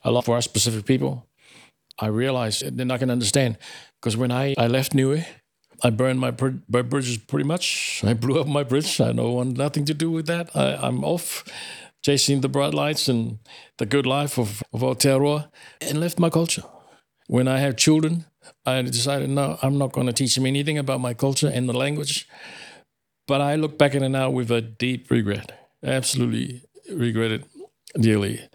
a 0.02 0.10
lot 0.10 0.24
for 0.24 0.34
our 0.34 0.42
specific 0.42 0.86
people. 0.86 1.26
I 1.98 2.06
realize 2.06 2.62
they're 2.66 2.84
not 2.86 3.00
going 3.00 3.08
to 3.08 3.12
understand 3.12 3.58
because 4.00 4.16
when 4.16 4.30
I, 4.30 4.54
I 4.58 4.66
left 4.66 4.94
Niue, 4.94 5.24
I 5.82 5.90
burned 5.90 6.20
my, 6.20 6.32
my 6.68 6.82
bridges 6.82 7.18
pretty 7.18 7.46
much. 7.46 8.02
I 8.04 8.14
blew 8.14 8.40
up 8.40 8.46
my 8.46 8.62
bridge. 8.62 9.00
I 9.00 9.12
don't 9.12 9.34
want 9.34 9.56
nothing 9.56 9.84
to 9.86 9.94
do 9.94 10.10
with 10.10 10.26
that. 10.26 10.54
I, 10.54 10.76
I'm 10.76 11.04
off 11.04 11.44
chasing 12.02 12.40
the 12.40 12.48
bright 12.48 12.74
lights 12.74 13.08
and 13.08 13.38
the 13.78 13.86
good 13.86 14.06
life 14.06 14.38
of, 14.38 14.62
of 14.72 14.80
Aotearoa 14.80 15.50
and 15.80 16.00
left 16.00 16.18
my 16.18 16.30
culture. 16.30 16.62
When 17.26 17.48
I 17.48 17.58
have 17.58 17.76
children, 17.76 18.26
I 18.64 18.82
decided, 18.82 19.30
no, 19.30 19.58
I'm 19.62 19.76
not 19.76 19.92
going 19.92 20.06
to 20.06 20.12
teach 20.12 20.34
them 20.36 20.46
anything 20.46 20.78
about 20.78 21.00
my 21.00 21.14
culture 21.14 21.48
and 21.48 21.68
the 21.68 21.72
language. 21.72 22.28
But 23.26 23.40
I 23.40 23.56
look 23.56 23.76
back 23.76 23.94
at 23.94 24.02
it 24.02 24.08
now 24.08 24.30
with 24.30 24.50
a 24.50 24.60
deep 24.60 25.10
regret. 25.10 25.50
Absolutely 25.82 26.62
regret 26.92 27.32
it 27.32 27.44
dearly. 28.00 28.48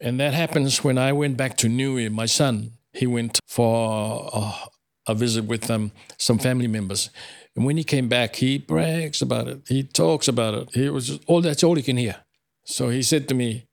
And 0.00 0.18
that 0.18 0.32
happens 0.32 0.82
when 0.82 0.96
I 0.96 1.12
went 1.12 1.36
back 1.36 1.56
to 1.58 1.68
Niue. 1.68 2.08
My 2.08 2.24
son, 2.26 2.72
he 2.94 3.06
went 3.06 3.38
for 3.46 4.30
uh, 4.32 4.66
a, 5.06 5.14
visit 5.14 5.44
with 5.44 5.70
um, 5.70 5.92
some 6.18 6.38
family 6.38 6.66
members. 6.68 7.10
And 7.56 7.64
when 7.64 7.76
he 7.76 7.84
came 7.84 8.08
back, 8.08 8.36
he 8.36 8.58
brags 8.58 9.22
about 9.22 9.48
it. 9.48 9.62
He 9.68 9.82
talks 9.82 10.28
about 10.28 10.54
it. 10.54 10.68
He 10.74 10.88
was 10.88 11.18
all 11.26 11.40
that's 11.40 11.64
all 11.64 11.74
he 11.74 11.82
can 11.82 11.96
hear. 11.96 12.16
So 12.64 12.88
he 12.90 13.02
said 13.02 13.28
to 13.28 13.34
me, 13.34 13.66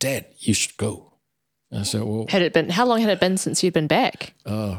Dad, 0.00 0.26
you 0.38 0.52
should 0.54 0.76
go. 0.76 1.12
I 1.72 1.82
said, 1.82 2.02
Well, 2.02 2.26
Had 2.28 2.42
it 2.42 2.52
been, 2.52 2.68
how 2.70 2.84
long 2.86 3.00
had 3.00 3.10
it 3.10 3.20
been 3.20 3.36
since 3.36 3.62
you'd 3.62 3.74
been 3.74 3.86
back? 3.86 4.34
uh, 4.44 4.78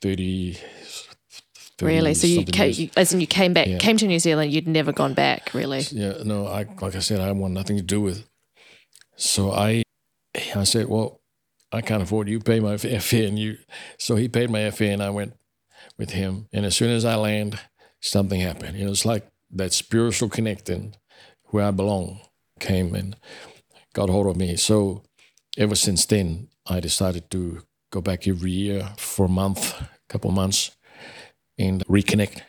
30, 0.00 0.54
30 0.54 1.84
Really? 1.84 2.14
So 2.14 2.26
you, 2.26 2.36
something 2.36 2.54
ca- 2.54 2.64
years. 2.64 2.80
you 2.80 2.90
as 2.96 3.12
in 3.12 3.20
you 3.20 3.26
came 3.26 3.52
back, 3.52 3.66
Yeah. 3.68 3.78
came 3.78 3.96
to 3.98 4.06
New 4.06 4.18
Zealand, 4.18 4.52
you'd 4.52 4.66
never 4.68 4.92
gone 4.92 5.14
back, 5.14 5.52
really. 5.54 5.80
Yeah, 5.90 6.14
no, 6.24 6.46
I 6.46 6.66
like 6.80 6.94
I 6.96 7.00
said, 7.00 7.20
I 7.20 7.30
want 7.32 7.54
nothing 7.54 7.76
to 7.76 7.82
do 7.82 8.00
with. 8.00 8.20
it. 8.20 8.24
So 9.16 9.52
I, 9.52 9.82
I 10.56 10.64
said, 10.64 10.88
well, 10.88 11.20
I 11.72 11.80
can't 11.80 12.02
afford 12.02 12.28
you 12.28 12.40
pay 12.40 12.60
my 12.60 12.74
airfare, 12.76 13.28
and 13.28 13.38
you. 13.38 13.58
So 13.98 14.16
he 14.16 14.28
paid 14.28 14.50
my 14.50 14.60
airfare, 14.60 14.92
and 14.92 15.02
I 15.02 15.10
went 15.10 15.34
with 15.98 16.10
him. 16.10 16.48
And 16.52 16.66
as 16.66 16.76
soon 16.76 16.90
as 16.90 17.04
I 17.04 17.16
land, 17.16 17.58
something 18.00 18.40
happened. 18.40 18.78
You 18.78 18.86
know, 18.86 18.90
it's 18.90 19.04
like 19.04 19.26
that 19.50 19.72
spiritual 19.72 20.28
connecting, 20.28 20.94
where 21.46 21.64
I 21.64 21.70
belong, 21.70 22.20
came 22.60 22.94
and 22.94 23.16
got 23.92 24.08
hold 24.08 24.26
of 24.26 24.36
me. 24.36 24.56
So 24.56 25.02
ever 25.58 25.74
since 25.74 26.04
then, 26.06 26.48
I 26.66 26.80
decided 26.80 27.30
to 27.30 27.62
go 27.90 28.00
back 28.00 28.26
every 28.26 28.50
year 28.50 28.90
for 28.96 29.26
a 29.26 29.28
month, 29.28 29.80
a 29.80 29.88
couple 30.08 30.30
months, 30.30 30.76
and 31.58 31.84
reconnect 31.86 32.40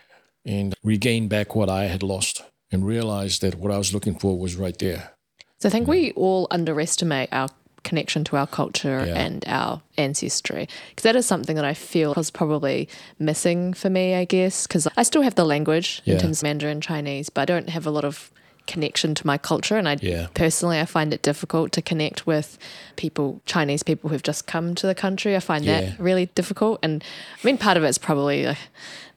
and 0.45 0.76
regain 0.84 1.28
back 1.28 1.55
what 1.55 1.69
I 1.69 1.86
had 1.86 2.03
lost 2.03 2.43
and 2.71 2.86
realize 2.86 3.39
that 3.39 3.55
what 3.55 3.71
I 3.71 3.78
was 3.78 3.93
looking 3.93 4.17
for 4.17 4.38
was 4.38 4.55
right 4.55 4.78
there. 4.78 5.11
So 5.59 5.69
I 5.69 5.71
think 5.71 5.88
we 5.88 6.11
all 6.13 6.47
underestimate 6.51 7.30
our 7.32 7.49
connection 7.84 8.23
to 8.25 8.38
our 8.38 8.47
culture 8.47 9.03
Yeah. 9.05 9.15
and 9.25 9.43
our 9.47 9.81
ancestry 9.97 10.67
because 10.89 11.03
that 11.03 11.15
is 11.15 11.25
something 11.25 11.55
that 11.55 11.65
I 11.65 11.73
feel 11.73 12.13
was 12.15 12.31
probably 12.31 12.88
missing 13.19 13.73
for 13.73 13.89
me, 13.89 14.15
I 14.15 14.25
guess, 14.25 14.65
because 14.67 14.88
I 14.97 15.03
still 15.03 15.21
have 15.21 15.36
the 15.36 15.45
language 15.45 16.01
in 16.05 16.17
terms 16.17 16.39
of 16.39 16.43
Mandarin 16.43 16.81
Chinese, 16.81 17.29
but 17.29 17.41
I 17.41 17.45
don't 17.45 17.69
have 17.69 17.86
a 17.86 17.91
lot 17.91 18.05
of 18.05 18.31
connection 18.65 19.13
to 19.13 19.27
my 19.27 19.38
culture 19.38 19.75
and 19.75 19.89
I 19.89 19.97
Yeah. 20.01 20.27
personally 20.34 20.79
I 20.79 20.86
find 20.86 21.13
it 21.13 21.21
difficult 21.21 21.73
to 21.73 21.81
connect 21.81 22.25
with 22.25 22.57
people 22.95 23.41
Chinese 23.45 23.84
people 23.84 24.09
who've 24.09 24.23
just 24.23 24.47
come 24.47 24.73
to 24.75 24.88
the 24.88 24.95
country 24.95 25.36
I 25.36 25.41
find 25.41 25.65
Yeah. 25.65 25.81
that 25.81 25.99
really 25.99 26.27
difficult 26.27 26.79
and 26.81 27.03
I 27.43 27.45
mean 27.45 27.57
part 27.57 27.75
of 27.75 27.84
it's 27.84 27.97
probably 27.97 28.45
uh, 28.47 28.55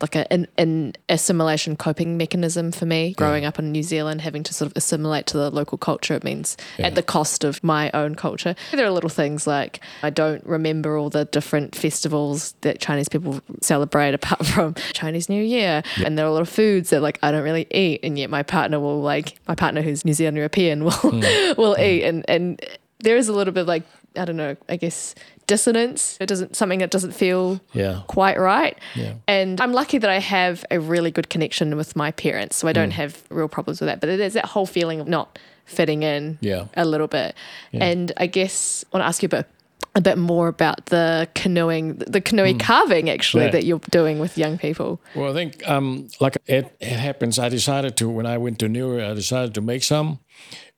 like 0.00 0.14
a, 0.14 0.30
an, 0.32 0.46
an 0.58 0.92
assimilation 1.08 1.74
coping 1.76 2.16
mechanism 2.16 2.70
for 2.72 2.84
me 2.86 3.14
growing 3.14 3.44
up 3.44 3.58
in 3.58 3.72
New 3.72 3.82
Zealand 3.82 4.20
having 4.20 4.42
to 4.42 4.52
sort 4.52 4.70
of 4.70 4.76
assimilate 4.76 5.26
to 5.26 5.38
the 5.38 5.50
local 5.50 5.78
culture 5.78 6.14
it 6.14 6.22
means 6.24 6.56
Yeah. 6.78 6.88
at 6.88 6.94
the 6.94 7.02
cost 7.02 7.44
of 7.44 7.62
my 7.64 7.90
own 7.94 8.14
culture. 8.14 8.54
There 8.72 8.84
are 8.86 8.90
little 8.90 9.08
things 9.10 9.46
like 9.46 9.80
I 10.02 10.10
don't 10.10 10.44
remember 10.44 10.96
all 10.98 11.08
the 11.10 11.24
different 11.24 11.74
festivals 11.74 12.54
that 12.60 12.80
Chinese 12.80 13.08
people 13.08 13.40
celebrate 13.62 14.14
apart 14.14 14.44
from 14.54 14.74
Chinese 14.92 15.28
New 15.28 15.42
Year. 15.42 15.82
And 16.04 16.18
there 16.18 16.26
are 16.26 16.28
a 16.28 16.32
lot 16.32 16.42
of 16.42 16.48
foods 16.48 16.90
that 16.90 17.00
like 17.00 17.18
I 17.22 17.30
don't 17.32 17.42
really 17.44 17.66
eat 17.70 18.00
and 18.02 18.18
yet 18.18 18.28
my 18.30 18.42
partner 18.42 18.78
will 18.80 19.00
like 19.00 19.38
my 19.48 19.54
partner 19.54 19.80
who's 19.82 20.04
New 20.04 20.14
Zealand 20.14 20.36
European 20.36 20.84
will 20.84 20.92
Mm. 20.92 21.56
will 21.56 21.76
eat. 21.78 22.04
And 22.04 22.24
and 22.28 22.60
there 23.00 23.16
is 23.16 23.28
a 23.28 23.32
little 23.32 23.52
bit 23.54 23.66
like 23.66 23.84
I 24.16 24.24
don't 24.24 24.36
know 24.36 24.56
I 24.68 24.76
guess 24.76 25.14
dissonance 25.46 26.16
it 26.20 26.26
doesn't 26.26 26.56
something 26.56 26.80
that 26.80 26.90
doesn't 26.90 27.12
feel 27.12 27.60
Yeah. 27.72 28.02
quite 28.08 28.38
right. 28.38 28.76
Yeah. 28.94 29.14
And 29.28 29.60
I'm 29.60 29.72
lucky 29.72 29.98
that 29.98 30.10
I 30.10 30.18
have 30.18 30.64
a 30.70 30.78
really 30.80 31.10
good 31.10 31.28
connection 31.30 31.76
with 31.76 31.94
my 31.96 32.10
parents, 32.10 32.56
so 32.56 32.68
I 32.68 32.72
Mm. 32.72 32.74
don't 32.74 32.90
have 32.92 33.22
real 33.30 33.48
problems 33.48 33.80
with 33.80 33.88
that. 33.88 34.00
But 34.00 34.16
there's 34.18 34.32
that 34.34 34.46
whole 34.46 34.66
feeling 34.66 35.00
of 35.00 35.08
not 35.08 35.38
fitting 35.64 36.02
in 36.02 36.38
Yeah. 36.40 36.64
a 36.76 36.84
little 36.84 37.08
bit. 37.08 37.34
And 37.72 38.12
I 38.16 38.26
guess 38.26 38.84
I 38.92 38.96
want 38.98 39.02
to 39.04 39.08
ask 39.08 39.22
you 39.22 39.26
a 39.26 39.30
bit, 39.30 39.46
a 39.94 40.00
bit 40.00 40.18
more 40.18 40.48
about 40.48 40.86
the 40.86 41.26
canoeing, 41.34 41.96
the 41.96 42.20
canoe 42.20 42.54
carving 42.58 43.08
actually 43.08 43.44
Mm. 43.44 43.46
Yeah. 43.46 43.52
that 43.52 43.64
you're 43.64 43.80
doing 43.90 44.18
with 44.18 44.36
young 44.36 44.58
people. 44.58 45.00
Well, 45.14 45.30
I 45.30 45.34
think 45.34 45.66
um, 45.68 46.08
like 46.20 46.36
it, 46.46 46.74
it 46.80 46.98
happens. 47.08 47.38
I 47.38 47.48
decided 47.48 47.96
to 47.98 48.08
when 48.08 48.26
I 48.26 48.36
went 48.38 48.58
to 48.60 48.68
New 48.68 48.92
York, 48.94 49.10
I 49.10 49.14
decided 49.14 49.54
to 49.54 49.60
make 49.60 49.82
some, 49.84 50.18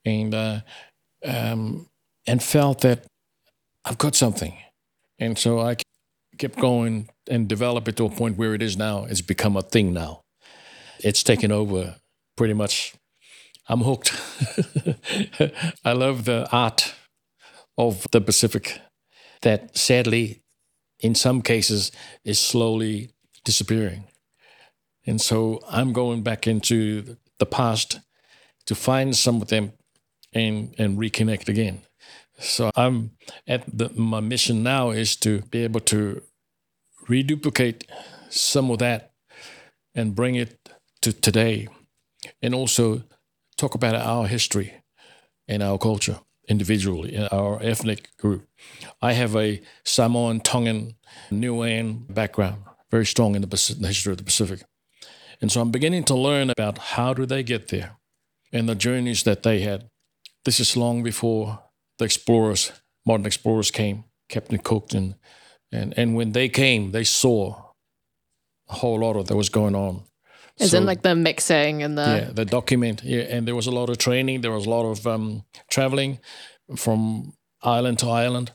and 0.05 0.33
uh, 0.33 0.61
um, 1.25 1.87
and 2.27 2.41
felt 2.41 2.81
that 2.81 3.03
I've 3.89 3.97
got 3.97 4.13
something, 4.13 4.55
and 5.17 5.35
so 5.35 5.59
I 5.59 5.77
kept 6.37 6.59
going 6.59 7.09
and 7.27 7.47
developed 7.47 7.87
it 7.87 7.97
to 7.97 8.05
a 8.05 8.09
point 8.11 8.37
where 8.37 8.53
it 8.53 8.61
is 8.61 8.77
now. 8.77 9.05
It's 9.05 9.21
become 9.21 9.57
a 9.57 9.63
thing 9.63 9.93
now. 9.93 10.21
It's 10.99 11.23
taken 11.23 11.51
over 11.51 11.95
pretty 12.37 12.53
much. 12.53 12.93
I'm 13.67 13.81
hooked. 13.81 14.13
I 15.83 15.93
love 15.93 16.25
the 16.25 16.47
art 16.51 16.93
of 17.79 18.05
the 18.11 18.21
Pacific 18.21 18.79
that 19.41 19.75
sadly, 19.75 20.43
in 20.99 21.15
some 21.15 21.41
cases, 21.41 21.91
is 22.23 22.39
slowly 22.39 23.09
disappearing. 23.43 24.03
And 25.07 25.19
so 25.19 25.61
I'm 25.67 25.93
going 25.93 26.21
back 26.21 26.45
into 26.45 27.17
the 27.39 27.47
past 27.47 28.01
to 28.67 28.75
find 28.75 29.15
some 29.15 29.41
of 29.41 29.47
them 29.47 29.73
and, 30.31 30.75
and 30.77 30.99
reconnect 30.99 31.49
again. 31.49 31.81
So 32.39 32.71
I'm 32.75 33.11
at 33.47 33.65
the, 33.77 33.89
my 33.89 34.21
mission 34.21 34.63
now 34.63 34.91
is 34.91 35.15
to 35.17 35.41
be 35.51 35.63
able 35.63 35.81
to 35.81 36.21
reduplicate 37.07 37.85
some 38.29 38.71
of 38.71 38.79
that 38.79 39.11
and 39.93 40.15
bring 40.15 40.35
it 40.35 40.57
to 41.01 41.11
today 41.11 41.67
and 42.41 42.55
also 42.55 43.03
talk 43.57 43.75
about 43.75 43.95
our 43.95 44.27
history 44.27 44.73
and 45.47 45.61
our 45.61 45.77
culture 45.77 46.19
individually, 46.47 47.15
in 47.15 47.27
our 47.27 47.59
ethnic 47.61 48.15
group. 48.17 48.47
I 49.01 49.13
have 49.13 49.35
a 49.35 49.61
Samoan, 49.83 50.39
Tongan, 50.39 50.95
Niuean 51.31 52.11
background, 52.13 52.63
very 52.89 53.05
strong 53.05 53.35
in 53.35 53.41
the, 53.41 53.47
the 53.47 53.87
history 53.87 54.11
of 54.11 54.17
the 54.17 54.23
Pacific. 54.23 54.63
And 55.41 55.51
so 55.51 55.61
I'm 55.61 55.71
beginning 55.71 56.05
to 56.05 56.15
learn 56.15 56.49
about 56.49 56.77
how 56.77 57.13
do 57.13 57.25
they 57.25 57.43
get 57.43 57.67
there 57.67 57.97
and 58.51 58.67
the 58.67 58.75
journeys 58.75 59.23
that 59.23 59.43
they 59.43 59.59
had. 59.59 59.89
This 60.45 60.59
is 60.59 60.77
long 60.77 61.03
before 61.03 61.59
the 61.99 62.05
explorers, 62.05 62.71
modern 63.05 63.25
explorers 63.25 63.71
came, 63.71 64.05
Captain 64.27 64.57
Cook. 64.57 64.93
And, 64.93 65.15
and, 65.71 65.93
and 65.97 66.15
when 66.15 66.31
they 66.31 66.49
came, 66.49 66.91
they 66.91 67.03
saw 67.03 67.71
a 68.67 68.73
whole 68.73 68.99
lot 68.99 69.15
of 69.15 69.27
that 69.27 69.35
was 69.35 69.49
going 69.49 69.75
on. 69.75 70.03
As 70.59 70.71
So- 70.71 70.77
in 70.77 70.85
like 70.85 71.03
the 71.03 71.15
mixing 71.15 71.83
and 71.83 71.97
the 71.97 72.01
yeah, 72.01 72.31
the 72.33 72.45
document. 72.45 73.03
Yeah, 73.03 73.21
and 73.21 73.47
there 73.47 73.55
was 73.55 73.67
a 73.67 73.71
lot 73.71 73.89
of 73.89 73.97
training. 73.97 74.41
There 74.41 74.51
was 74.51 74.65
a 74.65 74.69
lot 74.69 74.85
of 74.85 75.05
um, 75.05 75.43
traveling 75.69 76.19
from 76.75 77.33
island 77.61 77.99
to 77.99 78.09
island, 78.09 78.51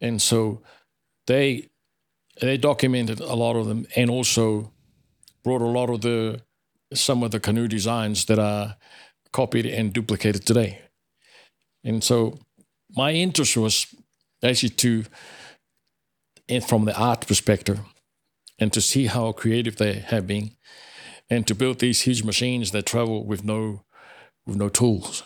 and 0.00 0.20
so 0.20 0.62
they 1.26 1.68
they 2.40 2.58
documented 2.58 3.20
a 3.20 3.34
lot 3.34 3.56
of 3.56 3.66
them, 3.66 3.86
and 3.96 4.10
also 4.10 4.72
brought 5.42 5.62
a 5.62 5.72
lot 5.80 5.88
of 5.90 6.00
the 6.00 6.42
some 6.92 7.24
of 7.24 7.30
the 7.30 7.40
canoe 7.40 7.66
designs 7.68 8.24
that 8.26 8.38
are 8.38 8.76
copied 9.32 9.66
and 9.66 9.92
duplicated 9.94 10.44
today. 10.46 10.80
And 11.84 12.04
so 12.04 12.38
my 12.98 13.12
interest 13.12 13.56
was 13.56 13.86
actually 14.42 14.74
to, 14.84 15.04
and 16.48 16.64
from 16.64 16.84
the 16.84 16.96
art 16.98 17.26
perspective, 17.26 17.78
and 18.58 18.72
to 18.72 18.80
see 18.80 19.06
how 19.06 19.32
creative 19.32 19.76
they 19.76 19.94
have 20.12 20.26
been, 20.26 20.50
and 21.30 21.46
to 21.46 21.54
build 21.54 21.78
these 21.78 22.00
huge 22.06 22.24
machines 22.24 22.72
that 22.72 22.86
travel 22.86 23.24
with 23.24 23.44
no 23.44 23.84
with 24.46 24.56
no 24.56 24.68
tools. 24.68 25.22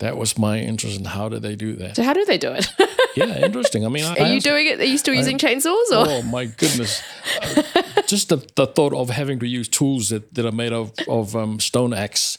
That 0.00 0.16
was 0.16 0.38
my 0.38 0.58
interest 0.58 0.98
in 0.98 1.04
how 1.04 1.28
do 1.28 1.38
they 1.38 1.54
do 1.54 1.76
that. 1.76 1.96
So 1.96 2.02
how 2.02 2.14
do 2.14 2.24
they 2.24 2.38
do 2.38 2.52
it? 2.52 2.66
yeah, 3.16 3.44
interesting. 3.44 3.84
I 3.84 3.90
mean, 3.90 4.04
I, 4.04 4.14
Are 4.16 4.32
you 4.34 4.40
doing 4.40 4.66
it? 4.66 4.80
Are 4.80 4.90
you 4.92 4.96
still 4.96 5.14
using 5.14 5.36
chainsaws 5.36 5.88
or? 5.92 6.06
Oh 6.08 6.22
my 6.22 6.46
goodness! 6.46 7.02
Uh, 7.42 7.62
just 8.06 8.30
the, 8.30 8.38
the 8.56 8.66
thought 8.66 8.94
of 8.94 9.10
having 9.10 9.38
to 9.40 9.46
use 9.46 9.68
tools 9.68 10.08
that, 10.08 10.34
that 10.34 10.46
are 10.46 10.58
made 10.64 10.72
of 10.72 10.92
of 11.06 11.36
um, 11.36 11.60
stone 11.60 11.92
axe, 11.92 12.38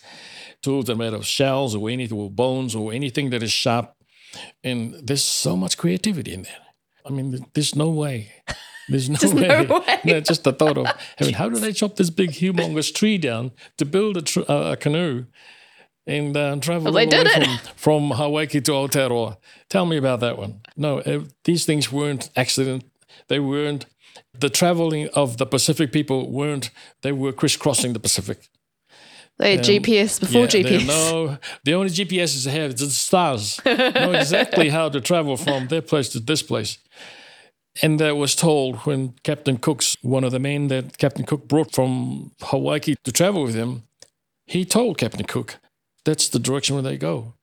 tools 0.61 0.85
that 0.85 0.93
are 0.93 1.03
made 1.05 1.13
of 1.13 1.25
shells 1.25 1.75
or 1.75 1.89
anything 1.89 2.17
or 2.17 2.29
bones 2.31 2.75
or 2.75 2.93
anything 2.93 3.29
that 3.29 3.43
is 3.43 3.51
sharp, 3.51 3.93
and 4.63 4.93
there's 5.03 5.23
so 5.23 5.55
much 5.55 5.77
creativity 5.77 6.33
in 6.33 6.43
that. 6.43 6.61
I 7.05 7.09
mean, 7.09 7.45
there's 7.53 7.75
no 7.75 7.89
way. 7.89 8.31
There's 8.89 9.09
no 9.09 9.17
way. 9.35 9.65
no 9.67 9.79
way. 9.79 9.99
No, 10.05 10.19
just 10.19 10.43
the 10.43 10.53
thought 10.53 10.77
of 10.77 10.87
I 11.19 11.23
mean, 11.23 11.33
how 11.33 11.49
do 11.49 11.59
they 11.59 11.71
chop 11.73 11.95
this 11.95 12.09
big 12.09 12.31
humongous 12.31 12.93
tree 12.93 13.17
down 13.17 13.51
to 13.77 13.85
build 13.85 14.17
a, 14.17 14.21
tr- 14.21 14.49
uh, 14.49 14.71
a 14.73 14.77
canoe 14.77 15.25
and 16.07 16.35
uh, 16.35 16.55
travel 16.57 16.91
Well, 16.91 17.03
all 17.03 17.09
the 17.09 17.17
way 17.17 17.45
from, 17.45 17.57
from 17.75 18.11
Hawaii 18.11 18.47
to 18.47 18.61
Aotearoa. 18.71 19.37
Tell 19.69 19.85
me 19.85 19.97
about 19.97 20.19
that 20.21 20.37
one. 20.37 20.61
No, 20.75 20.99
uh, 20.99 21.21
these 21.43 21.65
things 21.65 21.91
weren't 21.91 22.29
accident. 22.35 22.83
They 23.27 23.39
weren't 23.39 23.85
the 24.37 24.49
traveling 24.49 25.09
of 25.13 25.37
the 25.37 25.45
Pacific 25.45 25.91
people 25.91 26.29
weren't. 26.31 26.71
They 27.01 27.11
were 27.11 27.31
crisscrossing 27.31 27.93
the 27.93 27.99
Pacific. 27.99 28.49
They 29.41 29.57
had 29.57 29.65
um, 29.67 29.73
GPS 29.73 30.19
before 30.19 30.41
Yeah, 30.41 30.47
GPS. 30.47 30.87
No, 30.87 31.37
the 31.63 31.73
only 31.73 31.89
GPSs 31.89 32.45
they 32.45 32.51
have 32.51 32.73
is 32.75 32.79
the 32.79 32.89
stars. 32.91 33.59
know 33.65 34.11
exactly 34.11 34.69
how 34.69 34.87
to 34.89 35.01
travel 35.01 35.35
from 35.35 35.67
their 35.67 35.81
place 35.81 36.09
to 36.09 36.19
this 36.19 36.43
place. 36.43 36.77
And 37.81 37.99
that 37.99 38.17
was 38.17 38.35
told 38.35 38.75
when 38.85 39.15
Captain 39.23 39.57
Cook's 39.57 39.97
one 40.03 40.23
of 40.23 40.31
the 40.31 40.39
men 40.39 40.67
that 40.67 40.99
Captain 40.99 41.25
Cook 41.25 41.47
brought 41.47 41.73
from 41.73 42.31
Hawaii 42.41 42.95
to 43.03 43.11
travel 43.11 43.41
with 43.41 43.55
him. 43.55 43.83
He 44.45 44.63
told 44.63 44.99
Captain 44.99 45.25
Cook 45.25 45.57
that's 46.05 46.29
the 46.29 46.39
direction 46.39 46.75
where 46.75 46.83
they 46.83 46.97
go. 46.97 47.33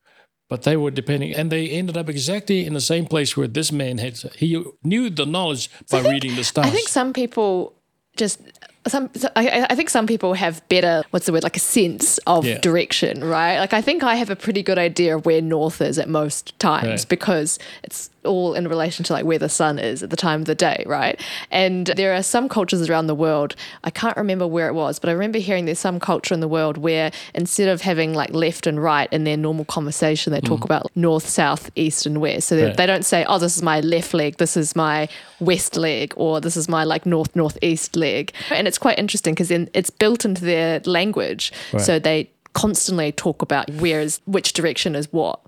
But 0.49 0.62
they 0.62 0.76
were 0.76 0.90
depending, 0.92 1.34
and 1.34 1.51
they 1.51 1.68
ended 1.68 1.96
up 1.96 2.09
exactly 2.09 2.64
in 2.64 2.72
the 2.74 2.80
same 2.80 3.07
place 3.07 3.36
where 3.36 3.49
this 3.49 3.70
man 3.70 3.99
had. 3.99 4.16
He 4.36 4.64
knew 4.82 5.11
the 5.11 5.26
knowledge 5.26 5.68
by 5.90 6.01
reading 6.01 6.36
the 6.36 6.44
stars. 6.44 6.68
I 6.68 6.70
think 6.70 6.88
some 6.88 7.12
people 7.12 7.74
just 8.16 8.40
some. 8.87 9.11
I, 9.37 9.66
I 9.70 9.74
think 9.74 9.91
some 9.91 10.07
people 10.07 10.35
have 10.35 10.66
better. 10.68 11.03
What's 11.11 11.26
the 11.26 11.33
word? 11.33 11.43
Like 11.43 11.57
a 11.57 11.61
sense 11.61 12.18
of 12.26 12.45
Yeah. 12.47 12.59
direction, 12.59 13.22
right? 13.24 13.59
Like 13.59 13.72
I 13.72 13.81
think 13.83 14.03
I 14.03 14.14
have 14.14 14.31
a 14.31 14.37
pretty 14.37 14.62
good 14.62 14.79
idea 14.79 15.16
of 15.16 15.26
where 15.26 15.43
north 15.43 15.81
is 15.83 15.99
at 15.99 16.09
most 16.09 16.59
times 16.59 16.87
Right. 16.87 17.07
because 17.09 17.59
it's 17.83 18.11
all 18.29 18.55
in 18.55 18.68
relation 18.68 19.05
to 19.07 19.12
like 19.12 19.24
where 19.24 19.39
the 19.39 19.49
sun 19.49 19.79
is 19.79 20.03
at 20.03 20.11
the 20.11 20.16
time 20.16 20.41
of 20.43 20.47
the 20.47 20.55
day, 20.55 20.85
right? 20.87 21.20
And 21.51 21.87
there 21.97 22.14
are 22.14 22.22
some 22.22 22.49
cultures 22.49 22.89
around 22.89 23.07
the 23.09 23.14
world. 23.14 23.57
I 23.83 23.91
can't 23.91 24.16
remember 24.16 24.47
where 24.47 24.68
it 24.68 24.74
was, 24.74 24.99
but 25.01 25.09
I 25.09 25.12
remember 25.12 25.39
hearing 25.39 25.64
there's 25.64 25.79
some 25.81 25.99
culture 25.99 26.35
in 26.35 26.41
the 26.41 26.49
world 26.49 26.76
where 26.79 27.11
instead 27.35 27.68
of 27.68 27.81
having 27.81 28.14
like 28.14 28.31
left 28.33 28.66
and 28.66 28.81
right 28.83 29.09
in 29.12 29.24
their 29.24 29.37
normal 29.37 29.64
conversation, 29.64 30.33
they 30.33 30.41
talk 30.41 30.64
about 30.64 30.91
north, 30.95 31.26
south, 31.29 31.70
east, 31.74 32.07
and 32.07 32.20
west. 32.20 32.49
So 32.49 32.55
they, 32.57 32.62
Mm. 32.62 32.66
Right. 32.68 32.76
they 32.76 32.87
don't 32.87 33.05
say, 33.05 33.24
"Oh, 33.29 33.39
this 33.39 33.57
is 33.57 33.62
my 33.62 33.81
left 33.81 34.12
leg, 34.14 34.37
this 34.37 34.57
is 34.57 34.76
my 34.76 35.09
west 35.41 35.76
leg, 35.76 36.12
or 36.16 36.41
this 36.41 36.57
is 36.57 36.68
my 36.68 36.85
like 36.85 37.07
north 37.07 37.35
northeast 37.35 37.97
leg." 37.97 38.33
And 38.51 38.68
it's 38.68 38.79
quite 38.79 38.99
interesting 38.99 39.35
because 39.35 39.49
then 39.49 39.68
it's 39.74 39.91
built 39.91 40.24
into 40.24 40.45
their 40.45 40.81
language, 40.85 41.53
so 41.79 41.99
they 41.99 42.31
constantly 42.55 43.12
talk 43.12 43.41
about 43.43 43.70
where 43.74 44.01
is 44.01 44.20
which 44.26 44.53
direction 44.53 44.95
is 44.97 45.12
what. 45.12 45.39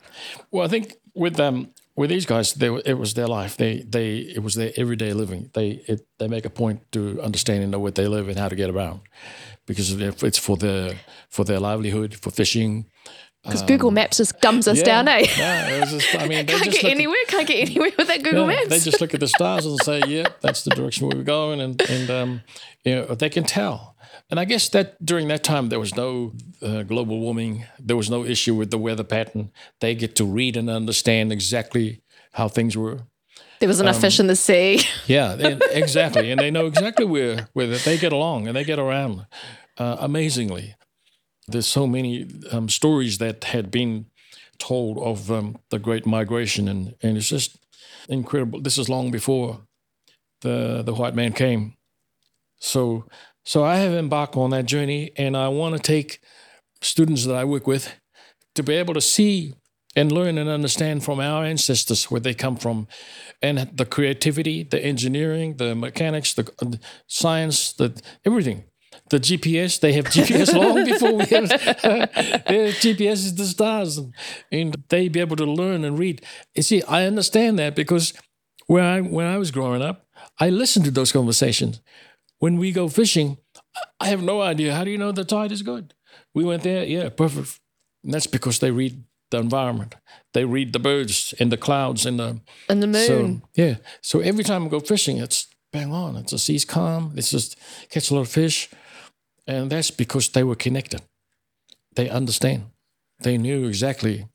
Well, 0.53 0.65
I 0.65 0.69
think 0.69 0.95
with 1.15 1.39
um 1.41 1.69
with 2.01 2.09
these 2.09 2.25
guys, 2.25 2.55
they, 2.55 2.75
it 2.93 2.99
was 2.99 3.13
their 3.13 3.29
life. 3.29 3.59
They 3.59 3.73
they 3.97 4.09
it 4.37 4.43
was 4.43 4.55
their 4.55 4.73
everyday 4.83 5.13
living. 5.13 5.51
They 5.53 5.69
it, 5.87 6.01
they 6.19 6.29
make 6.29 6.47
a 6.47 6.51
point 6.63 6.81
to 6.93 7.21
understand 7.21 7.63
and 7.63 7.71
know 7.71 7.79
they 7.95 8.09
live 8.09 8.27
and 8.31 8.39
how 8.39 8.49
to 8.49 8.57
get 8.57 8.71
around, 8.71 9.01
because 9.67 9.89
it's 10.29 10.39
for 10.39 10.57
their 10.57 10.95
for 11.29 11.45
their 11.45 11.61
livelihood, 11.61 12.15
for 12.15 12.31
fishing. 12.31 12.87
Because 13.43 13.63
Google 13.63 13.91
Maps 13.91 14.19
just 14.19 14.39
dumbs 14.41 14.69
us 14.69 14.83
down, 14.83 15.09
eh? 15.09 15.25
Yeah, 15.39 15.69
it 15.69 15.81
was 15.81 15.91
just, 15.93 16.15
I 16.15 16.29
mean, 16.29 16.45
they 16.47 16.53
Can't 16.53 16.65
just 16.65 16.65
get 16.65 16.83
look 16.83 16.85
at- 16.85 16.91
anywhere. 16.91 17.17
Can't 17.27 17.49
get 17.49 17.69
anywhere 17.69 17.91
with 17.97 18.09
that 18.09 18.23
Google 18.23 18.43
yeah, 18.51 18.57
Maps. 18.59 18.69
They 18.69 18.79
just 18.81 19.01
look 19.01 19.15
at 19.15 19.21
the 19.21 19.29
stars 19.29 19.65
and 19.65 19.79
say, 19.83 20.03
"Yeah, 20.07 20.27
that's 20.43 20.63
the 20.65 20.71
direction 20.71 21.09
we're 21.09 21.23
going," 21.23 21.61
and 21.61 21.81
and 21.91 22.11
um, 22.11 22.43
you 22.85 22.95
know 22.97 23.15
they 23.15 23.31
can 23.31 23.45
tell. 23.45 23.97
And 24.31 24.39
I 24.39 24.45
guess 24.45 24.69
that 24.71 25.05
during 25.05 25.29
that 25.29 25.43
time 25.43 25.71
there 25.71 25.81
was 25.81 25.97
no 25.97 26.33
uh, 26.63 26.83
global 26.83 27.19
warming, 27.19 27.65
there 27.79 27.97
was 27.97 28.11
no 28.11 28.25
issue 28.25 28.55
with 28.55 28.71
the 28.71 28.79
weather 28.79 29.05
pattern. 29.05 29.51
They 29.81 29.95
get 29.95 30.15
to 30.17 30.25
read 30.25 30.57
and 30.57 30.69
understand 30.69 31.33
exactly 31.33 32.03
how 32.33 32.47
things 32.49 32.77
were. 32.77 32.99
there 33.59 33.69
was 33.69 33.81
enough 33.81 34.01
fish 34.01 34.21
in 34.21 34.27
the 34.27 34.37
sea. 34.37 34.81
Yeah, 35.07 35.35
they- 35.35 35.59
exactly, 35.73 36.31
and 36.31 36.39
they 36.39 36.51
know 36.51 36.67
exactly 36.67 37.07
where 37.07 37.49
where 37.55 37.67
they 37.69 37.97
get 37.99 38.13
along 38.13 38.47
and 38.49 38.55
they 38.57 38.65
get 38.65 38.79
around 38.79 39.27
uh, 39.79 39.97
amazingly. 39.99 40.75
There's 41.53 41.67
so 41.67 41.87
many 41.87 42.27
um, 42.53 42.69
stories 42.69 43.19
that 43.19 43.45
had 43.45 43.71
been 43.71 44.07
told 44.59 44.99
of 44.99 45.31
um, 45.31 45.59
the 45.71 45.79
Great 45.79 46.07
Migration, 46.07 46.69
and, 46.69 46.95
and 47.03 47.17
it's 47.17 47.29
just 47.29 47.59
incredible. 48.09 48.61
This 48.61 48.79
is 48.79 48.89
long 48.89 49.11
before 49.11 49.61
the 50.41 50.83
the 50.83 50.95
white 50.95 51.15
man 51.15 51.33
came, 51.33 51.75
so 52.59 53.07
so 53.45 53.65
I 53.65 53.77
have 53.77 53.93
embarked 53.93 54.37
on 54.37 54.51
that 54.51 54.67
journey, 54.67 55.13
and 55.17 55.37
I 55.37 55.49
want 55.49 55.77
to 55.77 55.83
take 55.83 56.21
students 56.83 57.27
that 57.27 57.35
I 57.35 57.45
work 57.45 57.67
with 57.67 57.95
to 58.55 58.63
be 58.63 58.75
able 58.75 58.95
to 58.95 59.01
see 59.01 59.55
and 59.97 60.13
learn 60.13 60.39
and 60.39 60.49
understand 60.49 61.05
from 61.05 61.21
our 61.21 61.45
ancestors 61.45 62.11
where 62.11 62.21
they 62.21 62.35
come 62.35 62.57
from. 62.57 62.87
And 63.43 63.71
the 63.75 63.85
creativity 63.85 64.63
the 64.63 64.85
engineering 64.85 65.57
the 65.57 65.75
mechanics 65.75 66.35
the 66.35 66.51
uh, 66.63 66.77
science 67.07 67.73
the 67.73 68.01
everything 68.25 68.65
the 69.11 69.19
gps 69.19 69.81
they 69.81 69.93
have 69.93 70.07
gps 70.07 70.55
long 70.55 70.85
before 70.93 71.13
we 71.15 71.25
have 71.27 71.49
gps 72.83 73.13
is 73.13 73.35
the 73.35 73.45
stars 73.45 73.99
and, 73.99 74.15
and 74.51 74.83
they 74.89 75.09
be 75.09 75.21
able 75.21 75.37
to 75.37 75.45
learn 75.45 75.85
and 75.85 75.99
read 75.99 76.25
you 76.55 76.63
see 76.63 76.83
i 76.85 77.05
understand 77.05 77.59
that 77.59 77.75
because 77.77 78.13
when 78.67 78.85
i 78.85 79.01
when 79.01 79.27
i 79.27 79.37
was 79.39 79.51
growing 79.51 79.83
up 79.83 80.07
i 80.39 80.49
listened 80.49 80.85
to 80.85 80.91
those 80.91 81.13
conversations 81.13 81.81
when 82.39 82.57
we 82.57 82.73
go 82.73 82.89
fishing 82.89 83.37
i 84.01 84.07
have 84.07 84.23
no 84.23 84.41
idea 84.41 84.75
how 84.75 84.85
do 84.85 84.91
you 84.91 84.99
know 84.99 85.13
the 85.13 85.25
tide 85.25 85.53
is 85.53 85.63
good 85.63 85.95
we 86.35 86.45
went 86.45 86.63
there 86.63 86.85
yeah 86.85 87.09
perfect 87.09 87.61
and 88.05 88.15
that's 88.15 88.27
because 88.27 88.61
they 88.61 88.71
read 88.71 89.05
the 89.31 89.39
environment. 89.39 89.95
They 90.33 90.45
read 90.45 90.73
the 90.73 90.79
birds 90.79 91.35
and 91.39 91.51
the 91.53 91.57
clouds 91.57 92.07
and 92.07 92.19
the 92.19 92.41
And 92.69 92.83
the 92.83 92.87
moon. 92.87 93.43
so 93.45 93.49
yeah. 93.63 93.77
So 94.03 94.21
every 94.21 94.45
time 94.45 94.65
I 94.65 94.69
go 94.69 94.81
fishing, 94.81 95.19
it's 95.19 95.47
bang 95.73 95.93
on. 95.93 96.17
It's 96.17 96.33
the 96.33 96.39
sea's 96.39 96.65
calm. 96.65 97.13
It's 97.17 97.31
just 97.31 97.57
catch 97.91 98.11
a 98.11 98.15
lot 98.15 98.23
of 98.23 98.29
fish, 98.29 98.69
and 99.47 99.71
that's 99.71 99.91
because 99.91 100.29
they 100.31 100.45
were 100.45 100.57
connected. 100.57 101.03
They 101.95 102.09
understand. 102.09 102.67
They 103.21 103.37
knew 103.37 103.67
exactly 103.67 104.27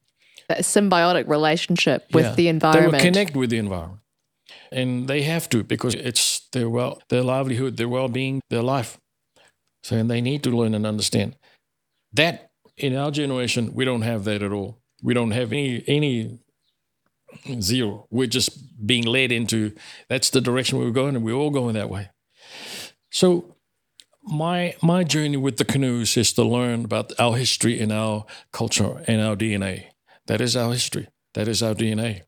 that 0.47 0.60
symbiotic 0.60 1.28
relationship 1.28 2.06
with 2.14 2.26
yeah, 2.26 2.36
the 2.36 2.47
environment. 2.47 2.91
They 2.91 2.97
were 2.97 3.12
connected 3.12 3.36
with 3.36 3.49
the 3.49 3.58
environment, 3.58 4.01
and 4.72 5.08
they 5.08 5.24
have 5.24 5.49
to 5.49 5.64
because 5.64 5.95
it's 5.95 6.47
their 6.51 6.70
well, 6.70 7.01
their 7.10 7.24
livelihood, 7.24 7.78
their 7.78 7.89
well-being, 7.89 8.41
their 8.49 8.64
life. 8.64 8.99
So 9.84 9.95
and 9.95 10.10
they 10.10 10.22
need 10.22 10.43
to 10.43 10.49
learn 10.51 10.74
and 10.76 10.86
understand 10.86 11.36
that. 12.14 12.51
In 12.78 12.93
our 12.93 13.10
generation, 13.10 13.74
we 13.74 13.86
don't 13.86 14.01
have 14.01 14.26
that 14.26 14.43
at 14.43 14.51
all. 14.51 14.80
We 15.01 15.14
don't 15.14 15.32
have 15.32 15.53
any 15.53 15.82
any 15.88 16.39
zero. 17.62 18.06
We're 18.10 18.28
just 18.28 18.86
being 18.86 19.06
led 19.06 19.32
into 19.32 19.72
that's 20.10 20.30
the 20.30 20.41
direction 20.41 20.78
we're 20.78 20.91
going, 20.91 21.16
and 21.16 21.24
we're 21.24 21.36
all 21.36 21.51
going 21.51 21.76
that 21.76 21.89
way. 21.89 22.10
So 23.12 23.55
my 24.26 24.76
my 24.82 25.04
journey 25.04 25.38
with 25.38 25.58
the 25.58 25.66
canoes 25.66 26.18
is 26.18 26.34
to 26.34 26.44
learn 26.44 26.86
about 26.86 27.14
our 27.20 27.38
history 27.38 27.80
and 27.80 27.92
our 27.92 28.26
culture 28.52 29.04
and 29.08 29.22
our 29.22 29.36
DNA. 29.36 29.86
That 30.28 30.42
is 30.42 30.56
our 30.56 30.72
history. 30.72 31.08
That 31.34 31.48
is 31.48 31.62
our 31.62 31.76
DNA. 31.76 32.22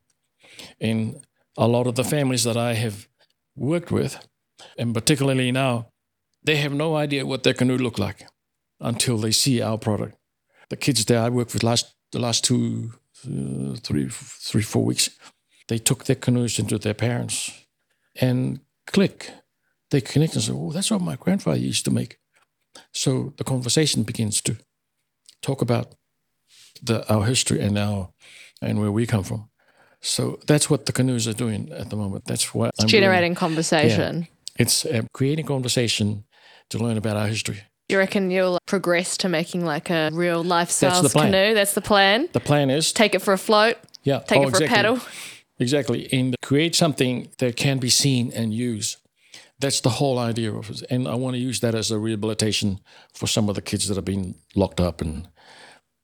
And 0.80 1.24
a 1.56 1.66
lot 1.66 1.86
of 1.86 1.94
the 1.94 2.04
families 2.04 2.44
that 2.44 2.56
I 2.56 2.74
have 2.74 3.08
worked 3.56 3.90
with, 3.90 4.28
and 4.76 4.94
particularly 4.94 5.50
now, 5.50 5.88
they 6.44 6.56
have 6.56 6.72
no 6.72 6.96
idea 6.96 7.26
what 7.26 7.42
their 7.42 7.54
canoe 7.54 7.76
look 7.76 7.98
like 7.98 8.26
until 8.80 9.18
they 9.18 9.32
see 9.32 9.60
our 9.60 9.78
product. 9.78 10.16
The 10.68 10.76
kids 10.76 11.04
that 11.06 11.16
I 11.16 11.28
worked 11.30 11.52
with 11.52 11.64
last 11.64 11.94
the 12.12 12.18
last 12.18 12.44
two, 12.44 12.92
uh, 13.26 13.74
three, 13.82 14.08
three, 14.08 14.62
four 14.62 14.84
weeks, 14.84 15.10
they 15.66 15.78
took 15.78 16.04
their 16.04 16.16
canoes 16.16 16.58
into 16.58 16.78
their 16.78 16.94
parents, 16.94 17.66
and 18.20 18.60
click, 18.86 19.30
they 19.90 20.00
connect 20.00 20.34
and 20.34 20.42
say, 20.42 20.52
"Oh, 20.52 20.72
that's 20.72 20.90
what 20.90 21.00
my 21.00 21.16
grandfather 21.16 21.58
used 21.58 21.84
to 21.86 21.90
make." 21.90 22.18
So 22.92 23.32
the 23.36 23.44
conversation 23.44 24.02
begins 24.02 24.40
to 24.42 24.56
talk 25.42 25.62
about 25.62 25.94
the 26.82 27.06
our 27.12 27.24
history 27.24 27.60
and 27.60 27.78
our 27.78 28.10
and 28.62 28.80
where 28.80 28.92
we 28.92 29.06
come 29.06 29.24
from. 29.24 29.48
So 30.00 30.38
that's 30.46 30.70
what 30.70 30.86
the 30.86 30.92
canoes 30.92 31.26
are 31.26 31.32
doing 31.32 31.72
at 31.72 31.90
the 31.90 31.96
moment. 31.96 32.24
That's 32.26 32.54
what 32.54 32.70
I'm 32.78 32.86
doing. 32.86 33.02
generating 33.02 33.34
conversation. 33.34 34.28
It's 34.56 34.84
uh, 34.86 35.02
creating 35.12 35.46
conversation 35.46 36.24
to 36.70 36.78
learn 36.78 36.96
about 36.96 37.16
our 37.16 37.26
history. 37.26 37.62
You 37.88 37.98
reckon 37.98 38.30
you'll 38.30 38.58
progress 38.66 39.16
to 39.18 39.28
making 39.28 39.64
like 39.64 39.90
a 39.90 40.10
real 40.12 40.44
lifestyle 40.44 41.08
canoe? 41.08 41.54
That's 41.54 41.72
the 41.74 41.80
plan. 41.80 42.28
The 42.32 42.40
plan 42.40 42.70
is 42.70 42.92
Take 42.92 43.14
it 43.14 43.22
for 43.22 43.32
a 43.32 43.38
float. 43.38 43.76
yeah, 44.02 44.18
Take 44.18 44.38
oh, 44.38 44.42
it 44.42 44.50
for 44.50 44.62
exactly. 44.62 44.66
a 44.66 44.68
paddle. 44.68 45.00
Exactly, 45.60 46.08
and 46.12 46.36
create 46.42 46.76
something 46.76 47.30
that 47.38 47.56
can 47.56 47.78
be 47.78 47.88
seen 47.88 48.30
and 48.32 48.52
used. 48.54 48.98
That's 49.60 49.80
the 49.80 49.90
whole 49.90 50.18
idea 50.18 50.52
of 50.52 50.70
it. 50.70 50.82
And 50.90 51.08
I 51.08 51.14
want 51.14 51.34
to 51.34 51.40
use 51.40 51.60
that 51.60 51.74
as 51.74 51.90
a 51.90 51.98
rehabilitation 51.98 52.80
for 53.14 53.26
some 53.26 53.48
of 53.48 53.54
the 53.54 53.62
kids 53.62 53.88
that 53.88 53.96
have 53.96 54.04
been 54.04 54.34
locked 54.54 54.80
up. 54.80 55.00
And 55.00 55.28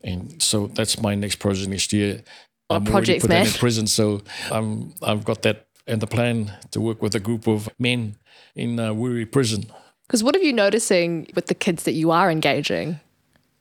and 0.03 0.43
so 0.43 0.67
that's 0.67 1.01
my 1.01 1.15
next 1.15 1.37
project 1.37 1.69
next 1.69 1.93
year. 1.93 2.23
What 2.69 2.77
I'm 2.77 2.83
already 2.83 2.91
projects, 2.93 3.23
put 3.23 3.31
man? 3.31 3.47
in 3.47 3.53
prison, 3.53 3.87
so 3.87 4.23
I'm 4.51 4.95
I've 5.03 5.25
got 5.25 5.43
that 5.43 5.67
and 5.87 6.01
the 6.01 6.07
plan 6.07 6.53
to 6.71 6.81
work 6.81 7.03
with 7.03 7.15
a 7.15 7.21
group 7.21 7.47
of 7.47 7.69
men 7.79 8.17
in 8.55 8.81
uh, 8.81 8.93
Wiri 8.93 9.31
prison. 9.31 9.67
Because 10.07 10.23
what 10.23 10.35
are 10.35 10.41
you 10.41 10.53
noticing 10.53 11.29
with 11.35 11.47
the 11.47 11.55
kids 11.55 11.85
that 11.85 11.93
you 11.93 12.11
are 12.11 12.31
engaging? 12.31 13.01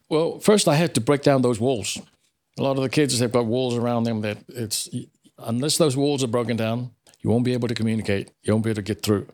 Well, 0.10 0.39
first 0.39 0.68
I 0.68 0.76
had 0.76 0.94
to 0.96 1.02
break 1.02 1.22
down 1.22 1.41
those 1.41 1.60
walls. 1.60 2.00
A 2.58 2.64
lot 2.64 2.78
of 2.78 2.84
the 2.84 2.89
kids 2.89 3.20
have 3.20 3.32
got 3.32 3.46
walls 3.46 3.76
around 3.76 4.04
them 4.04 4.22
that 4.22 4.38
it's 4.48 4.89
unless 5.38 5.78
those 5.78 5.98
walls 5.98 6.24
are 6.24 6.28
broken 6.28 6.56
down, 6.56 6.91
you 7.22 7.30
won't 7.30 7.46
be 7.46 7.54
able 7.54 7.68
to 7.68 7.76
communicate. 7.76 8.32
You 8.44 8.54
won't 8.54 8.64
be 8.64 8.70
able 8.70 8.84
to 8.84 8.94
get 8.94 9.02
through. 9.02 9.28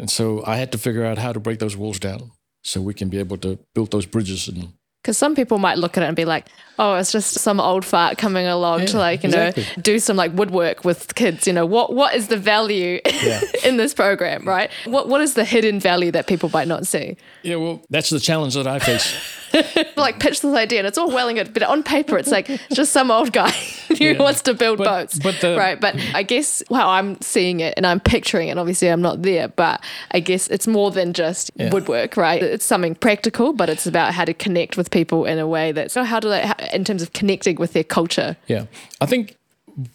And 0.00 0.10
so 0.10 0.42
I 0.46 0.56
had 0.56 0.72
to 0.72 0.78
figure 0.78 1.04
out 1.04 1.18
how 1.18 1.32
to 1.32 1.38
break 1.38 1.58
those 1.58 1.76
walls 1.76 1.98
down 1.98 2.30
so 2.64 2.80
we 2.80 2.94
can 2.94 3.10
be 3.10 3.18
able 3.18 3.36
to 3.38 3.58
build 3.74 3.90
those 3.90 4.06
bridges 4.06 4.48
and 4.48 4.72
Because 5.02 5.18
some 5.18 5.34
people 5.34 5.58
might 5.58 5.76
look 5.76 5.96
at 5.98 6.02
it 6.02 6.06
and 6.06 6.16
be 6.16 6.24
like, 6.24 6.46
"Oh, 6.78 6.94
it's 6.94 7.12
just 7.12 7.34
some 7.34 7.60
old 7.60 7.84
fart 7.84 8.16
coming 8.16 8.46
along 8.46 8.86
to 8.86 8.98
like 8.98 9.22
you 9.22 9.30
know 9.30 9.52
do 9.80 9.98
some 9.98 10.16
like 10.16 10.32
woodwork 10.32 10.84
with 10.84 11.14
kids." 11.14 11.46
You 11.46 11.52
know 11.52 11.66
what 11.66 11.92
what 11.92 12.14
is 12.14 12.28
the 12.28 12.38
value 12.38 13.00
Yeah. 13.22 13.40
in 13.64 13.76
this 13.76 13.92
program, 13.94 14.46
right? 14.48 14.70
What 14.86 15.08
what 15.08 15.20
is 15.20 15.34
the 15.34 15.44
hidden 15.44 15.80
value 15.80 16.10
that 16.12 16.26
people 16.26 16.48
might 16.52 16.68
not 16.68 16.86
see? 16.86 17.16
yeah, 17.42 17.56
well, 17.56 17.82
that's 17.90 18.08
the 18.10 18.20
challenge 18.20 18.54
that 18.54 18.66
I 18.66 18.78
face. 18.78 19.14
Like 19.96 20.18
pitch 20.20 20.40
this 20.40 20.54
idea, 20.54 20.78
and 20.80 20.86
it's 20.88 20.96
all 20.98 21.10
well 21.10 21.28
and 21.28 21.36
good, 21.36 21.52
but 21.52 21.62
on 21.62 21.82
paper, 21.82 22.16
it's 22.18 22.30
like 22.30 22.48
just 22.72 22.92
some 22.92 23.10
old 23.10 23.32
guy 23.32 23.50
who 23.88 23.94
Yeah. 24.04 24.18
wants 24.22 24.42
to 24.42 24.54
build 24.54 24.78
But- 24.78 24.84
boats, 24.84 25.18
but 25.18 25.40
the- 25.40 25.56
right? 25.56 25.78
But 25.80 25.96
I 26.14 26.22
guess 26.22 26.62
how 26.70 26.88
I'm 26.88 27.20
seeing 27.20 27.60
it, 27.60 27.74
and 27.76 27.86
I'm 27.86 28.00
picturing 28.00 28.48
it. 28.48 28.56
Obviously, 28.58 28.88
I'm 28.88 29.02
not 29.02 29.22
there, 29.22 29.48
but 29.48 29.82
I 30.12 30.20
guess 30.20 30.48
it's 30.48 30.66
more 30.66 30.90
than 30.90 31.12
just 31.12 31.50
Yeah. 31.56 31.70
woodwork, 31.70 32.16
right? 32.16 32.42
It's 32.42 32.64
something 32.64 32.94
practical, 32.94 33.52
but 33.52 33.68
it's 33.68 33.86
about 33.86 34.14
how 34.14 34.24
to 34.24 34.34
connect 34.34 34.76
with 34.76 34.90
people 34.90 35.24
in 35.26 35.38
a 35.38 35.46
way 35.46 35.72
that's 35.72 35.92
so 35.94 36.04
how 36.04 36.20
do 36.20 36.28
they, 36.28 36.40
how, 36.46 36.54
in 36.72 36.84
terms 36.84 37.02
of 37.02 37.12
connecting 37.12 37.56
with 37.56 37.72
their 37.72 37.84
culture. 37.84 38.36
Yeah, 38.46 38.64
I 39.00 39.06
think 39.06 39.36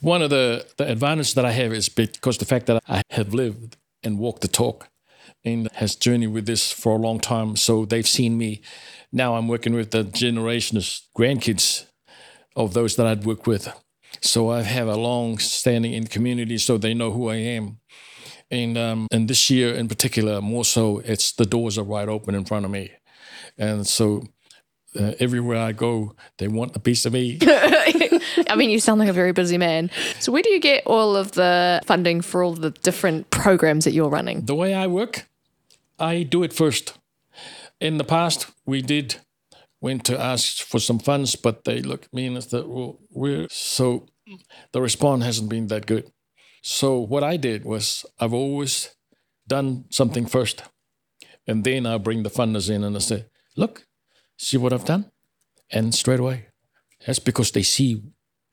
one 0.01 0.22
of 0.22 0.30
the 0.30 0.66
the 0.78 0.89
advantages 0.91 1.34
that 1.34 1.45
I 1.45 1.51
have 1.51 1.74
is 1.74 1.89
because 1.89 2.38
the 2.38 2.45
fact 2.45 2.66
that 2.68 2.82
I 2.88 3.01
have 3.12 3.34
lived 3.34 3.78
and 4.03 4.20
walked 4.20 4.41
the 4.41 4.47
talk 4.47 4.88
and 5.45 5.69
has 5.73 5.95
journeyed 5.95 6.33
with 6.33 6.47
this 6.47 6.71
for 6.71 6.93
a 6.93 7.01
long 7.01 7.19
time, 7.19 7.55
so 7.55 7.85
they've 7.85 8.07
seen 8.07 8.37
me. 8.37 8.61
Now 9.11 9.35
I'm 9.35 9.47
working 9.47 9.73
with 9.73 9.91
the 9.91 10.03
generation 10.03 10.77
of 10.77 10.83
grandkids 11.17 11.85
of 12.55 12.73
those 12.73 12.95
that 12.95 13.05
I'd 13.05 13.25
worked 13.25 13.47
with, 13.47 13.71
so 14.21 14.49
I 14.49 14.63
have 14.63 14.87
a 14.87 14.95
long 14.95 15.37
standing 15.37 15.93
in 15.93 16.03
the 16.03 16.09
community, 16.09 16.57
so 16.57 16.77
they 16.77 16.93
know 16.93 17.11
who 17.11 17.29
I 17.29 17.35
am. 17.35 17.77
And 18.51 18.77
um, 18.77 19.07
and 19.11 19.27
this 19.27 19.49
year 19.49 19.73
in 19.73 19.87
particular, 19.87 20.41
more 20.41 20.65
so, 20.65 20.99
it's 20.99 21.31
the 21.31 21.45
doors 21.45 21.77
are 21.77 21.83
wide 21.83 22.09
open 22.09 22.35
in 22.35 22.45
front 22.45 22.65
of 22.65 22.71
me, 22.71 22.91
and 23.57 23.85
so. 23.87 24.23
Uh, 24.97 25.11
everywhere 25.19 25.57
I 25.57 25.73
go, 25.73 26.15
they 26.37 26.47
want 26.47 26.73
a 26.73 26.79
piece 26.79 27.05
of 27.05 27.11
me. 27.11 27.37
I 27.41 28.55
mean, 28.55 28.69
you 28.69 28.79
sound 28.79 28.99
like 28.99 29.09
a 29.09 29.13
very 29.13 29.33
busy 29.33 29.57
man. 29.57 29.91
So, 30.21 30.31
where 30.31 30.41
do 30.41 30.49
you 30.49 30.59
get 30.61 30.83
all 30.85 31.17
of 31.17 31.33
the 31.33 31.81
funding 31.85 32.21
for 32.21 32.41
all 32.41 32.53
the 32.53 32.71
different 32.71 33.29
programs 33.29 33.83
that 33.83 33.91
you're 33.91 34.07
running? 34.07 34.45
the 34.45 34.55
way 34.55 34.73
I 34.73 34.87
work, 34.87 35.27
I 35.99 36.23
do 36.23 36.43
it 36.43 36.53
first. 36.53 36.97
In 37.79 37.97
the 37.97 38.03
past, 38.03 38.47
we 38.65 38.81
did 38.81 39.15
went 39.81 40.03
to 40.05 40.19
ask 40.19 40.63
for 40.63 40.79
some 40.79 40.99
funds, 40.99 41.35
but 41.35 41.63
they 41.63 41.81
look 41.81 42.05
at 42.05 42.13
me 42.13 42.27
and 42.27 42.43
said, 42.43 42.65
"Well, 42.65 42.99
we're 43.09 43.47
so 43.49 44.07
the 44.71 44.81
response 44.81 45.23
hasn't 45.23 45.49
been 45.49 45.67
that 45.67 45.85
good." 45.85 46.11
So 46.61 46.99
what 46.99 47.23
I 47.23 47.37
did 47.37 47.65
was 47.65 48.05
I've 48.19 48.33
always 48.33 48.95
done 49.47 49.85
something 49.89 50.25
first, 50.25 50.63
and 51.47 51.63
then 51.63 51.85
I 51.85 51.97
bring 51.97 52.23
the 52.23 52.29
funders 52.29 52.69
in 52.69 52.83
and 52.83 52.95
I 52.95 52.99
say, 52.99 53.25
"Look, 53.55 53.85
see 54.37 54.57
what 54.57 54.73
I've 54.73 54.85
done," 54.85 55.11
and 55.69 55.93
straight 55.93 56.19
away, 56.19 56.47
that's 57.05 57.19
because 57.19 57.51
they 57.51 57.63
see 57.63 58.01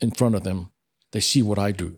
in 0.00 0.10
front 0.10 0.34
of 0.34 0.42
them, 0.42 0.70
they 1.12 1.20
see 1.20 1.42
what 1.42 1.58
I 1.58 1.72
do, 1.72 1.96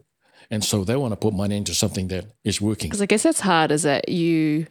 and 0.51 0.62
so 0.62 0.84
they 0.84 0.97
want 0.97 1.12
to 1.12 1.16
put 1.16 1.34
money 1.34 1.57
into 1.57 1.74
something 1.74 2.09
that 2.09 2.26
is 2.45 2.61
working. 2.61 2.90
Because 2.90 3.03
I 3.03 3.07
guess 3.07 3.22
that's 3.24 3.40
hard, 3.40 3.72
is 3.72 3.82
that 3.82 4.09
you. 4.09 4.66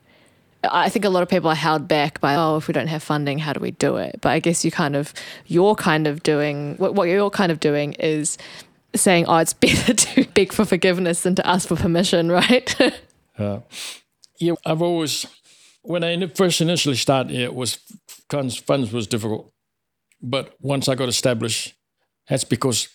I 0.64 0.90
think 0.90 1.06
a 1.06 1.10
lot 1.10 1.24
of 1.24 1.30
people 1.30 1.50
are 1.50 1.56
held 1.56 1.88
back 1.88 2.22
by, 2.22 2.36
oh, 2.36 2.58
if 2.58 2.68
we 2.68 2.74
don't 2.74 2.88
have 2.88 3.04
funding, 3.04 3.40
how 3.40 3.54
do 3.54 3.60
we 3.60 3.72
do 3.72 3.98
it? 3.98 4.20
But 4.22 4.30
I 4.30 4.40
guess 4.40 4.64
you 4.64 4.72
kind 4.72 4.96
of, 4.96 5.14
you're 5.48 5.76
kind 5.76 6.08
of 6.08 6.24
doing, 6.24 6.76
what, 6.78 7.08
you're 7.10 7.30
kind 7.30 7.52
of 7.52 7.60
doing 7.60 7.94
is 7.94 8.38
saying, 8.96 9.26
oh, 9.28 9.38
it's 9.38 9.54
better 9.66 9.94
to 9.94 10.26
beg 10.34 10.54
for 10.54 10.66
forgiveness 10.66 11.24
than 11.24 11.36
to 11.36 11.48
ask 11.48 11.68
for 11.68 11.76
permission, 11.76 12.32
right? 12.32 12.76
Yeah, 13.38 13.60
yeah. 14.40 14.54
I've 14.66 14.82
always, 14.82 15.26
when 15.82 16.04
I 16.04 16.28
first 16.28 16.62
initially 16.62 16.96
started, 16.96 17.36
it 17.36 17.54
was 17.54 17.80
funds, 18.30 18.58
funds 18.58 18.94
was 18.94 19.08
difficult. 19.08 19.52
But 20.22 20.56
once 20.62 20.88
I 20.88 20.96
got 20.96 21.10
established, 21.10 21.74
that's 22.30 22.46
because 22.46 22.88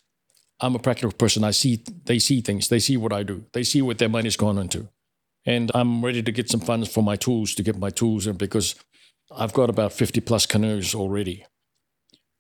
I'm 0.61 0.75
a 0.75 0.79
practical 0.79 1.13
person. 1.13 1.45
I 1.45 1.51
see, 1.51 1.85
they 2.05 2.19
see 2.19 2.41
things, 2.41 2.69
they 2.69 2.79
see 2.79 2.97
what 2.97 3.13
I 3.13 3.23
do, 3.23 3.45
they 3.53 3.63
see 3.63 3.83
what 3.83 3.99
their 3.99 4.09
money's 4.09 4.37
gone 4.37 4.57
into. 4.57 4.89
And 5.49 5.71
I'm 5.75 6.05
ready 6.05 6.23
to 6.23 6.31
get 6.31 6.51
some 6.51 6.61
funds 6.61 6.93
for 6.93 7.03
my 7.03 7.17
tools, 7.17 7.55
to 7.55 7.63
get 7.63 7.79
my 7.79 7.89
tools 7.89 8.27
in 8.27 8.37
because 8.37 8.75
I've 9.35 9.55
got 9.55 9.71
about 9.71 9.95
50 9.95 10.21
plus 10.21 10.45
canoes 10.45 10.95
already. 10.95 11.47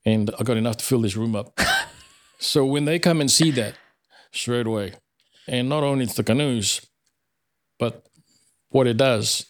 And 0.05 0.31
I 0.39 0.43
got 0.43 0.59
enough 0.59 0.77
to 0.77 0.85
fill 0.85 1.01
this 1.01 1.17
room 1.17 1.35
up. 1.35 1.59
so 2.39 2.67
when 2.67 2.85
they 2.85 2.99
come 2.99 3.23
and 3.23 3.31
see 3.31 3.51
that 3.53 3.77
straight 4.31 4.67
away, 4.67 4.93
and 5.47 5.71
not 5.71 5.85
only 5.85 6.05
it's 6.05 6.17
the 6.17 6.23
canoes, 6.23 6.83
but 7.79 8.07
what 8.69 8.87
it 8.87 8.99
does 8.99 9.47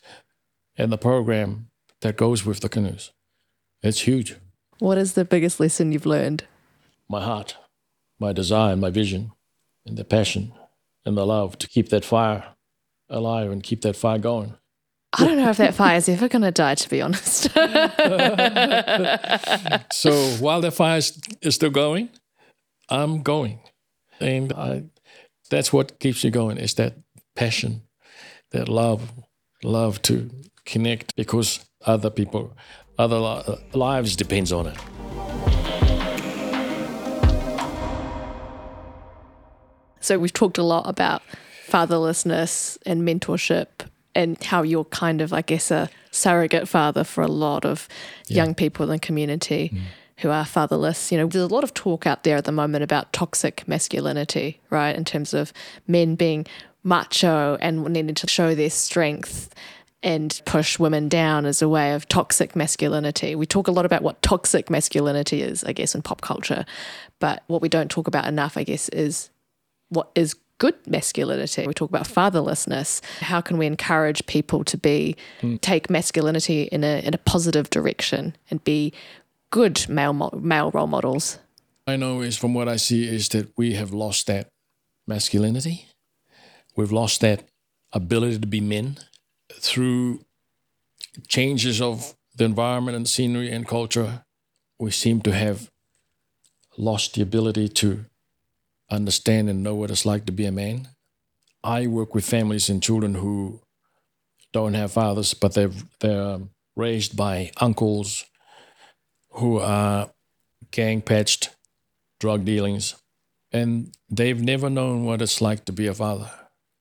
and 0.76 0.92
the 0.92 0.96
program 0.96 1.66
that 2.02 2.16
goes 2.16 2.46
with 2.46 2.60
the 2.60 2.68
canoes. 2.68 3.10
It's 3.82 4.02
huge. 4.02 4.36
what 4.78 4.98
is 4.98 5.14
the 5.14 5.24
biggest 5.24 5.58
lesson 5.58 5.90
you've 5.90 6.06
learned? 6.06 6.44
My 7.08 7.24
heart, 7.24 7.56
my 8.20 8.32
desire, 8.32 8.74
and 8.74 8.80
my 8.80 8.90
vision, 8.90 9.32
and 9.84 9.98
the 9.98 10.04
passion 10.04 10.52
and 11.04 11.16
the 11.16 11.26
love 11.26 11.58
to 11.58 11.66
keep 11.66 11.88
that 11.88 12.04
fire 12.04 12.54
alive 13.10 13.50
and 13.50 13.62
keep 13.62 13.82
that 13.82 13.96
fire 13.96 14.18
going. 14.18 14.54
I 15.18 15.24
don't 15.24 15.38
know 15.38 15.48
if 15.48 15.56
that 15.56 15.74
fire 15.74 15.96
is 15.96 16.08
ever 16.08 16.28
going 16.28 16.42
to 16.42 16.50
die, 16.50 16.74
to 16.74 16.88
be 16.88 17.00
honest. 17.00 17.48
So 19.92 20.12
while 20.40 20.60
the 20.60 20.70
fire 20.70 20.98
is 20.98 21.18
is 21.40 21.54
still 21.54 21.70
going, 21.70 22.10
I'm 22.88 23.22
going. 23.22 23.60
And 24.20 24.52
I, 24.52 24.84
that's 25.50 25.72
what 25.72 25.98
keeps 25.98 26.24
you 26.24 26.30
going 26.30 26.58
is 26.58 26.74
that 26.74 26.94
passion, 27.34 27.82
that 28.50 28.68
love, 28.68 29.12
love 29.62 30.02
to 30.02 30.30
connect 30.66 31.16
because 31.16 31.64
other 31.86 32.10
people, 32.10 32.56
other 32.98 33.18
li- 33.18 33.58
lives 33.72 34.16
depends 34.16 34.52
on 34.52 34.66
it. 34.66 34.76
So 40.00 40.18
we've 40.18 40.32
talked 40.32 40.58
a 40.58 40.62
lot 40.62 40.88
about 40.88 41.22
fatherlessness 41.68 42.78
and 42.86 43.02
mentorship 43.02 43.66
and 44.14 44.42
how 44.42 44.62
you're 44.62 44.84
kind 44.86 45.20
of, 45.20 45.32
I 45.32 45.42
guess, 45.42 45.70
a 45.70 45.88
surrogate 46.10 46.68
father 46.68 47.04
for 47.04 47.22
a 47.22 47.28
lot 47.28 47.64
of 47.64 47.88
young 48.26 48.54
people 48.54 48.84
in 48.84 48.90
the 48.90 48.98
community 48.98 49.70
mm. 49.72 49.80
who 50.18 50.30
are 50.30 50.44
fatherless. 50.44 51.12
You 51.12 51.18
know, 51.18 51.26
there's 51.26 51.48
a 51.48 51.54
lot 51.54 51.64
of 51.64 51.74
talk 51.74 52.06
out 52.06 52.24
there 52.24 52.36
at 52.36 52.44
the 52.44 52.52
moment 52.52 52.82
about 52.82 53.12
toxic 53.12 53.66
masculinity, 53.68 54.60
right? 54.70 54.96
In 54.96 55.04
terms 55.04 55.34
of 55.34 55.52
men 55.86 56.14
being 56.14 56.46
macho 56.82 57.56
and 57.60 57.84
needing 57.84 58.14
to 58.14 58.26
show 58.26 58.54
their 58.54 58.70
strength 58.70 59.54
and 60.02 60.40
push 60.44 60.78
women 60.78 61.08
down 61.08 61.44
as 61.44 61.60
a 61.60 61.68
way 61.68 61.92
of 61.92 62.06
toxic 62.08 62.54
masculinity. 62.54 63.34
We 63.34 63.46
talk 63.46 63.66
a 63.66 63.72
lot 63.72 63.84
about 63.84 64.02
what 64.02 64.22
toxic 64.22 64.70
masculinity 64.70 65.42
is, 65.42 65.64
I 65.64 65.72
guess, 65.72 65.94
in 65.94 66.02
pop 66.02 66.20
culture. 66.20 66.64
But 67.18 67.42
what 67.48 67.60
we 67.60 67.68
don't 67.68 67.90
talk 67.90 68.06
about 68.06 68.26
enough, 68.26 68.56
I 68.56 68.62
guess, 68.62 68.88
is 68.90 69.30
what 69.88 70.10
is 70.14 70.36
good 70.58 70.74
masculinity. 70.86 71.66
We 71.66 71.74
talk 71.74 71.88
about 71.88 72.06
fatherlessness. 72.06 73.00
How 73.20 73.40
can 73.40 73.58
we 73.58 73.66
encourage 73.66 74.26
people 74.26 74.64
to 74.64 74.76
be 74.76 75.16
hmm. 75.40 75.56
take 75.56 75.88
masculinity 75.88 76.62
in 76.64 76.84
a 76.84 77.00
in 77.04 77.14
a 77.14 77.18
positive 77.18 77.70
direction 77.70 78.36
and 78.50 78.62
be 78.64 78.92
good 79.50 79.88
male 79.88 80.30
male 80.40 80.70
role 80.70 80.86
models? 80.86 81.38
I 81.86 81.96
know 81.96 82.20
is 82.20 82.36
from 82.36 82.52
what 82.52 82.68
I 82.68 82.76
see 82.76 83.08
is 83.08 83.28
that 83.30 83.56
we 83.56 83.74
have 83.74 83.92
lost 83.92 84.26
that 84.26 84.48
masculinity. 85.06 85.86
We've 86.76 86.92
lost 86.92 87.22
that 87.22 87.44
ability 87.92 88.38
to 88.40 88.46
be 88.46 88.60
men 88.60 88.98
through 89.52 90.24
changes 91.26 91.80
of 91.80 92.14
the 92.36 92.44
environment 92.44 92.96
and 92.96 93.08
scenery 93.08 93.50
and 93.50 93.66
culture. 93.66 94.24
We 94.78 94.90
seem 94.90 95.22
to 95.22 95.32
have 95.32 95.70
lost 96.76 97.14
the 97.14 97.22
ability 97.22 97.68
to 97.68 98.04
understand 98.90 99.48
and 99.48 99.62
know 99.62 99.74
what 99.74 99.90
it's 99.90 100.06
like 100.06 100.26
to 100.26 100.32
be 100.32 100.46
a 100.46 100.52
man. 100.52 100.88
I 101.62 101.86
work 101.86 102.14
with 102.14 102.24
families 102.24 102.68
and 102.68 102.82
children 102.82 103.14
who 103.14 103.60
don't 104.52 104.74
have 104.74 104.92
fathers, 104.92 105.34
but 105.34 105.54
they've, 105.54 105.84
they're 106.00 106.22
um, 106.22 106.50
raised 106.76 107.16
by 107.16 107.52
uncles 107.60 108.24
who 109.32 109.58
are 109.58 110.10
gang 110.70 111.02
patched, 111.02 111.50
drug 112.20 112.44
dealings, 112.44 112.94
and 113.52 113.94
they've 114.10 114.40
never 114.40 114.70
known 114.70 115.04
what 115.04 115.22
it's 115.22 115.40
like 115.40 115.64
to 115.66 115.72
be 115.72 115.86
a 115.86 115.94
father. 115.94 116.30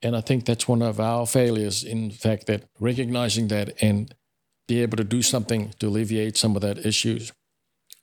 And 0.01 0.15
I 0.15 0.21
think 0.21 0.45
that's 0.45 0.67
one 0.67 0.81
of 0.81 0.99
our 0.99 1.25
failures 1.25 1.83
in 1.83 2.11
fact 2.11 2.47
that 2.47 2.63
recognizing 2.79 3.47
that 3.49 3.81
and 3.81 4.13
be 4.67 4.81
able 4.81 4.97
to 4.97 5.03
do 5.03 5.21
something 5.21 5.73
to 5.79 5.87
alleviate 5.87 6.37
some 6.37 6.55
of 6.55 6.61
that 6.61 6.85
issues 6.85 7.31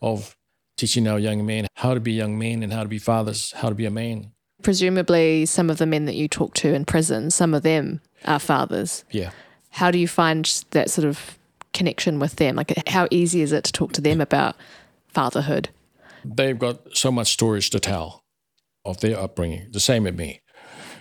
of 0.00 0.36
teaching 0.76 1.06
our 1.06 1.18
young 1.18 1.44
men 1.46 1.66
how 1.74 1.94
to 1.94 2.00
be 2.00 2.12
young 2.12 2.38
men 2.38 2.62
and 2.62 2.72
how 2.72 2.82
to 2.82 2.88
be 2.88 2.98
fathers, 2.98 3.52
how 3.52 3.68
to 3.68 3.74
be 3.74 3.86
a 3.86 3.90
man. 3.90 4.32
Presumably, 4.62 5.46
some 5.46 5.68
of 5.70 5.78
the 5.78 5.86
men 5.86 6.06
that 6.06 6.14
you 6.14 6.28
talk 6.28 6.54
to 6.54 6.72
in 6.72 6.84
prison, 6.84 7.30
some 7.30 7.54
of 7.54 7.62
them 7.62 8.00
are 8.24 8.38
fathers. 8.38 9.04
Yeah. 9.10 9.30
How 9.70 9.90
do 9.90 9.98
you 9.98 10.08
find 10.08 10.64
that 10.70 10.90
sort 10.90 11.06
of 11.06 11.38
connection 11.72 12.18
with 12.18 12.36
them? 12.36 12.56
Like, 12.56 12.88
how 12.88 13.08
easy 13.10 13.42
is 13.42 13.52
it 13.52 13.64
to 13.64 13.72
talk 13.72 13.92
to 13.94 14.00
them 14.00 14.20
about 14.20 14.56
fatherhood? 15.08 15.68
They've 16.24 16.58
got 16.58 16.96
so 16.96 17.12
much 17.12 17.32
stories 17.32 17.68
to 17.70 17.80
tell 17.80 18.22
of 18.84 19.00
their 19.00 19.18
upbringing, 19.18 19.68
the 19.72 19.80
same 19.80 20.06
as 20.06 20.14
me, 20.14 20.40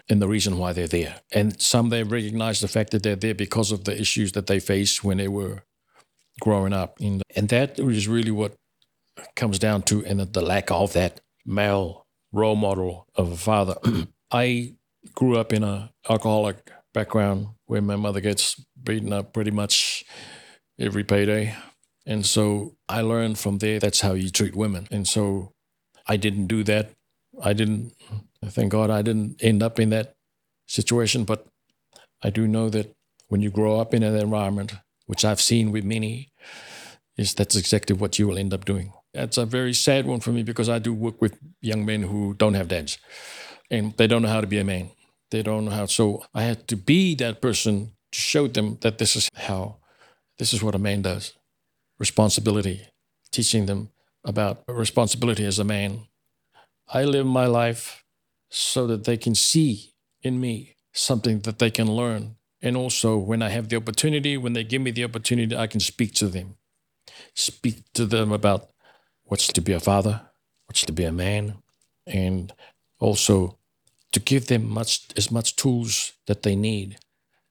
and 0.09 0.21
the 0.21 0.27
reason 0.27 0.57
why 0.57 0.73
they're 0.73 0.87
there. 0.87 1.21
And 1.31 1.61
some 1.61 1.89
they 1.89 2.03
recognize 2.03 2.59
the 2.59 2.67
fact 2.67 2.91
that 2.91 3.03
they're 3.03 3.15
there 3.15 3.35
because 3.35 3.71
of 3.71 3.85
the 3.85 3.97
issues 3.99 4.33
that 4.33 4.47
they 4.47 4.59
faced 4.59 5.03
when 5.03 5.17
they 5.17 5.27
were 5.27 5.63
growing 6.41 6.73
up. 6.73 6.99
And 6.99 7.21
that 7.49 7.79
is 7.79 8.07
really 8.07 8.31
what 8.31 8.55
comes 9.35 9.59
down 9.59 9.83
to, 9.83 10.05
and 10.05 10.19
the 10.19 10.41
lack 10.41 10.71
of 10.71 10.93
that 10.93 11.21
male 11.45 12.05
role 12.31 12.55
model 12.55 13.07
of 13.15 13.31
a 13.31 13.37
father. 13.37 13.75
I 14.31 14.75
grew 15.13 15.37
up 15.37 15.53
in 15.53 15.63
a 15.63 15.91
alcoholic 16.09 16.71
background 16.93 17.47
where 17.65 17.81
my 17.81 17.95
mother 17.95 18.21
gets 18.21 18.63
beaten 18.81 19.13
up 19.13 19.33
pretty 19.33 19.51
much 19.51 20.03
every 20.79 21.03
payday. 21.03 21.55
And 22.05 22.25
so 22.25 22.75
I 22.89 23.01
learned 23.01 23.39
from 23.39 23.59
there 23.59 23.79
that's 23.79 24.01
how 24.01 24.13
you 24.13 24.29
treat 24.29 24.55
women. 24.55 24.87
And 24.91 25.07
so 25.07 25.53
I 26.07 26.17
didn't 26.17 26.47
do 26.47 26.63
that. 26.65 26.91
I 27.41 27.53
didn't, 27.53 27.93
thank 28.45 28.71
God, 28.71 28.89
I 28.89 29.01
didn't 29.01 29.41
end 29.41 29.63
up 29.63 29.79
in 29.79 29.89
that 29.91 30.15
situation. 30.67 31.23
But 31.23 31.47
I 32.21 32.29
do 32.29 32.47
know 32.47 32.69
that 32.69 32.93
when 33.27 33.41
you 33.41 33.49
grow 33.49 33.79
up 33.79 33.93
in 33.93 34.03
an 34.03 34.15
environment, 34.15 34.73
which 35.05 35.25
I've 35.25 35.41
seen 35.41 35.71
with 35.71 35.83
many, 35.83 36.31
is 37.17 37.33
that's 37.33 37.55
exactly 37.55 37.95
what 37.95 38.19
you 38.19 38.27
will 38.27 38.37
end 38.37 38.53
up 38.53 38.65
doing. 38.65 38.93
That's 39.13 39.37
a 39.37 39.45
very 39.45 39.73
sad 39.73 40.05
one 40.05 40.19
for 40.19 40.31
me 40.31 40.43
because 40.43 40.69
I 40.69 40.79
do 40.79 40.93
work 40.93 41.21
with 41.21 41.37
young 41.61 41.85
men 41.85 42.03
who 42.03 42.33
don't 42.33 42.55
have 42.55 42.67
dads 42.67 42.97
and 43.69 43.95
they 43.97 44.07
don't 44.07 44.23
know 44.23 44.29
how 44.29 44.41
to 44.41 44.47
be 44.47 44.59
a 44.59 44.63
man. 44.63 44.89
They 45.29 45.43
don't 45.43 45.65
know 45.65 45.71
how. 45.71 45.85
So 45.85 46.25
I 46.33 46.43
had 46.43 46.67
to 46.69 46.75
be 46.75 47.15
that 47.15 47.41
person 47.41 47.91
to 48.11 48.19
show 48.19 48.47
them 48.47 48.77
that 48.81 48.97
this 48.97 49.15
is 49.15 49.29
how, 49.35 49.77
this 50.39 50.53
is 50.53 50.63
what 50.63 50.75
a 50.75 50.79
man 50.79 51.01
does 51.01 51.33
responsibility, 51.99 52.81
teaching 53.31 53.65
them 53.65 53.89
about 54.25 54.63
responsibility 54.67 55.45
as 55.45 55.59
a 55.59 55.63
man. 55.63 56.07
I 56.91 57.03
live 57.03 57.25
my 57.25 57.45
life 57.45 58.03
so 58.49 58.87
that 58.87 59.05
they 59.05 59.15
can 59.15 59.35
see 59.35 59.93
in 60.21 60.39
me 60.39 60.75
something 60.91 61.39
that 61.41 61.59
they 61.59 61.71
can 61.71 61.89
learn. 61.89 62.35
And 62.61 62.75
also, 62.75 63.17
when 63.17 63.41
I 63.41 63.49
have 63.49 63.69
the 63.69 63.75
opportunity, 63.75 64.37
when 64.37 64.53
they 64.53 64.63
give 64.63 64.81
me 64.81 64.91
the 64.91 65.03
opportunity, 65.03 65.55
I 65.55 65.67
can 65.67 65.79
speak 65.79 66.13
to 66.15 66.27
them, 66.27 66.55
speak 67.35 67.83
to 67.93 68.05
them 68.05 68.31
about 68.31 68.72
what's 69.25 69.47
to 69.47 69.61
be 69.61 69.73
a 69.73 69.79
father, 69.79 70.21
what's 70.67 70.85
to 70.85 70.93
be 70.93 71.03
a 71.03 71.11
man, 71.11 71.55
and 72.05 72.53
also 72.99 73.57
to 74.11 74.19
give 74.19 74.47
them 74.47 74.69
much 74.69 75.01
as 75.17 75.31
much 75.31 75.55
tools 75.55 76.13
that 76.27 76.43
they 76.43 76.55
need 76.55 76.97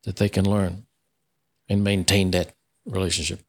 that 0.04 0.16
they 0.16 0.28
can 0.28 0.48
learn 0.48 0.86
and 1.68 1.84
maintain 1.84 2.30
that 2.32 2.54
relationship. 2.86 3.40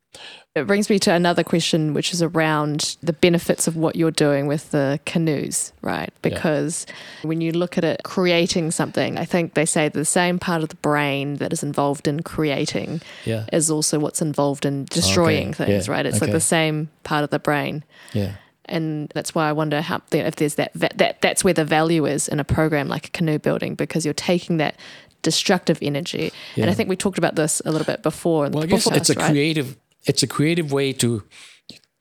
It 0.55 0.67
brings 0.67 0.87
me 0.87 0.99
to 0.99 1.11
another 1.11 1.43
question, 1.43 1.95
which 1.95 2.13
is 2.13 2.21
around 2.21 2.95
the 3.01 3.13
benefits 3.13 3.67
of 3.67 3.75
what 3.75 3.95
you're 3.95 4.11
doing 4.11 4.45
with 4.45 4.69
the 4.69 4.99
canoes, 5.03 5.73
right? 5.81 6.13
Because 6.21 6.85
yeah. 6.87 7.27
when 7.27 7.41
you 7.41 7.51
look 7.51 7.75
at 7.75 7.83
it, 7.83 8.01
creating 8.03 8.69
something, 8.69 9.17
I 9.17 9.25
think 9.25 9.55
they 9.55 9.65
say 9.65 9.89
the 9.89 10.05
same 10.05 10.37
part 10.37 10.61
of 10.61 10.69
the 10.69 10.75
brain 10.75 11.37
that 11.37 11.53
is 11.53 11.63
involved 11.63 12.07
in 12.07 12.21
creating 12.21 13.01
yeah. 13.25 13.45
is 13.51 13.71
also 13.71 13.97
what's 13.97 14.21
involved 14.21 14.63
in 14.63 14.85
destroying 14.85 15.49
okay. 15.49 15.65
things, 15.65 15.87
yeah. 15.87 15.93
right? 15.93 16.05
It's 16.05 16.17
okay. 16.17 16.27
like 16.27 16.33
the 16.33 16.39
same 16.39 16.89
part 17.03 17.23
of 17.23 17.31
the 17.31 17.39
brain. 17.39 17.83
Yeah. 18.13 18.33
And 18.65 19.11
that's 19.15 19.33
why 19.33 19.49
I 19.49 19.53
wonder 19.53 19.81
how 19.81 20.01
if 20.11 20.35
there's 20.35 20.55
that 20.55 20.71
that 20.75 21.19
that's 21.21 21.43
where 21.43 21.53
the 21.53 21.65
value 21.65 22.05
is 22.05 22.29
in 22.29 22.39
a 22.39 22.45
program 22.45 22.87
like 22.87 23.07
a 23.07 23.09
canoe 23.09 23.39
building 23.39 23.75
because 23.75 24.05
you're 24.05 24.13
taking 24.13 24.57
that 24.57 24.77
destructive 25.23 25.79
energy. 25.81 26.31
And 26.55 26.69
I 26.69 26.73
think 26.73 26.89
we 26.89 26.95
talked 26.95 27.17
about 27.17 27.35
this 27.35 27.61
a 27.65 27.71
little 27.71 27.85
bit 27.85 28.03
before. 28.03 28.49
Well, 28.49 28.63
I 28.63 28.67
guess 28.67 28.85
it's 28.85 29.09
a 29.09 29.15
right? 29.15 29.31
creative 29.31 29.77
it's 30.05 30.23
a 30.23 30.27
creative 30.27 30.71
way 30.71 30.93
to. 30.93 31.23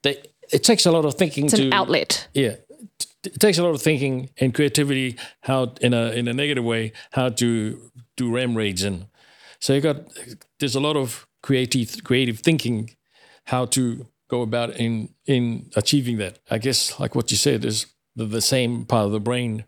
They, 0.02 0.22
it 0.52 0.64
takes 0.64 0.86
a 0.86 0.90
lot 0.90 1.04
of 1.04 1.14
thinking 1.14 1.46
it's 1.46 1.54
to 1.54 1.66
an 1.66 1.72
outlet. 1.72 2.28
Yeah, 2.34 2.56
it 3.24 3.40
takes 3.40 3.58
a 3.58 3.62
lot 3.62 3.74
of 3.74 3.82
thinking 3.82 4.30
and 4.38 4.54
creativity 4.54 5.16
how 5.42 5.74
in 5.80 5.94
a 5.94 6.10
in 6.10 6.28
a 6.28 6.32
negative 6.32 6.64
way 6.64 6.92
how 7.12 7.28
to 7.30 7.90
do 8.16 8.34
ram 8.34 8.56
raids 8.56 8.82
and 8.82 9.06
so 9.60 9.72
you 9.74 9.80
got 9.80 9.96
there's 10.58 10.74
a 10.74 10.80
lot 10.80 10.96
of 10.96 11.26
creative 11.42 12.02
creative 12.04 12.40
thinking 12.40 12.90
how 13.44 13.64
to 13.66 14.06
go 14.28 14.42
about 14.42 14.70
in 14.76 15.08
in 15.26 15.70
achieving 15.76 16.18
that. 16.18 16.38
I 16.50 16.58
guess 16.58 16.98
like 16.98 17.14
what 17.14 17.30
you 17.30 17.36
said 17.36 17.64
is 17.64 17.86
the, 18.16 18.24
the 18.24 18.40
same 18.40 18.84
part 18.84 19.06
of 19.06 19.12
the 19.12 19.20
brain 19.20 19.64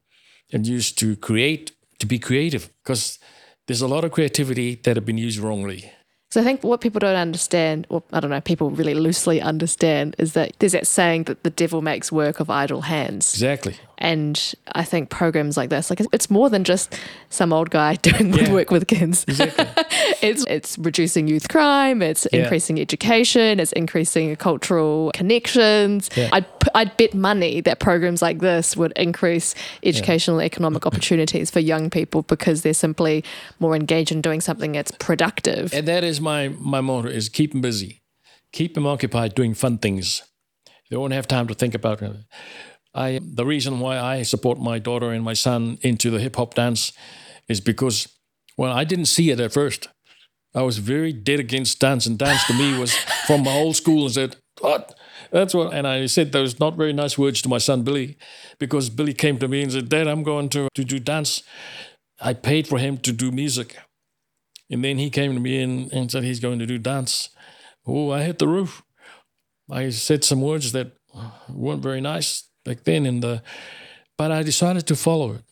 and 0.53 0.67
used 0.67 0.99
to 0.99 1.17
create 1.17 1.73
to 1.99 2.07
be 2.07 2.19
creative 2.19 2.71
because 2.83 3.19
there's 3.67 3.83
a 3.83 3.89
lot 3.89 4.05
of 4.05 4.13
creativity 4.13 4.75
that 4.85 4.97
have 4.97 5.07
been 5.07 5.19
used 5.19 5.39
wrongly. 5.39 5.93
So 6.35 6.41
I 6.41 6.43
think 6.43 6.65
what 6.65 6.81
people 6.81 6.99
don't 6.99 7.15
understand, 7.15 7.87
or 7.91 8.03
I 8.13 8.19
don't 8.19 8.33
know, 8.33 8.41
people 8.41 8.69
really 8.69 8.95
loosely 8.95 9.41
understand, 9.41 10.17
is 10.19 10.33
that 10.33 10.51
there's 10.59 10.73
that 10.73 10.85
saying 10.85 11.23
that 11.25 11.45
the 11.45 11.51
devil 11.51 11.81
makes 11.81 12.11
work 12.11 12.41
of 12.41 12.51
idle 12.51 12.81
hands. 12.81 13.33
Exactly. 13.35 13.77
And 14.05 14.55
I 14.75 14.85
think 14.85 15.09
programs 15.09 15.57
like 15.57 15.71
this, 15.71 15.89
like 15.89 15.99
it's 16.13 16.29
more 16.29 16.51
than 16.51 16.63
just 16.63 16.95
some 17.31 17.55
old 17.55 17.71
guy 17.71 17.95
doing 18.03 18.35
yeah. 18.35 18.53
work 18.53 18.71
with 18.71 18.87
kids. 18.87 19.25
Exactly. 19.27 19.67
it's 20.21 20.45
it's 20.47 20.77
reducing 20.77 21.27
youth 21.27 21.49
crime. 21.49 22.03
It's 22.03 22.27
yeah. 22.31 22.43
increasing 22.43 22.79
education. 22.79 23.59
It's 23.59 23.73
increasing 23.73 24.37
cultural 24.37 25.11
connections. 25.15 26.11
Yeah. 26.15 26.29
I'd 26.33 26.45
I'd 26.75 26.95
bet 26.99 27.15
money 27.15 27.63
that 27.63 27.81
programs 27.81 28.21
like 28.21 28.41
this 28.41 28.77
would 28.77 28.93
increase 28.95 29.55
educational 29.83 30.43
economic 30.43 30.85
opportunities 30.91 31.51
for 31.51 31.61
young 31.61 31.89
people 31.89 32.25
because 32.25 32.61
they're 32.61 32.75
simply 32.75 33.25
more 33.59 33.75
engaged 33.75 34.13
in 34.13 34.21
doing 34.21 34.43
something 34.43 34.73
that's 34.73 34.91
productive. 34.93 35.73
And 35.73 35.89
that 35.89 36.05
is 36.05 36.21
my 36.21 36.49
my 36.61 36.83
motto: 36.83 37.09
is 37.09 37.31
keep 37.31 37.53
them 37.53 37.63
busy, 37.63 38.03
keep 38.53 38.75
them 38.75 38.87
occupied 38.87 39.35
doing 39.35 39.55
fun 39.55 39.79
things. 39.79 40.23
They 40.91 40.99
won't 40.99 41.15
have 41.15 41.27
time 41.27 41.49
to 41.49 41.55
think 41.55 41.75
about 41.75 42.03
it. 42.03 42.17
I 42.95 43.21
the 43.23 43.45
reason 43.45 43.81
why 43.81 43.99
I 43.99 44.23
support 44.23 44.59
my 44.59 44.79
daughter 44.79 45.11
and 45.11 45.25
my 45.25 45.35
son 45.35 45.79
into 45.83 46.11
the 46.11 46.21
hip 46.21 46.37
hop 46.37 46.55
dance 46.55 46.93
is 47.49 47.61
because 47.61 48.09
well 48.57 48.73
I 48.73 48.85
didn't 48.85 49.07
see 49.07 49.31
it 49.31 49.41
at 49.41 49.53
first. 49.53 49.89
I 50.55 50.63
was 50.63 50.79
very 50.79 51.13
dead 51.13 51.41
against 51.41 51.81
dance, 51.81 52.07
and 52.07 52.17
dance 52.17 52.47
to 52.47 52.55
me 52.55 52.79
was 52.79 52.95
from 53.27 53.43
my 53.43 53.53
old 53.53 53.77
school 53.77 54.05
and 54.05 54.15
said, 54.15 54.37
What? 54.61 54.97
That's 55.33 55.53
what 55.53 55.75
and 55.75 55.87
I 55.87 56.07
said 56.07 56.31
those 56.31 56.61
not 56.61 56.77
very 56.77 56.93
nice 56.93 57.19
words 57.19 57.43
to 57.43 57.49
my 57.49 57.59
son 57.59 57.83
Billy, 57.83 58.17
because 58.59 58.89
Billy 58.89 59.15
came 59.15 59.39
to 59.39 59.49
me 59.49 59.63
and 59.63 59.73
said, 59.73 59.89
Dad, 59.89 60.07
I'm 60.07 60.23
going 60.23 60.49
to, 60.51 60.69
to 60.75 60.85
do 60.85 61.01
dance. 61.01 61.43
I 62.21 62.35
paid 62.35 62.69
for 62.69 62.79
him 62.79 62.99
to 62.99 63.13
do 63.13 63.33
music. 63.33 63.77
And 64.71 64.85
then 64.85 64.99
he 64.99 65.11
came 65.11 65.35
to 65.35 65.41
me 65.41 65.61
and, 65.61 65.93
and 65.93 66.11
said 66.11 66.23
he's 66.23 66.41
going 66.41 66.61
to 66.61 66.67
do 66.67 66.79
dance. 66.79 67.31
Oh, 67.87 68.13
I 68.13 68.23
hit 68.23 68.39
the 68.39 68.49
roof. 68.49 68.83
I 69.71 69.91
said 69.91 70.23
some 70.25 70.41
words 70.41 70.73
that 70.73 70.93
weren't 71.49 71.83
very 71.83 72.01
nice 72.01 72.45
back 72.65 72.85
then 72.85 73.07
in 73.07 73.21
the 73.21 73.43
but 74.17 74.31
I 74.31 74.43
decided 74.43 74.87
to 74.87 74.97
follow 74.97 75.35
it 75.35 75.43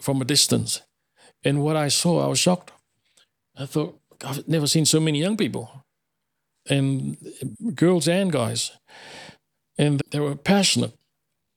from 0.00 0.20
a 0.20 0.24
distance. 0.24 0.82
And 1.44 1.62
what 1.62 1.76
I 1.76 1.88
saw, 1.88 2.24
I 2.24 2.28
was 2.28 2.38
shocked. 2.38 2.72
I 3.58 3.66
thought, 3.66 3.98
I've 4.24 4.46
never 4.48 4.66
seen 4.66 4.86
so 4.86 5.00
many 5.00 5.18
young 5.18 5.36
people, 5.36 5.84
and 6.68 7.16
girls 7.74 8.08
and 8.08 8.32
guys, 8.32 8.72
and 9.78 10.00
they 10.10 10.20
were 10.20 10.36
passionate. 10.36 10.92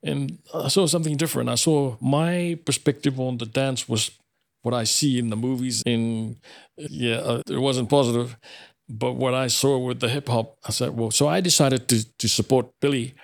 And 0.03 0.39
I 0.53 0.68
saw 0.68 0.86
something 0.88 1.18
different. 1.18 1.49
I 1.49 1.55
saw 1.55 1.95
my 1.99 2.58
perspective 2.66 3.20
on 3.20 3.38
the 3.38 3.45
dance 3.45 3.89
was 3.89 4.12
what 4.62 4.74
I 4.74 4.84
see 4.84 5.18
in 5.18 5.30
the 5.30 5.36
movies. 5.36 5.82
In 5.86 6.38
yeah, 6.78 7.18
uh, 7.18 7.41
it 7.49 7.60
wasn't 7.60 7.89
positive, 7.89 8.38
but 8.89 9.14
what 9.14 9.34
I 9.34 9.47
saw 9.47 9.78
with 9.78 9.99
the 9.99 10.10
hip 10.10 10.28
hop, 10.28 10.58
I 10.68 10.72
said, 10.72 10.95
well, 10.95 11.12
so 11.12 11.28
I 11.28 11.41
decided 11.41 11.88
to 11.88 12.03
to 12.18 12.28
support 12.28 12.68
Billy 12.82 13.16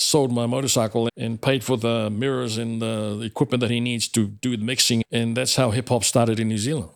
sold 0.00 0.32
my 0.32 0.46
motorcycle 0.46 1.08
and 1.16 1.40
paid 1.40 1.64
for 1.64 1.76
the 1.76 2.10
mirrors 2.10 2.56
and 2.56 2.80
the 2.80 3.20
equipment 3.22 3.60
that 3.60 3.70
he 3.70 3.80
needs 3.80 4.08
to 4.08 4.28
do 4.28 4.56
the 4.56 4.64
mixing. 4.64 5.02
And 5.10 5.36
that's 5.36 5.56
how 5.56 5.70
hip 5.70 5.88
hop 5.88 6.04
started 6.04 6.40
in 6.40 6.48
New 6.48 6.58
Zealand. 6.58 6.90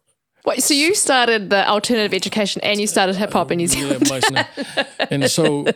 Wait, 0.45 0.63
so 0.63 0.75
you 0.75 0.95
started 0.95 1.51
the 1.51 1.69
alternative 1.69 2.13
education 2.13 2.61
and 2.63 2.81
you 2.81 2.87
started 2.87 3.15
hip 3.15 3.33
hop 3.33 3.53
in 3.53 3.59
New 3.59 3.69
Zealand? 3.69 4.11
Yeah, 4.33 4.47
and 5.11 5.31
so 5.31 5.67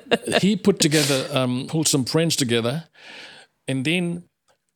he 0.41 0.57
put 0.57 0.81
together, 0.81 1.29
um, 1.33 1.67
pulled 1.69 1.87
some 1.87 2.05
friends 2.05 2.35
together, 2.35 2.85
and 3.69 3.85
then 3.85 4.25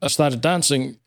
I 0.00 0.06
started 0.06 0.40
dancing, 0.40 0.98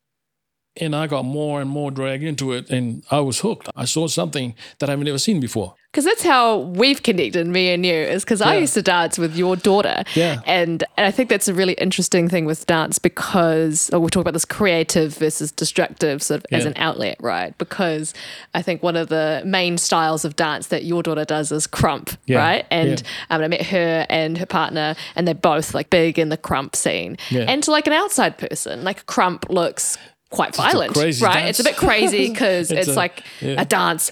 and 0.75 0.93
I 0.93 1.07
got 1.07 1.23
more 1.23 1.61
and 1.61 1.69
more 1.69 1.91
dragged 1.91 2.23
into 2.23 2.51
it, 2.51 2.69
and 2.69 3.05
I 3.09 3.21
was 3.21 3.39
hooked. 3.39 3.69
I 3.73 3.85
saw 3.85 4.07
something 4.07 4.53
that 4.79 4.89
I've 4.89 4.99
never 4.99 5.17
seen 5.17 5.39
before. 5.39 5.75
Because 5.93 6.05
that's 6.05 6.23
how 6.23 6.57
we've 6.57 7.03
connected, 7.03 7.45
me 7.45 7.71
and 7.71 7.85
you, 7.85 7.93
is 7.93 8.23
because 8.23 8.41
I 8.41 8.55
used 8.55 8.73
to 8.73 8.81
dance 8.81 9.19
with 9.19 9.35
your 9.35 9.55
daughter. 9.55 10.03
Yeah. 10.15 10.41
And, 10.47 10.83
and 10.97 11.05
I 11.05 11.11
think 11.11 11.29
that's 11.29 11.47
a 11.47 11.53
really 11.53 11.73
interesting 11.73 12.27
thing 12.27 12.45
with 12.45 12.65
dance 12.65 12.97
because 12.97 13.91
oh, 13.93 13.99
we'll 13.99 14.09
talk 14.09 14.21
about 14.21 14.33
this 14.33 14.43
creative 14.43 15.15
versus 15.15 15.51
destructive 15.51 16.23
sort 16.23 16.39
of 16.39 16.45
as 16.51 16.65
an 16.65 16.73
outlet, 16.77 17.17
right? 17.21 17.55
Because 17.59 18.15
I 18.55 18.63
think 18.63 18.81
one 18.81 18.95
of 18.95 19.09
the 19.09 19.43
main 19.45 19.77
styles 19.77 20.25
of 20.25 20.35
dance 20.35 20.65
that 20.69 20.83
your 20.83 21.03
daughter 21.03 21.25
does 21.25 21.51
is 21.51 21.67
krump, 21.67 22.17
Yeah. 22.25 22.39
right? 22.39 22.65
And 22.71 23.03
Yeah. 23.29 23.35
um, 23.35 23.43
I 23.43 23.47
met 23.49 23.61
her 23.67 24.07
and 24.09 24.39
her 24.39 24.47
partner, 24.47 24.95
and 25.15 25.27
they're 25.27 25.35
both 25.35 25.75
like 25.75 25.91
big 25.91 26.17
in 26.17 26.29
the 26.29 26.37
krump 26.39 26.75
scene. 26.75 27.17
Yeah. 27.29 27.45
And 27.47 27.61
to 27.65 27.69
like 27.71 27.85
an 27.85 27.93
outside 27.93 28.39
person, 28.39 28.83
like 28.83 29.05
krump 29.05 29.47
looks 29.47 29.99
quite 30.31 30.55
violent, 30.55 30.95
right? 30.95 31.13
dance. 31.19 31.49
It's 31.51 31.59
a 31.59 31.63
bit 31.63 31.77
crazy 31.77 32.29
because 32.31 32.71
It's 32.71 32.87
it's, 32.87 32.95
a- 32.97 32.99
like 32.99 33.23
yeah. 33.41 33.61
a 33.61 33.65
dance 33.65 34.11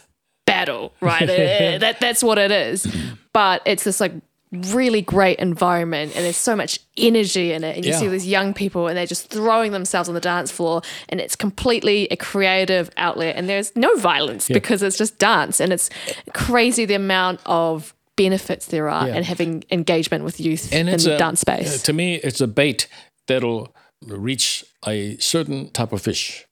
battle, 0.66 0.94
right? 1.02 1.24
Uh, 1.24 1.78
that 1.80 1.98
that's 2.00 2.24
what 2.24 2.38
it 2.38 2.52
is. 2.52 2.88
But 3.34 3.62
it's 3.66 3.84
this 3.84 4.00
like 4.00 4.14
really 4.52 5.02
great 5.02 5.40
environment 5.40 6.12
and 6.14 6.26
there's 6.26 6.36
so 6.36 6.58
much 6.58 6.78
energy 6.98 7.54
in 7.54 7.64
it 7.64 7.78
and 7.78 7.86
you 7.86 7.92
Yeah. 7.94 8.00
see 8.00 8.10
these 8.10 8.28
young 8.28 8.54
people 8.54 8.88
and 8.90 8.98
they're 8.98 9.06
just 9.06 9.30
throwing 9.30 9.72
themselves 9.72 10.10
on 10.10 10.16
the 10.16 10.20
dance 10.20 10.52
floor 10.52 10.82
and 11.08 11.22
it's 11.22 11.38
completely 11.38 12.06
a 12.12 12.18
creative 12.18 12.90
outlet 12.98 13.38
and 13.38 13.48
there's 13.48 13.74
no 13.78 13.96
violence 13.96 14.50
because 14.50 14.84
it's 14.84 14.98
just 14.98 15.18
dance 15.20 15.62
and 15.62 15.72
it's 15.72 15.90
crazy 16.34 16.84
the 16.84 16.96
amount 16.96 17.40
of 17.46 17.94
benefits 18.18 18.66
there 18.66 18.90
are 18.90 19.08
Yeah. 19.08 19.16
in 19.18 19.24
having 19.24 19.64
engagement 19.72 20.26
with 20.26 20.42
youth 20.42 20.74
and 20.74 20.90
in 20.90 20.98
the 21.00 21.16
a, 21.16 21.18
dance 21.18 21.40
space 21.40 21.76
uh, 21.82 21.86
to 21.86 21.94
me, 21.94 22.16
it's 22.16 22.42
a 22.42 22.48
bait 22.48 22.88
that'll 23.28 23.74
reach 24.06 24.66
a 24.86 25.16
certain 25.20 25.70
type 25.72 25.94
of 25.94 26.02
fish. 26.02 26.46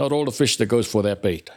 Not 0.00 0.10
all 0.10 0.24
the 0.24 0.32
fish 0.32 0.56
that 0.56 0.66
goes 0.66 0.88
for 0.88 1.02
that 1.04 1.22
bait, 1.22 1.48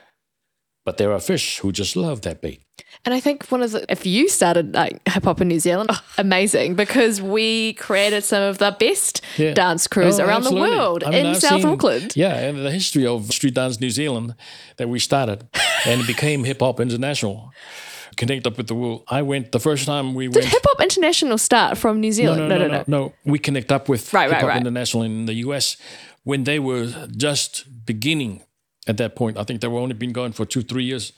but 0.86 0.98
there 0.98 1.12
are 1.12 1.20
fish 1.20 1.60
who 1.60 1.72
just 1.72 1.96
love 1.96 2.22
that 2.22 2.42
bait. 2.42 2.62
And 3.06 3.14
I 3.14 3.20
think 3.20 3.48
one 3.48 3.62
of 3.62 3.72
the, 3.72 3.86
if 3.92 4.06
you 4.06 4.30
started 4.30 4.74
like 4.74 5.02
hip 5.08 5.24
hop 5.24 5.42
in 5.42 5.48
New 5.48 5.60
Zealand, 5.60 5.90
oh, 5.92 6.02
amazing 6.18 6.76
because 6.76 7.22
we 7.22 7.74
created 7.74 8.24
some 8.24 8.44
of 8.44 8.58
the 8.60 8.76
best 8.80 9.22
Yeah. 9.38 9.54
dance 9.54 9.88
crews 9.88 10.20
Oh, 10.20 10.26
around 10.26 10.44
absolutely. 10.44 10.70
the 10.70 10.76
world 10.78 11.04
I 11.04 11.10
mean, 11.10 11.20
in 11.26 11.32
I've 11.32 11.38
South 11.42 11.62
seen- 11.62 11.70
Auckland. 11.72 12.14
Yeah, 12.16 12.36
and 12.38 12.66
the 12.66 12.72
history 12.72 13.06
of 13.06 13.32
Street 13.34 13.56
Dance 13.56 13.80
New 13.82 13.90
Zealand 13.90 14.36
that 14.78 14.88
we 14.90 15.00
started 15.00 15.48
and 15.86 16.02
it 16.02 16.08
became 16.08 16.44
Hip 16.46 16.60
Hop 16.62 16.80
International, 16.80 17.52
connect 18.16 18.46
up 18.48 18.58
with 18.58 18.68
the 18.68 18.76
world. 18.76 19.04
I 19.10 19.22
went 19.22 19.52
the 19.52 19.60
first 19.60 19.86
time 19.86 20.14
we 20.14 20.28
Did 20.28 20.36
went. 20.36 20.48
Hip 20.48 20.62
Hop 20.66 20.82
International 20.82 21.38
start 21.38 21.78
from 21.78 22.00
New 22.00 22.10
no, 22.10 22.14
Zealand? 22.14 22.50
no, 22.50 22.58
no, 22.58 22.68
no, 22.68 22.84
no. 22.88 23.14
We 23.26 23.40
connect 23.40 23.72
up 23.72 23.90
with 23.90 24.14
Right, 24.14 24.22
right, 24.30 24.32
Hip 24.36 24.42
Hop 24.42 24.50
right. 24.50 24.58
International 24.62 25.04
in 25.04 25.26
the 25.26 25.34
US 25.46 25.78
when 26.24 26.44
they 26.46 26.60
were 26.60 27.08
just 27.18 27.66
beginning 27.86 28.44
at 28.88 28.98
that 28.98 29.16
point. 29.16 29.38
I 29.38 29.44
think 29.44 29.62
they 29.62 29.68
were 29.68 29.80
only 29.80 29.94
been 29.96 30.14
going 30.14 30.32
for 30.34 30.46
two, 30.46 30.62
three 30.62 30.84
years. 30.84 31.14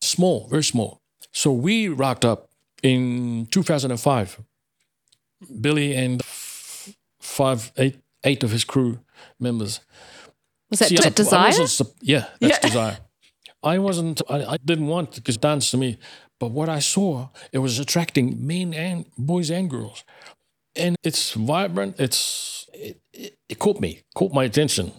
Small, 0.00 0.46
very 0.48 0.64
small. 0.64 1.00
So 1.32 1.52
we 1.52 1.88
rocked 1.88 2.24
up 2.24 2.48
in 2.82 3.46
2005. 3.50 4.40
Billy 5.60 5.94
and 5.94 6.20
f- 6.20 6.94
five, 7.20 7.72
eight, 7.78 7.98
eight 8.24 8.42
of 8.42 8.50
his 8.50 8.64
crew 8.64 9.00
members. 9.38 9.80
Was 10.70 10.80
that 10.80 10.88
See, 10.88 10.98
I- 10.98 11.06
I 11.06 11.10
Desire? 11.10 11.58
wasn't 11.58 11.90
yeah, 12.02 12.26
that's 12.40 12.58
Yeah. 12.58 12.60
desire. 12.68 12.98
I 13.62 13.78
wasn't. 13.78 14.22
I, 14.28 14.44
I 14.44 14.56
didn't 14.64 14.86
want 14.86 15.14
because 15.16 15.36
dance 15.36 15.70
to 15.70 15.76
me, 15.76 15.98
but 16.38 16.50
what 16.50 16.68
I 16.68 16.78
saw 16.78 17.28
it 17.52 17.58
was 17.58 17.78
attracting 17.78 18.46
men 18.46 18.72
and 18.74 19.04
boys 19.18 19.50
and 19.50 19.68
girls, 19.68 20.02
and 20.74 20.96
it's 21.02 21.32
vibrant. 21.32 21.98
It's 22.00 22.66
it, 22.72 23.00
it, 23.12 23.38
it 23.48 23.58
caught 23.58 23.80
me, 23.80 24.00
caught 24.14 24.32
my 24.32 24.44
attention, 24.44 24.92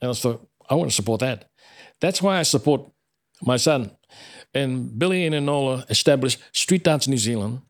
and 0.00 0.10
I 0.10 0.14
thought 0.14 0.46
I 0.70 0.74
want 0.74 0.90
to 0.90 0.94
support 0.94 1.20
that. 1.20 1.50
That's 2.00 2.22
why 2.22 2.38
I 2.38 2.42
support 2.44 2.82
my 3.42 3.56
son, 3.56 3.90
and 4.54 4.98
Billy 4.98 5.26
and 5.26 5.34
Enola 5.34 5.90
established 5.90 6.38
Street 6.52 6.84
Dance 6.84 7.08
New 7.08 7.18
Zealand, 7.18 7.62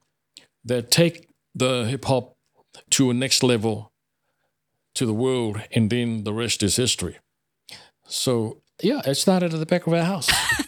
that 0.65 0.91
take 0.91 1.29
the 1.55 1.85
hip 1.85 2.05
hop 2.05 2.37
to 2.91 3.11
a 3.11 3.15
next 3.15 3.43
level, 3.43 3.91
to 4.95 5.07
the 5.07 5.15
world, 5.15 5.61
and 5.73 5.91
then 5.91 6.25
the 6.25 6.33
rest 6.33 6.63
is 6.63 6.77
history. 6.77 7.19
So 8.07 8.61
yeah, 8.83 9.01
it 9.07 9.15
started 9.15 9.55
at 9.55 9.61
the 9.61 9.67
back 9.67 9.87
of 9.87 9.93
our 9.93 10.05
house. 10.05 10.29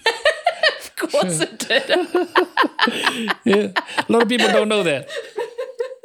of 0.81 0.97
course 0.97 1.41
it 1.41 1.59
did. 1.59 1.89
yeah, 3.45 3.73
a 4.09 4.13
lot 4.13 4.23
of 4.23 4.29
people 4.29 4.49
don't 4.49 4.69
know 4.69 4.83
that. 4.83 5.09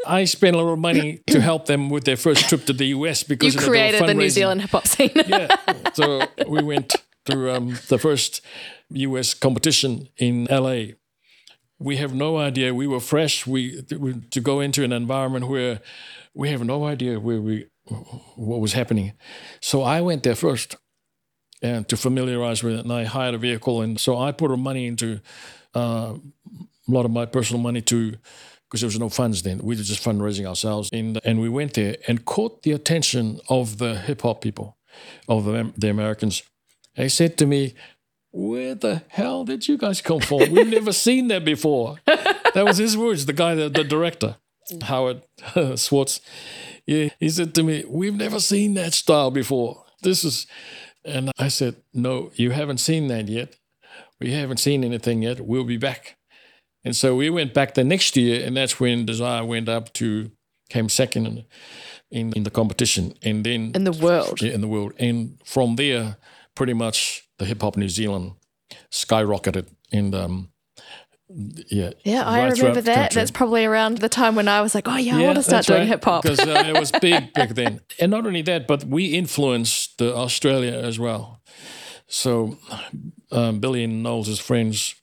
I 0.08 0.26
spent 0.26 0.56
a 0.56 0.60
lot 0.62 0.72
of 0.72 0.80
money 0.80 1.22
to 1.28 1.42
help 1.50 1.66
them 1.66 1.90
with 1.90 2.04
their 2.06 2.18
first 2.18 2.50
trip 2.50 2.66
to 2.66 2.74
the 2.74 2.86
US 2.88 3.24
You 3.24 3.28
because 3.30 3.56
of 3.56 3.62
the 3.62 3.68
created 3.68 4.08
the 4.08 4.14
New. 4.14 4.30
Zealand 4.30 4.62
hip 4.62 4.72
hop 4.72 4.88
scene. 4.88 5.12
Yeah, 5.16 5.48
so 5.94 6.22
we 6.48 6.64
went 6.64 6.96
to 7.26 7.56
um, 7.56 7.78
the 7.88 7.98
first 7.98 8.42
US 8.90 9.34
competition 9.34 10.10
in 10.18 10.48
LA. 10.50 10.94
We 11.80 11.98
have 11.98 12.14
no 12.14 12.38
idea. 12.38 12.74
We 12.74 12.88
were 12.88 13.00
fresh. 13.00 13.46
We, 13.46 13.84
we 13.98 14.22
to 14.32 14.42
go 14.42 14.62
into 14.62 14.84
an 14.84 14.92
environment 14.92 15.48
where 15.48 15.82
we 16.34 16.50
have 16.50 16.64
no 16.64 16.86
idea 16.86 17.20
where 17.20 17.42
we 17.42 17.68
what 18.36 18.60
was 18.60 18.74
happening. 18.74 19.14
So 19.62 19.84
I 19.84 20.02
went 20.02 20.24
there 20.24 20.36
first 20.36 20.76
and 21.62 21.88
to 21.90 21.98
familiarize 21.98 22.64
with 22.64 22.76
it. 22.76 22.80
And 22.80 22.94
I 22.94 23.06
hired 23.06 23.36
a 23.36 23.38
vehicle, 23.38 23.82
and 23.82 24.00
so 24.00 24.18
I 24.18 24.32
put 24.32 24.56
money 24.58 24.88
into 24.88 25.22
uh, 25.76 26.16
a 26.88 26.92
lot 26.92 27.06
of 27.06 27.12
my 27.12 27.26
personal 27.26 27.62
money 27.62 27.82
to 27.82 28.16
because 28.68 28.82
there 28.82 28.88
was 28.88 29.00
no 29.00 29.10
funds 29.10 29.44
then. 29.44 29.60
We 29.60 29.76
were 29.76 29.84
just 29.84 30.04
fundraising 30.04 30.46
ourselves, 30.46 30.90
and 30.94 31.20
and 31.24 31.40
we 31.40 31.50
went 31.50 31.74
there 31.74 31.98
and 32.08 32.26
caught 32.26 32.64
the 32.64 32.72
attention 32.72 33.40
of 33.50 33.78
the 33.78 33.96
hip 33.96 34.22
hop 34.22 34.42
people, 34.42 34.78
of 35.28 35.46
the, 35.46 35.72
the 35.78 35.90
Americans. 35.90 36.44
They 36.96 37.10
said 37.10 37.38
to 37.38 37.46
me, 37.46 37.74
"Where 38.32 38.76
the 38.76 39.04
hell 39.10 39.46
did 39.46 39.68
you 39.68 39.78
guys 39.78 40.02
come 40.02 40.22
from? 40.22 40.52
We've 40.52 40.68
never 40.80 40.94
seen 40.94 41.28
that 41.30 41.46
before." 41.46 41.98
That 42.06 42.66
was 42.66 42.78
his 42.78 42.98
words. 42.98 43.26
The 43.26 43.34
guy, 43.34 43.56
the, 43.56 43.70
the 43.70 43.84
director, 43.84 44.38
Howard 44.84 45.22
Schwartz. 45.76 46.22
Yeah, 46.86 47.10
he 47.20 47.30
said 47.30 47.54
to 47.56 47.64
me, 47.64 47.84
"We've 47.88 48.16
never 48.16 48.40
seen 48.40 48.74
that 48.76 48.94
style 48.94 49.32
before. 49.32 49.84
This 50.02 50.24
is." 50.24 50.48
And 51.08 51.32
I 51.40 51.48
said, 51.48 51.78
No, 51.94 52.32
you 52.36 52.52
haven't 52.52 52.80
seen 52.80 53.08
that 53.08 53.30
yet. 53.30 53.56
We 54.20 54.34
haven't 54.34 54.58
seen 54.58 54.84
anything 54.84 55.22
yet. 55.22 55.40
We'll 55.40 55.64
be 55.64 55.78
back. 55.78 56.18
And 56.88 56.96
so 56.96 57.18
we 57.18 57.30
went 57.30 57.54
back 57.54 57.74
the 57.74 57.84
next 57.84 58.16
year, 58.16 58.46
and 58.46 58.56
that's 58.56 58.80
when 58.80 59.06
Desire 59.06 59.44
went 59.44 59.68
up 59.68 59.92
to, 59.96 60.32
came 60.70 60.88
second 60.88 61.28
in, 61.28 61.46
in, 62.10 62.32
in 62.32 62.44
the 62.44 62.50
competition. 62.50 63.14
And 63.22 63.46
then 63.46 63.74
in 63.76 63.84
the 63.84 63.92
world. 63.92 64.42
yeah, 64.42 64.54
in 64.54 64.62
the 64.62 64.70
world. 64.70 64.94
And 64.98 65.38
from 65.44 65.76
there, 65.76 66.16
pretty 66.56 66.74
much 66.74 67.28
the 67.40 67.46
hip 67.46 67.62
hop 67.62 67.76
New 67.76 67.90
Zealand 67.90 68.36
skyrocketed. 68.90 69.68
And 69.92 70.16
um, 70.16 70.50
yeah. 71.28 71.92
Yeah, 72.06 72.26
I 72.26 72.46
right 72.46 72.56
throughout 72.56 72.70
remember 72.70 72.82
that. 72.84 72.96
country. 72.96 73.20
That's 73.20 73.32
probably 73.32 73.66
around 73.66 73.98
the 73.98 74.08
time 74.08 74.36
when 74.36 74.48
I 74.48 74.62
was 74.62 74.74
like, 74.74 74.88
oh, 74.88 74.96
yeah, 74.96 75.18
I 75.18 75.24
want 75.24 75.36
to 75.36 75.44
start 75.44 75.66
doing 75.66 75.80
right, 75.82 75.90
hip 75.90 76.06
hop. 76.06 76.24
because 76.24 76.40
uh, 76.40 76.64
it 76.68 76.80
was 76.80 76.92
big 77.02 77.34
back 77.34 77.50
then. 77.50 77.82
And 78.00 78.12
not 78.12 78.26
only 78.26 78.44
that, 78.44 78.66
but 78.66 78.86
we 78.86 79.08
influenced 79.08 79.98
the 79.98 80.16
Australia 80.16 80.72
as 80.72 80.98
well. 80.98 81.42
So 82.08 82.58
um, 83.30 83.60
Billy 83.60 83.84
and 83.84 84.02
Knowles' 84.04 84.40
friends, 84.40 84.96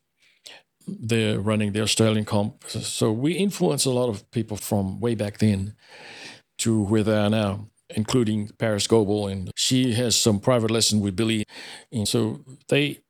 they're 0.87 1.41
running 1.41 1.72
the 1.72 1.82
Australian 1.82 2.24
comp. 2.24 2.64
So 2.68 3.12
we 3.12 3.32
influence 3.32 3.85
a 3.85 3.91
lot 3.91 4.09
of 4.09 4.30
people 4.30 4.57
from 4.57 5.01
way 5.01 5.14
back 5.14 5.39
then 5.39 5.74
to 6.59 6.82
where 6.82 7.03
they 7.03 7.16
are 7.16 7.30
now, 7.30 7.68
including 7.91 8.51
Parris 8.59 8.87
Goebel. 8.87 9.28
And 9.28 9.51
she 9.57 9.93
has 9.95 10.16
some 10.16 10.41
private 10.41 10.70
lesson 10.70 11.01
with 11.01 11.16
Billy. 11.16 11.45
And 11.93 12.07
so 12.07 12.41
they, 12.68 13.01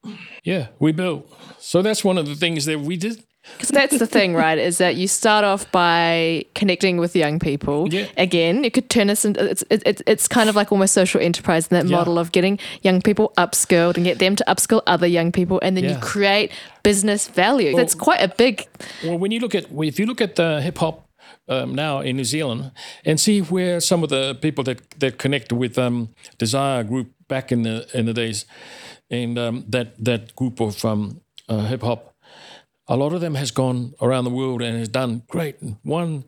yeah, 0.42 0.68
we 0.78 0.92
built. 0.92 1.30
So 1.58 1.82
that's 1.82 2.04
one 2.04 2.18
of 2.18 2.26
the 2.26 2.36
things 2.36 2.64
that 2.66 2.80
we 2.80 2.96
did. 2.96 3.24
Because 3.52 3.68
that's 3.68 3.98
the 3.98 4.06
thing, 4.06 4.34
right? 4.34 4.58
Is 4.58 4.78
that 4.78 4.96
you 4.96 5.06
start 5.06 5.44
off 5.44 5.70
by 5.70 6.44
connecting 6.54 6.96
with 6.96 7.14
young 7.14 7.38
people. 7.38 7.92
Yeah. 7.92 8.06
Again, 8.16 8.64
it 8.64 8.72
could 8.72 8.88
turn 8.88 9.10
us 9.10 9.24
into 9.24 9.44
it's 9.48 9.62
it's 9.70 10.02
it's 10.06 10.26
kind 10.28 10.48
of 10.48 10.56
like 10.56 10.72
almost 10.72 10.94
social 10.94 11.20
enterprise 11.20 11.66
in 11.68 11.74
that 11.76 11.86
Yeah. 11.86 11.96
model 11.96 12.18
of 12.18 12.32
getting 12.32 12.58
young 12.82 13.02
people 13.02 13.32
upskilled 13.36 13.96
and 13.96 14.04
get 14.04 14.18
them 14.18 14.34
to 14.36 14.44
upskill 14.48 14.80
other 14.86 15.06
young 15.06 15.30
people, 15.32 15.58
and 15.62 15.76
then 15.76 15.84
you 15.84 15.96
create 16.00 16.50
business 16.82 17.28
value. 17.28 17.76
that's 17.76 17.94
quite 17.94 18.20
a 18.22 18.28
big. 18.28 18.66
Well, 19.04 19.18
when 19.18 19.30
you 19.30 19.40
look 19.40 19.54
at 19.54 19.66
if 19.70 19.98
you 19.98 20.06
look 20.06 20.20
at 20.20 20.36
the 20.36 20.60
hip 20.62 20.78
hop 20.78 21.06
um, 21.48 21.74
now 21.74 22.00
in 22.00 22.16
New 22.16 22.24
Zealand 22.24 22.72
and 23.04 23.20
see 23.20 23.40
where 23.40 23.80
some 23.80 24.02
of 24.02 24.08
the 24.08 24.34
people 24.40 24.64
that 24.64 24.78
that 25.00 25.18
connect 25.18 25.52
with 25.52 25.78
um, 25.78 26.08
Desire 26.38 26.82
Group 26.84 27.12
back 27.28 27.52
in 27.52 27.62
the 27.62 27.86
in 27.92 28.06
the 28.06 28.14
days, 28.14 28.46
and 29.10 29.38
um, 29.38 29.64
that 29.68 30.02
that 30.04 30.34
group 30.34 30.60
of 30.60 30.82
um, 30.84 31.20
uh, 31.48 31.66
hip 31.66 31.82
hop, 31.82 32.13
a 32.86 32.96
lot 32.96 33.12
of 33.12 33.20
them 33.20 33.34
has 33.34 33.50
gone 33.50 33.94
around 34.00 34.24
the 34.24 34.30
world 34.30 34.62
and 34.62 34.78
has 34.78 34.88
done 34.88 35.22
great. 35.28 35.56
One 35.82 36.24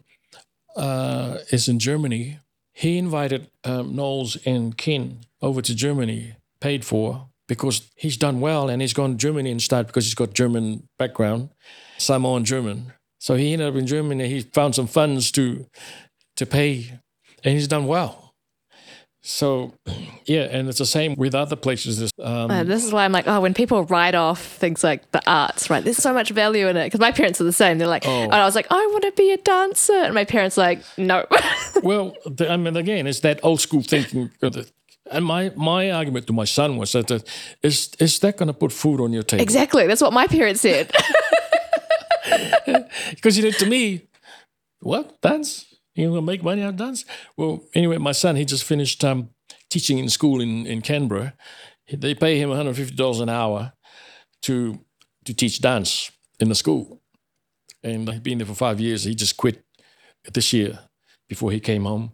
uh, 0.77 1.39
is 1.51 1.69
in 1.69 1.79
Germany. 1.79 2.39
He 2.73 2.99
invited 2.99 3.51
um, 3.65 3.97
Knowles 3.97 4.37
and 4.45 4.77
Ken 4.77 5.21
over 5.41 5.63
to 5.63 5.75
Germany, 5.75 6.35
paid 6.61 6.85
for 6.85 7.29
because 7.49 7.91
he's 7.95 8.17
done 8.17 8.41
well 8.41 8.69
and 8.69 8.83
he's 8.83 8.93
gone 8.93 9.13
to 9.13 9.17
Germany 9.17 9.59
started 9.59 9.87
because 9.87 10.05
he's 10.05 10.15
got 10.15 10.35
German 10.35 10.89
background, 10.99 11.51
Samoan 11.99 12.45
German. 12.45 12.93
So 13.19 13.35
he 13.35 13.53
ended 13.53 13.69
up 13.69 13.75
in 13.77 13.87
Germany. 13.87 14.29
He 14.29 14.41
found 14.43 14.75
some 14.75 14.87
funds 14.87 15.31
to 15.33 15.67
to 16.37 16.47
pay, 16.47 17.01
and 17.43 17.55
he's 17.55 17.69
done 17.69 17.87
well. 17.87 18.26
So, 19.29 19.75
yeah, 20.27 20.43
and 20.43 20.69
it's 20.69 20.79
the 20.79 20.87
same 20.87 21.17
with 21.17 21.35
other 21.35 21.57
places. 21.57 22.13
Um, 22.23 22.49
And 22.51 22.71
this 22.71 22.85
is 22.85 22.93
why 22.93 23.05
I'm 23.05 23.11
like, 23.11 23.27
oh, 23.27 23.41
when 23.41 23.55
people 23.55 23.85
write 23.87 24.15
off 24.15 24.41
things 24.41 24.85
like 24.85 25.11
the 25.11 25.21
arts, 25.29 25.69
right? 25.69 25.83
There's 25.83 25.97
so 25.97 26.15
much 26.15 26.31
value 26.31 26.69
in 26.69 26.77
it. 26.77 26.85
Because 26.85 27.01
my 27.01 27.11
parents 27.11 27.41
are 27.41 27.45
the 27.45 27.53
same. 27.53 27.79
They're 27.79 27.89
like, 27.89 28.07
Oh. 28.07 28.23
and 28.23 28.35
I 28.35 28.45
was 28.45 28.55
like, 28.55 28.69
I 28.71 28.87
want 28.93 29.03
to 29.03 29.13
be 29.13 29.33
a 29.33 29.37
dancer. 29.39 29.95
And 29.95 30.15
my 30.15 30.25
parents 30.25 30.57
like, 30.57 30.81
no. 30.97 31.27
well, 31.83 32.15
the, 32.25 32.51
I 32.51 32.57
mean, 32.57 32.77
again, 32.77 33.09
it's 33.09 33.21
that 33.21 33.41
old 33.43 33.61
school 33.61 33.83
thinking. 33.83 34.31
And 35.11 35.25
my, 35.25 35.53
my 35.57 35.91
argument 35.91 36.29
to 36.29 36.33
my 36.33 36.45
son 36.45 36.77
was 36.77 36.93
that, 36.93 37.09
that 37.09 37.29
is, 37.63 37.91
is 37.99 38.19
that 38.21 38.37
going 38.37 38.47
to 38.47 38.55
put 38.55 38.73
food 38.73 39.01
on 39.01 39.13
your 39.13 39.25
table? 39.25 39.43
exactly. 39.43 39.89
That's 39.89 40.01
what 40.03 40.13
my 40.13 40.27
parents 40.29 40.61
said. 40.61 40.93
Because 43.11 43.39
you 43.39 43.45
know, 43.45 43.51
to 43.51 43.67
me, 43.67 44.03
what 44.81 45.21
dance? 45.21 45.67
You 45.97 46.15
to 46.15 46.23
make 46.23 46.43
money 46.43 46.63
out 46.63 46.71
of 46.71 46.77
dance? 46.77 47.05
Well, 47.37 47.65
anyway, 47.75 47.97
my 47.97 48.13
son 48.13 48.37
he 48.37 48.45
just 48.45 48.65
finished 48.65 49.03
um, 49.05 49.31
teaching 49.71 49.99
in 49.99 50.09
school 50.11 50.41
in 50.41 50.67
in 50.67 50.83
Canberra. 50.83 51.35
They 51.91 52.15
pay 52.15 52.39
him 52.39 52.51
one 52.51 52.59
hundred 52.59 52.77
fifty 52.77 52.95
dollars 52.95 53.21
an 53.21 53.29
hour 53.29 53.73
to 54.43 54.79
to 55.25 55.35
teach 55.35 55.61
dance 55.61 56.11
in 56.39 56.49
the 56.49 56.55
school, 56.55 57.01
and 57.83 58.09
he's 58.09 58.21
been 58.21 58.39
there 58.39 58.47
for 58.47 58.55
five 58.55 58.79
years. 58.81 59.05
He 59.05 59.15
just 59.15 59.37
quit 59.37 59.65
this 60.33 60.53
year 60.53 60.79
before 61.29 61.51
he 61.51 61.61
came 61.61 61.85
home, 61.85 62.13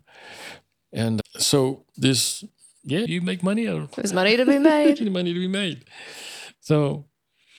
and 0.93 1.21
so 1.39 1.85
this 1.97 2.45
yeah, 2.85 3.01
you 3.01 3.21
make 3.21 3.43
money 3.43 3.69
out 3.69 3.77
of 3.77 3.91
There's 3.93 4.13
money 4.13 4.37
to 4.37 4.45
be 4.47 4.59
made. 4.59 5.01
any 5.01 5.11
money 5.19 5.33
to 5.35 5.41
be 5.41 5.49
made. 5.49 5.85
So 6.61 7.07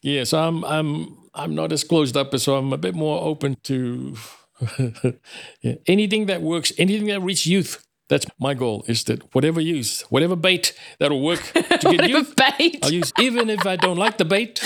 yeah, 0.01 0.23
so 0.23 0.39
I'm 0.39 0.63
I'm 0.63 1.17
I'm 1.33 1.55
not 1.55 1.71
as 1.71 1.83
closed 1.83 2.15
up, 2.15 2.37
so 2.39 2.55
I'm 2.55 2.71
a 2.73 2.77
bit 2.77 2.95
more 2.95 3.21
open 3.23 3.57
to 3.63 4.15
yeah. 5.61 5.75
anything 5.87 6.27
that 6.27 6.41
works, 6.41 6.71
anything 6.77 7.07
that 7.07 7.21
reaches 7.21 7.47
youth. 7.47 7.85
That's 8.09 8.25
my 8.37 8.53
goal. 8.53 8.83
Is 8.87 9.05
that 9.05 9.33
whatever 9.33 9.61
use, 9.61 10.01
whatever 10.03 10.35
bait 10.35 10.73
that'll 10.99 11.23
work 11.23 11.41
to 11.53 11.95
get 11.95 12.09
youth, 12.09 12.35
Bait. 12.35 12.79
I'll 12.83 12.91
use, 12.91 13.13
even 13.17 13.49
if 13.49 13.65
I 13.65 13.75
don't 13.75 13.97
like 13.97 14.17
the 14.17 14.25
bait. 14.25 14.61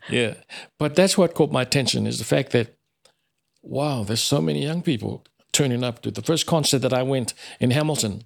yeah, 0.10 0.34
but 0.78 0.96
that's 0.96 1.16
what 1.16 1.34
caught 1.34 1.52
my 1.52 1.62
attention 1.62 2.06
is 2.06 2.18
the 2.18 2.24
fact 2.24 2.50
that 2.52 2.76
wow, 3.62 4.02
there's 4.02 4.22
so 4.22 4.40
many 4.40 4.62
young 4.62 4.82
people 4.82 5.24
turning 5.52 5.84
up 5.84 6.02
to 6.02 6.10
the 6.10 6.22
first 6.22 6.44
concert 6.44 6.80
that 6.80 6.92
I 6.92 7.02
went 7.02 7.34
in 7.60 7.70
Hamilton. 7.70 8.24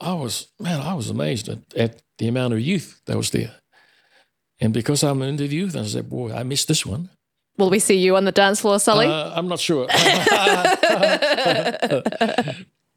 I 0.00 0.14
was 0.14 0.48
man, 0.58 0.80
I 0.80 0.94
was 0.94 1.10
amazed 1.10 1.48
at, 1.48 1.58
at 1.76 2.02
the 2.18 2.28
amount 2.28 2.54
of 2.54 2.60
youth 2.60 3.02
that 3.04 3.16
was 3.16 3.30
there. 3.30 3.54
And 4.60 4.72
because 4.74 5.02
I'm 5.02 5.22
into 5.22 5.46
youth, 5.46 5.76
I 5.76 5.84
said, 5.84 6.10
boy, 6.10 6.32
I 6.32 6.42
missed 6.42 6.68
this 6.68 6.84
one. 6.84 7.10
Will 7.60 7.68
we 7.68 7.78
see 7.78 7.98
you 7.98 8.16
on 8.16 8.24
the 8.24 8.32
dance 8.32 8.62
floor, 8.62 8.80
Sully? 8.80 9.06
Uh, 9.06 9.32
I'm 9.34 9.46
not 9.46 9.60
sure. 9.60 9.86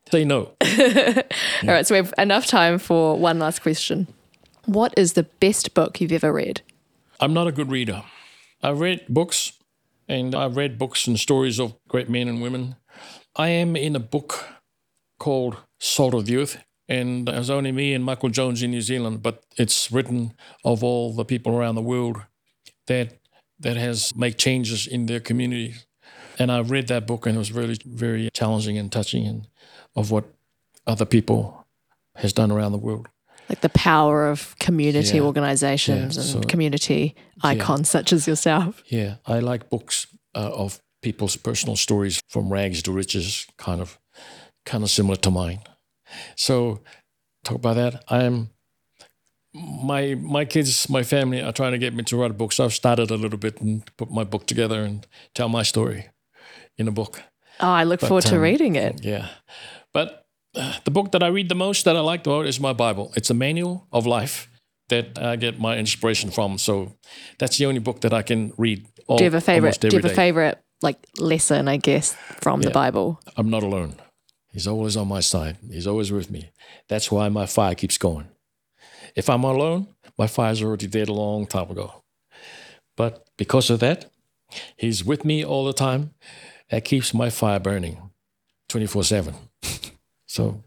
Say 0.09 0.24
no. 0.24 0.53
All 0.64 1.68
right, 1.68 1.86
so 1.86 1.93
we 1.93 1.97
have 1.97 2.14
enough 2.18 2.47
time 2.47 2.80
for 2.80 3.20
one 3.20 3.39
last 3.39 3.61
question. 3.61 4.07
What 4.64 4.93
is 4.95 5.14
the 5.14 5.24
best 5.24 5.74
book 5.74 5.99
you've 5.99 6.14
ever 6.14 6.32
read? 6.32 6.61
I'm 7.20 7.34
not 7.34 7.45
a 7.45 7.51
good 7.51 7.70
reader. 7.70 8.03
I've 8.61 8.80
read 8.80 9.05
books, 9.09 9.51
and 10.07 10.34
I've 10.34 10.55
read 10.55 10.78
books 10.78 11.07
and 11.07 11.20
stories 11.20 11.59
of 11.59 11.76
great 11.89 12.09
men 12.09 12.30
and 12.30 12.41
women. 12.41 12.78
I 13.36 13.49
am 13.49 13.76
in 13.76 13.97
a 13.97 13.99
book 13.99 14.45
called 15.20 15.57
Salt 15.82 16.14
of 16.14 16.26
the 16.26 16.38
Earth, 16.38 16.64
and 16.88 17.28
there's 17.28 17.49
only 17.49 17.74
me 17.74 17.93
and 17.93 18.05
Michael 18.05 18.30
Jones 18.30 18.64
in 18.64 18.72
New 18.72 18.82
Zealand, 18.82 19.24
but 19.24 19.43
it's 19.57 19.91
written 19.91 20.36
of 20.64 20.86
all 20.86 21.14
the 21.14 21.26
people 21.26 21.53
around 21.53 21.76
the 21.76 21.82
world 21.82 22.22
that 22.88 23.20
that 23.64 23.76
has 23.78 24.16
made 24.16 24.38
changes 24.38 24.88
in 24.88 25.05
their 25.07 25.20
communities. 25.20 25.86
And 26.39 26.51
I 26.51 26.61
read 26.61 26.88
that 26.88 27.05
book, 27.05 27.26
and 27.26 27.36
it 27.36 27.39
was 27.39 27.51
really 27.51 27.78
very 27.86 28.30
challenging 28.34 28.78
and 28.78 28.91
touching, 28.91 29.26
and 29.28 29.47
of 29.95 30.09
what 30.11 30.26
other 30.88 31.05
people 31.05 31.66
has 32.16 32.34
done 32.34 32.51
around 32.51 32.72
the 32.72 32.78
world. 32.78 33.07
Like 33.49 33.61
the 33.61 33.70
power 33.70 34.28
of 34.30 34.55
community 34.59 35.18
Yeah. 35.18 35.24
organizations 35.24 36.16
Yeah, 36.16 36.24
and 36.24 36.32
so- 36.43 36.47
community 36.47 37.16
icons 37.43 37.89
such 37.89 38.14
as 38.14 38.28
yourself. 38.28 38.82
Yeah, 38.88 39.16
I 39.26 39.39
like 39.39 39.70
books 39.70 40.07
uh, 40.36 40.51
of 40.64 40.80
people's 41.01 41.36
personal 41.36 41.76
stories 41.76 42.20
from 42.30 42.51
rags 42.51 42.82
to 42.84 42.91
riches, 42.91 43.45
kind 43.57 43.82
of, 43.82 43.99
kind 44.66 44.84
of 44.84 44.89
similar 44.89 45.18
to 45.18 45.30
mine. 45.32 45.59
So, 46.36 46.80
talk 47.43 47.57
about 47.57 47.76
that. 47.76 48.03
I'm 48.07 48.49
my 49.54 50.16
my 50.16 50.45
kids, 50.45 50.89
my 50.89 51.04
family 51.04 51.41
are 51.41 51.51
trying 51.54 51.72
to 51.72 51.78
get 51.78 51.93
me 51.93 52.04
to 52.04 52.18
write 52.18 52.32
a 52.32 52.34
book. 52.34 52.51
So 52.51 52.66
I've 52.66 52.74
started 52.74 53.12
a 53.12 53.18
little 53.18 53.38
bit 53.38 53.62
and 53.62 53.84
put 53.97 54.12
my 54.12 54.24
book 54.24 54.47
together 54.47 54.84
and 54.84 55.06
tell 55.34 55.49
my 55.49 55.64
story 55.64 56.10
in 56.78 56.88
a 56.88 56.91
book. 56.91 57.22
Oh, 57.60 57.70
I 57.70 57.84
look 57.84 57.99
forward 57.99 58.26
to 58.26 58.36
um, 58.36 58.41
reading 58.41 58.76
it. 58.76 59.04
Yeah, 59.04 59.28
but 59.93 60.26
uh, 60.56 60.74
the 60.86 60.91
book 60.91 61.12
that 61.12 61.24
I 61.24 61.28
read 61.28 61.49
the 61.49 61.56
most, 61.56 61.86
that 61.86 61.95
I 61.95 61.99
like 61.99 62.24
the 62.24 62.32
most, 62.32 62.47
is 62.47 62.60
my 62.60 62.74
Bible. 62.74 63.12
It's 63.16 63.30
a 63.30 63.34
manual 63.34 63.88
of 63.91 64.06
life 64.06 64.49
that 64.89 65.18
I 65.20 65.36
get 65.36 65.60
my 65.60 65.78
inspiration 65.78 66.32
from. 66.32 66.58
So 66.58 66.93
that's 67.39 67.58
the 67.58 67.66
only 67.66 67.80
book 67.80 68.01
that 68.01 68.14
I 68.14 68.22
can 68.22 68.54
read. 68.58 68.86
All, 69.08 69.18
Do 69.18 69.24
you 69.24 69.30
have 69.32 69.36
a 69.36 69.41
favorite? 69.41 69.80
Do 69.80 69.88
you 69.88 70.01
have 70.01 70.12
a 70.12 70.16
favorite 70.16 70.60
like 70.82 70.97
lesson, 71.18 71.68
I 71.68 71.78
guess, 71.78 72.16
from 72.41 72.62
the 72.62 72.72
Bible? 72.72 73.20
I'm 73.38 73.49
not 73.49 73.64
alone. 73.64 73.95
He's 74.51 74.68
always 74.68 74.95
on 74.97 75.08
my 75.08 75.22
side. 75.22 75.58
He's 75.72 75.88
always 75.88 76.12
with 76.12 76.30
me. 76.30 76.51
That's 76.88 77.12
why 77.12 77.30
my 77.30 77.47
fire 77.47 77.74
keeps 77.76 77.97
going. 77.97 78.28
If 79.16 79.30
I'm 79.30 79.43
alone, 79.43 79.88
my 80.18 80.28
fire's 80.28 80.61
already 80.61 80.88
dead 80.88 81.09
a 81.09 81.14
long 81.14 81.45
time 81.45 81.70
ago. 81.70 82.03
But 82.95 83.28
because 83.38 83.70
of 83.70 83.80
that, 83.80 84.11
he's 84.78 85.03
with 85.03 85.26
me 85.26 85.43
all 85.43 85.66
the 85.66 85.74
time. 85.74 86.14
That 86.70 86.86
keeps 86.86 87.14
my 87.14 87.30
fire 87.30 87.59
burning 87.59 88.09
24 88.70 89.03
7. 89.03 89.36
So, 90.26 90.64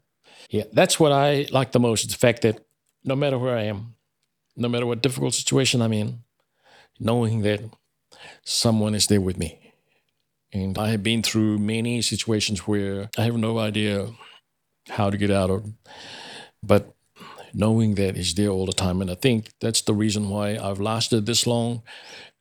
yeah, 0.49 0.63
that's 0.73 1.01
what 1.01 1.11
I 1.11 1.49
like 1.51 1.73
the 1.73 1.81
most. 1.81 2.09
The 2.09 2.17
fact 2.17 2.43
that 2.43 2.65
no 3.03 3.17
matter 3.17 3.37
where 3.37 3.57
I 3.57 3.63
am, 3.63 3.97
no 4.55 4.69
matter 4.69 4.87
what 4.87 5.03
difficult 5.03 5.35
situation 5.35 5.83
I'm 5.83 5.93
in, 5.93 6.21
knowing 7.01 7.43
that 7.43 7.63
someone 8.45 8.95
is 8.95 9.09
there 9.09 9.21
with 9.21 9.37
me. 9.37 9.73
And 10.53 10.79
I 10.79 10.91
have 10.91 11.03
been 11.03 11.23
through 11.23 11.59
many 11.59 12.01
situations 12.01 12.61
where 12.61 13.11
I 13.19 13.23
have 13.23 13.37
no 13.37 13.59
idea 13.59 14.09
how 14.89 15.11
to 15.11 15.17
get 15.17 15.31
out 15.31 15.51
of. 15.51 15.67
But 16.63 16.95
knowing 17.57 17.95
that 17.97 18.15
he's 18.17 18.35
there 18.35 18.51
all 18.51 18.67
the 18.67 18.73
time, 18.85 19.01
and 19.01 19.11
I 19.11 19.15
think 19.17 19.49
that's 19.61 19.81
the 19.83 19.95
reason 19.95 20.29
why 20.29 20.59
I've 20.59 20.79
lasted 20.81 21.25
this 21.27 21.47
long, 21.47 21.83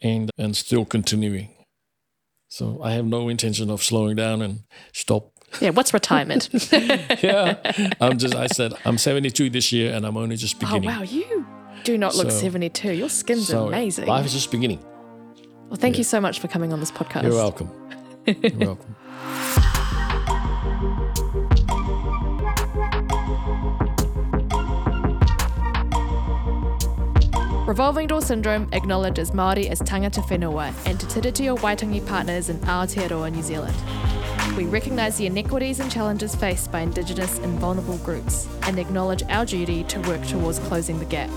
and 0.02 0.30
and 0.38 0.56
still 0.56 0.86
continuing. 0.86 1.48
So 2.50 2.80
I 2.84 2.92
have 2.92 3.06
no 3.06 3.30
intention 3.30 3.70
of 3.70 3.82
slowing 3.82 4.16
down 4.18 4.42
and 4.42 4.60
stop. 4.94 5.32
Yeah, 5.62 5.72
what's 5.72 5.94
retirement? 5.94 6.50
Yeah, 7.24 7.58
I'm 8.02 8.18
just. 8.18 8.36
I 8.36 8.48
said 8.48 8.74
I'm 8.86 8.98
72 8.98 9.50
this 9.50 9.72
year, 9.72 9.94
and 9.96 10.06
I'm 10.06 10.18
only 10.18 10.36
just 10.36 10.60
beginning. 10.60 10.90
oh 10.90 10.98
wow, 11.00 11.04
you 11.04 11.46
do 11.84 11.98
not 11.98 12.16
look 12.16 12.32
So- 12.32 12.38
72. 12.38 12.92
Your 12.94 13.10
skin's 13.10 13.48
So 13.48 13.68
amazing. 13.68 14.08
Life 14.08 14.26
is 14.26 14.34
just 14.34 14.52
beginning. 14.52 14.80
well, 15.70 15.78
thank 15.80 15.98
you 15.98 16.04
so 16.04 16.20
much 16.22 16.40
for 16.40 16.48
coming 16.50 16.74
on 16.74 16.80
this 16.80 16.92
podcast. 16.92 17.24
You're 17.24 17.34
welcome. 17.46 17.70
You're 18.28 18.58
welcome. 18.58 18.96
Revolving 27.66 28.06
Door 28.06 28.22
Syndrome 28.22 28.70
acknowledges 28.74 29.32
Māori 29.32 29.72
as 29.72 29.82
tangata 29.82 30.22
whenua 30.22 30.72
and 30.86 31.00
Te 31.00 31.08
Tiriti 31.08 31.48
o 31.48 31.56
Waitangi 31.56 32.06
partners 32.06 32.48
in 32.50 32.60
Aotearoa, 32.60 33.32
New 33.34 33.42
Zealand. 33.42 33.76
We 34.56 34.66
recognise 34.66 35.18
the 35.18 35.26
inequities 35.26 35.80
and 35.80 35.92
challenges 35.92 36.36
faced 36.36 36.72
by 36.72 36.82
Indigenous 36.82 37.40
and 37.40 37.58
vulnerable 37.58 37.98
groups 37.98 38.48
and 38.68 38.78
acknowledge 38.78 39.24
our 39.30 39.48
duty 39.48 39.84
to 39.86 40.00
work 40.02 40.24
towards 40.28 40.60
closing 40.60 41.00
the 41.00 41.06
gap. 41.06 41.32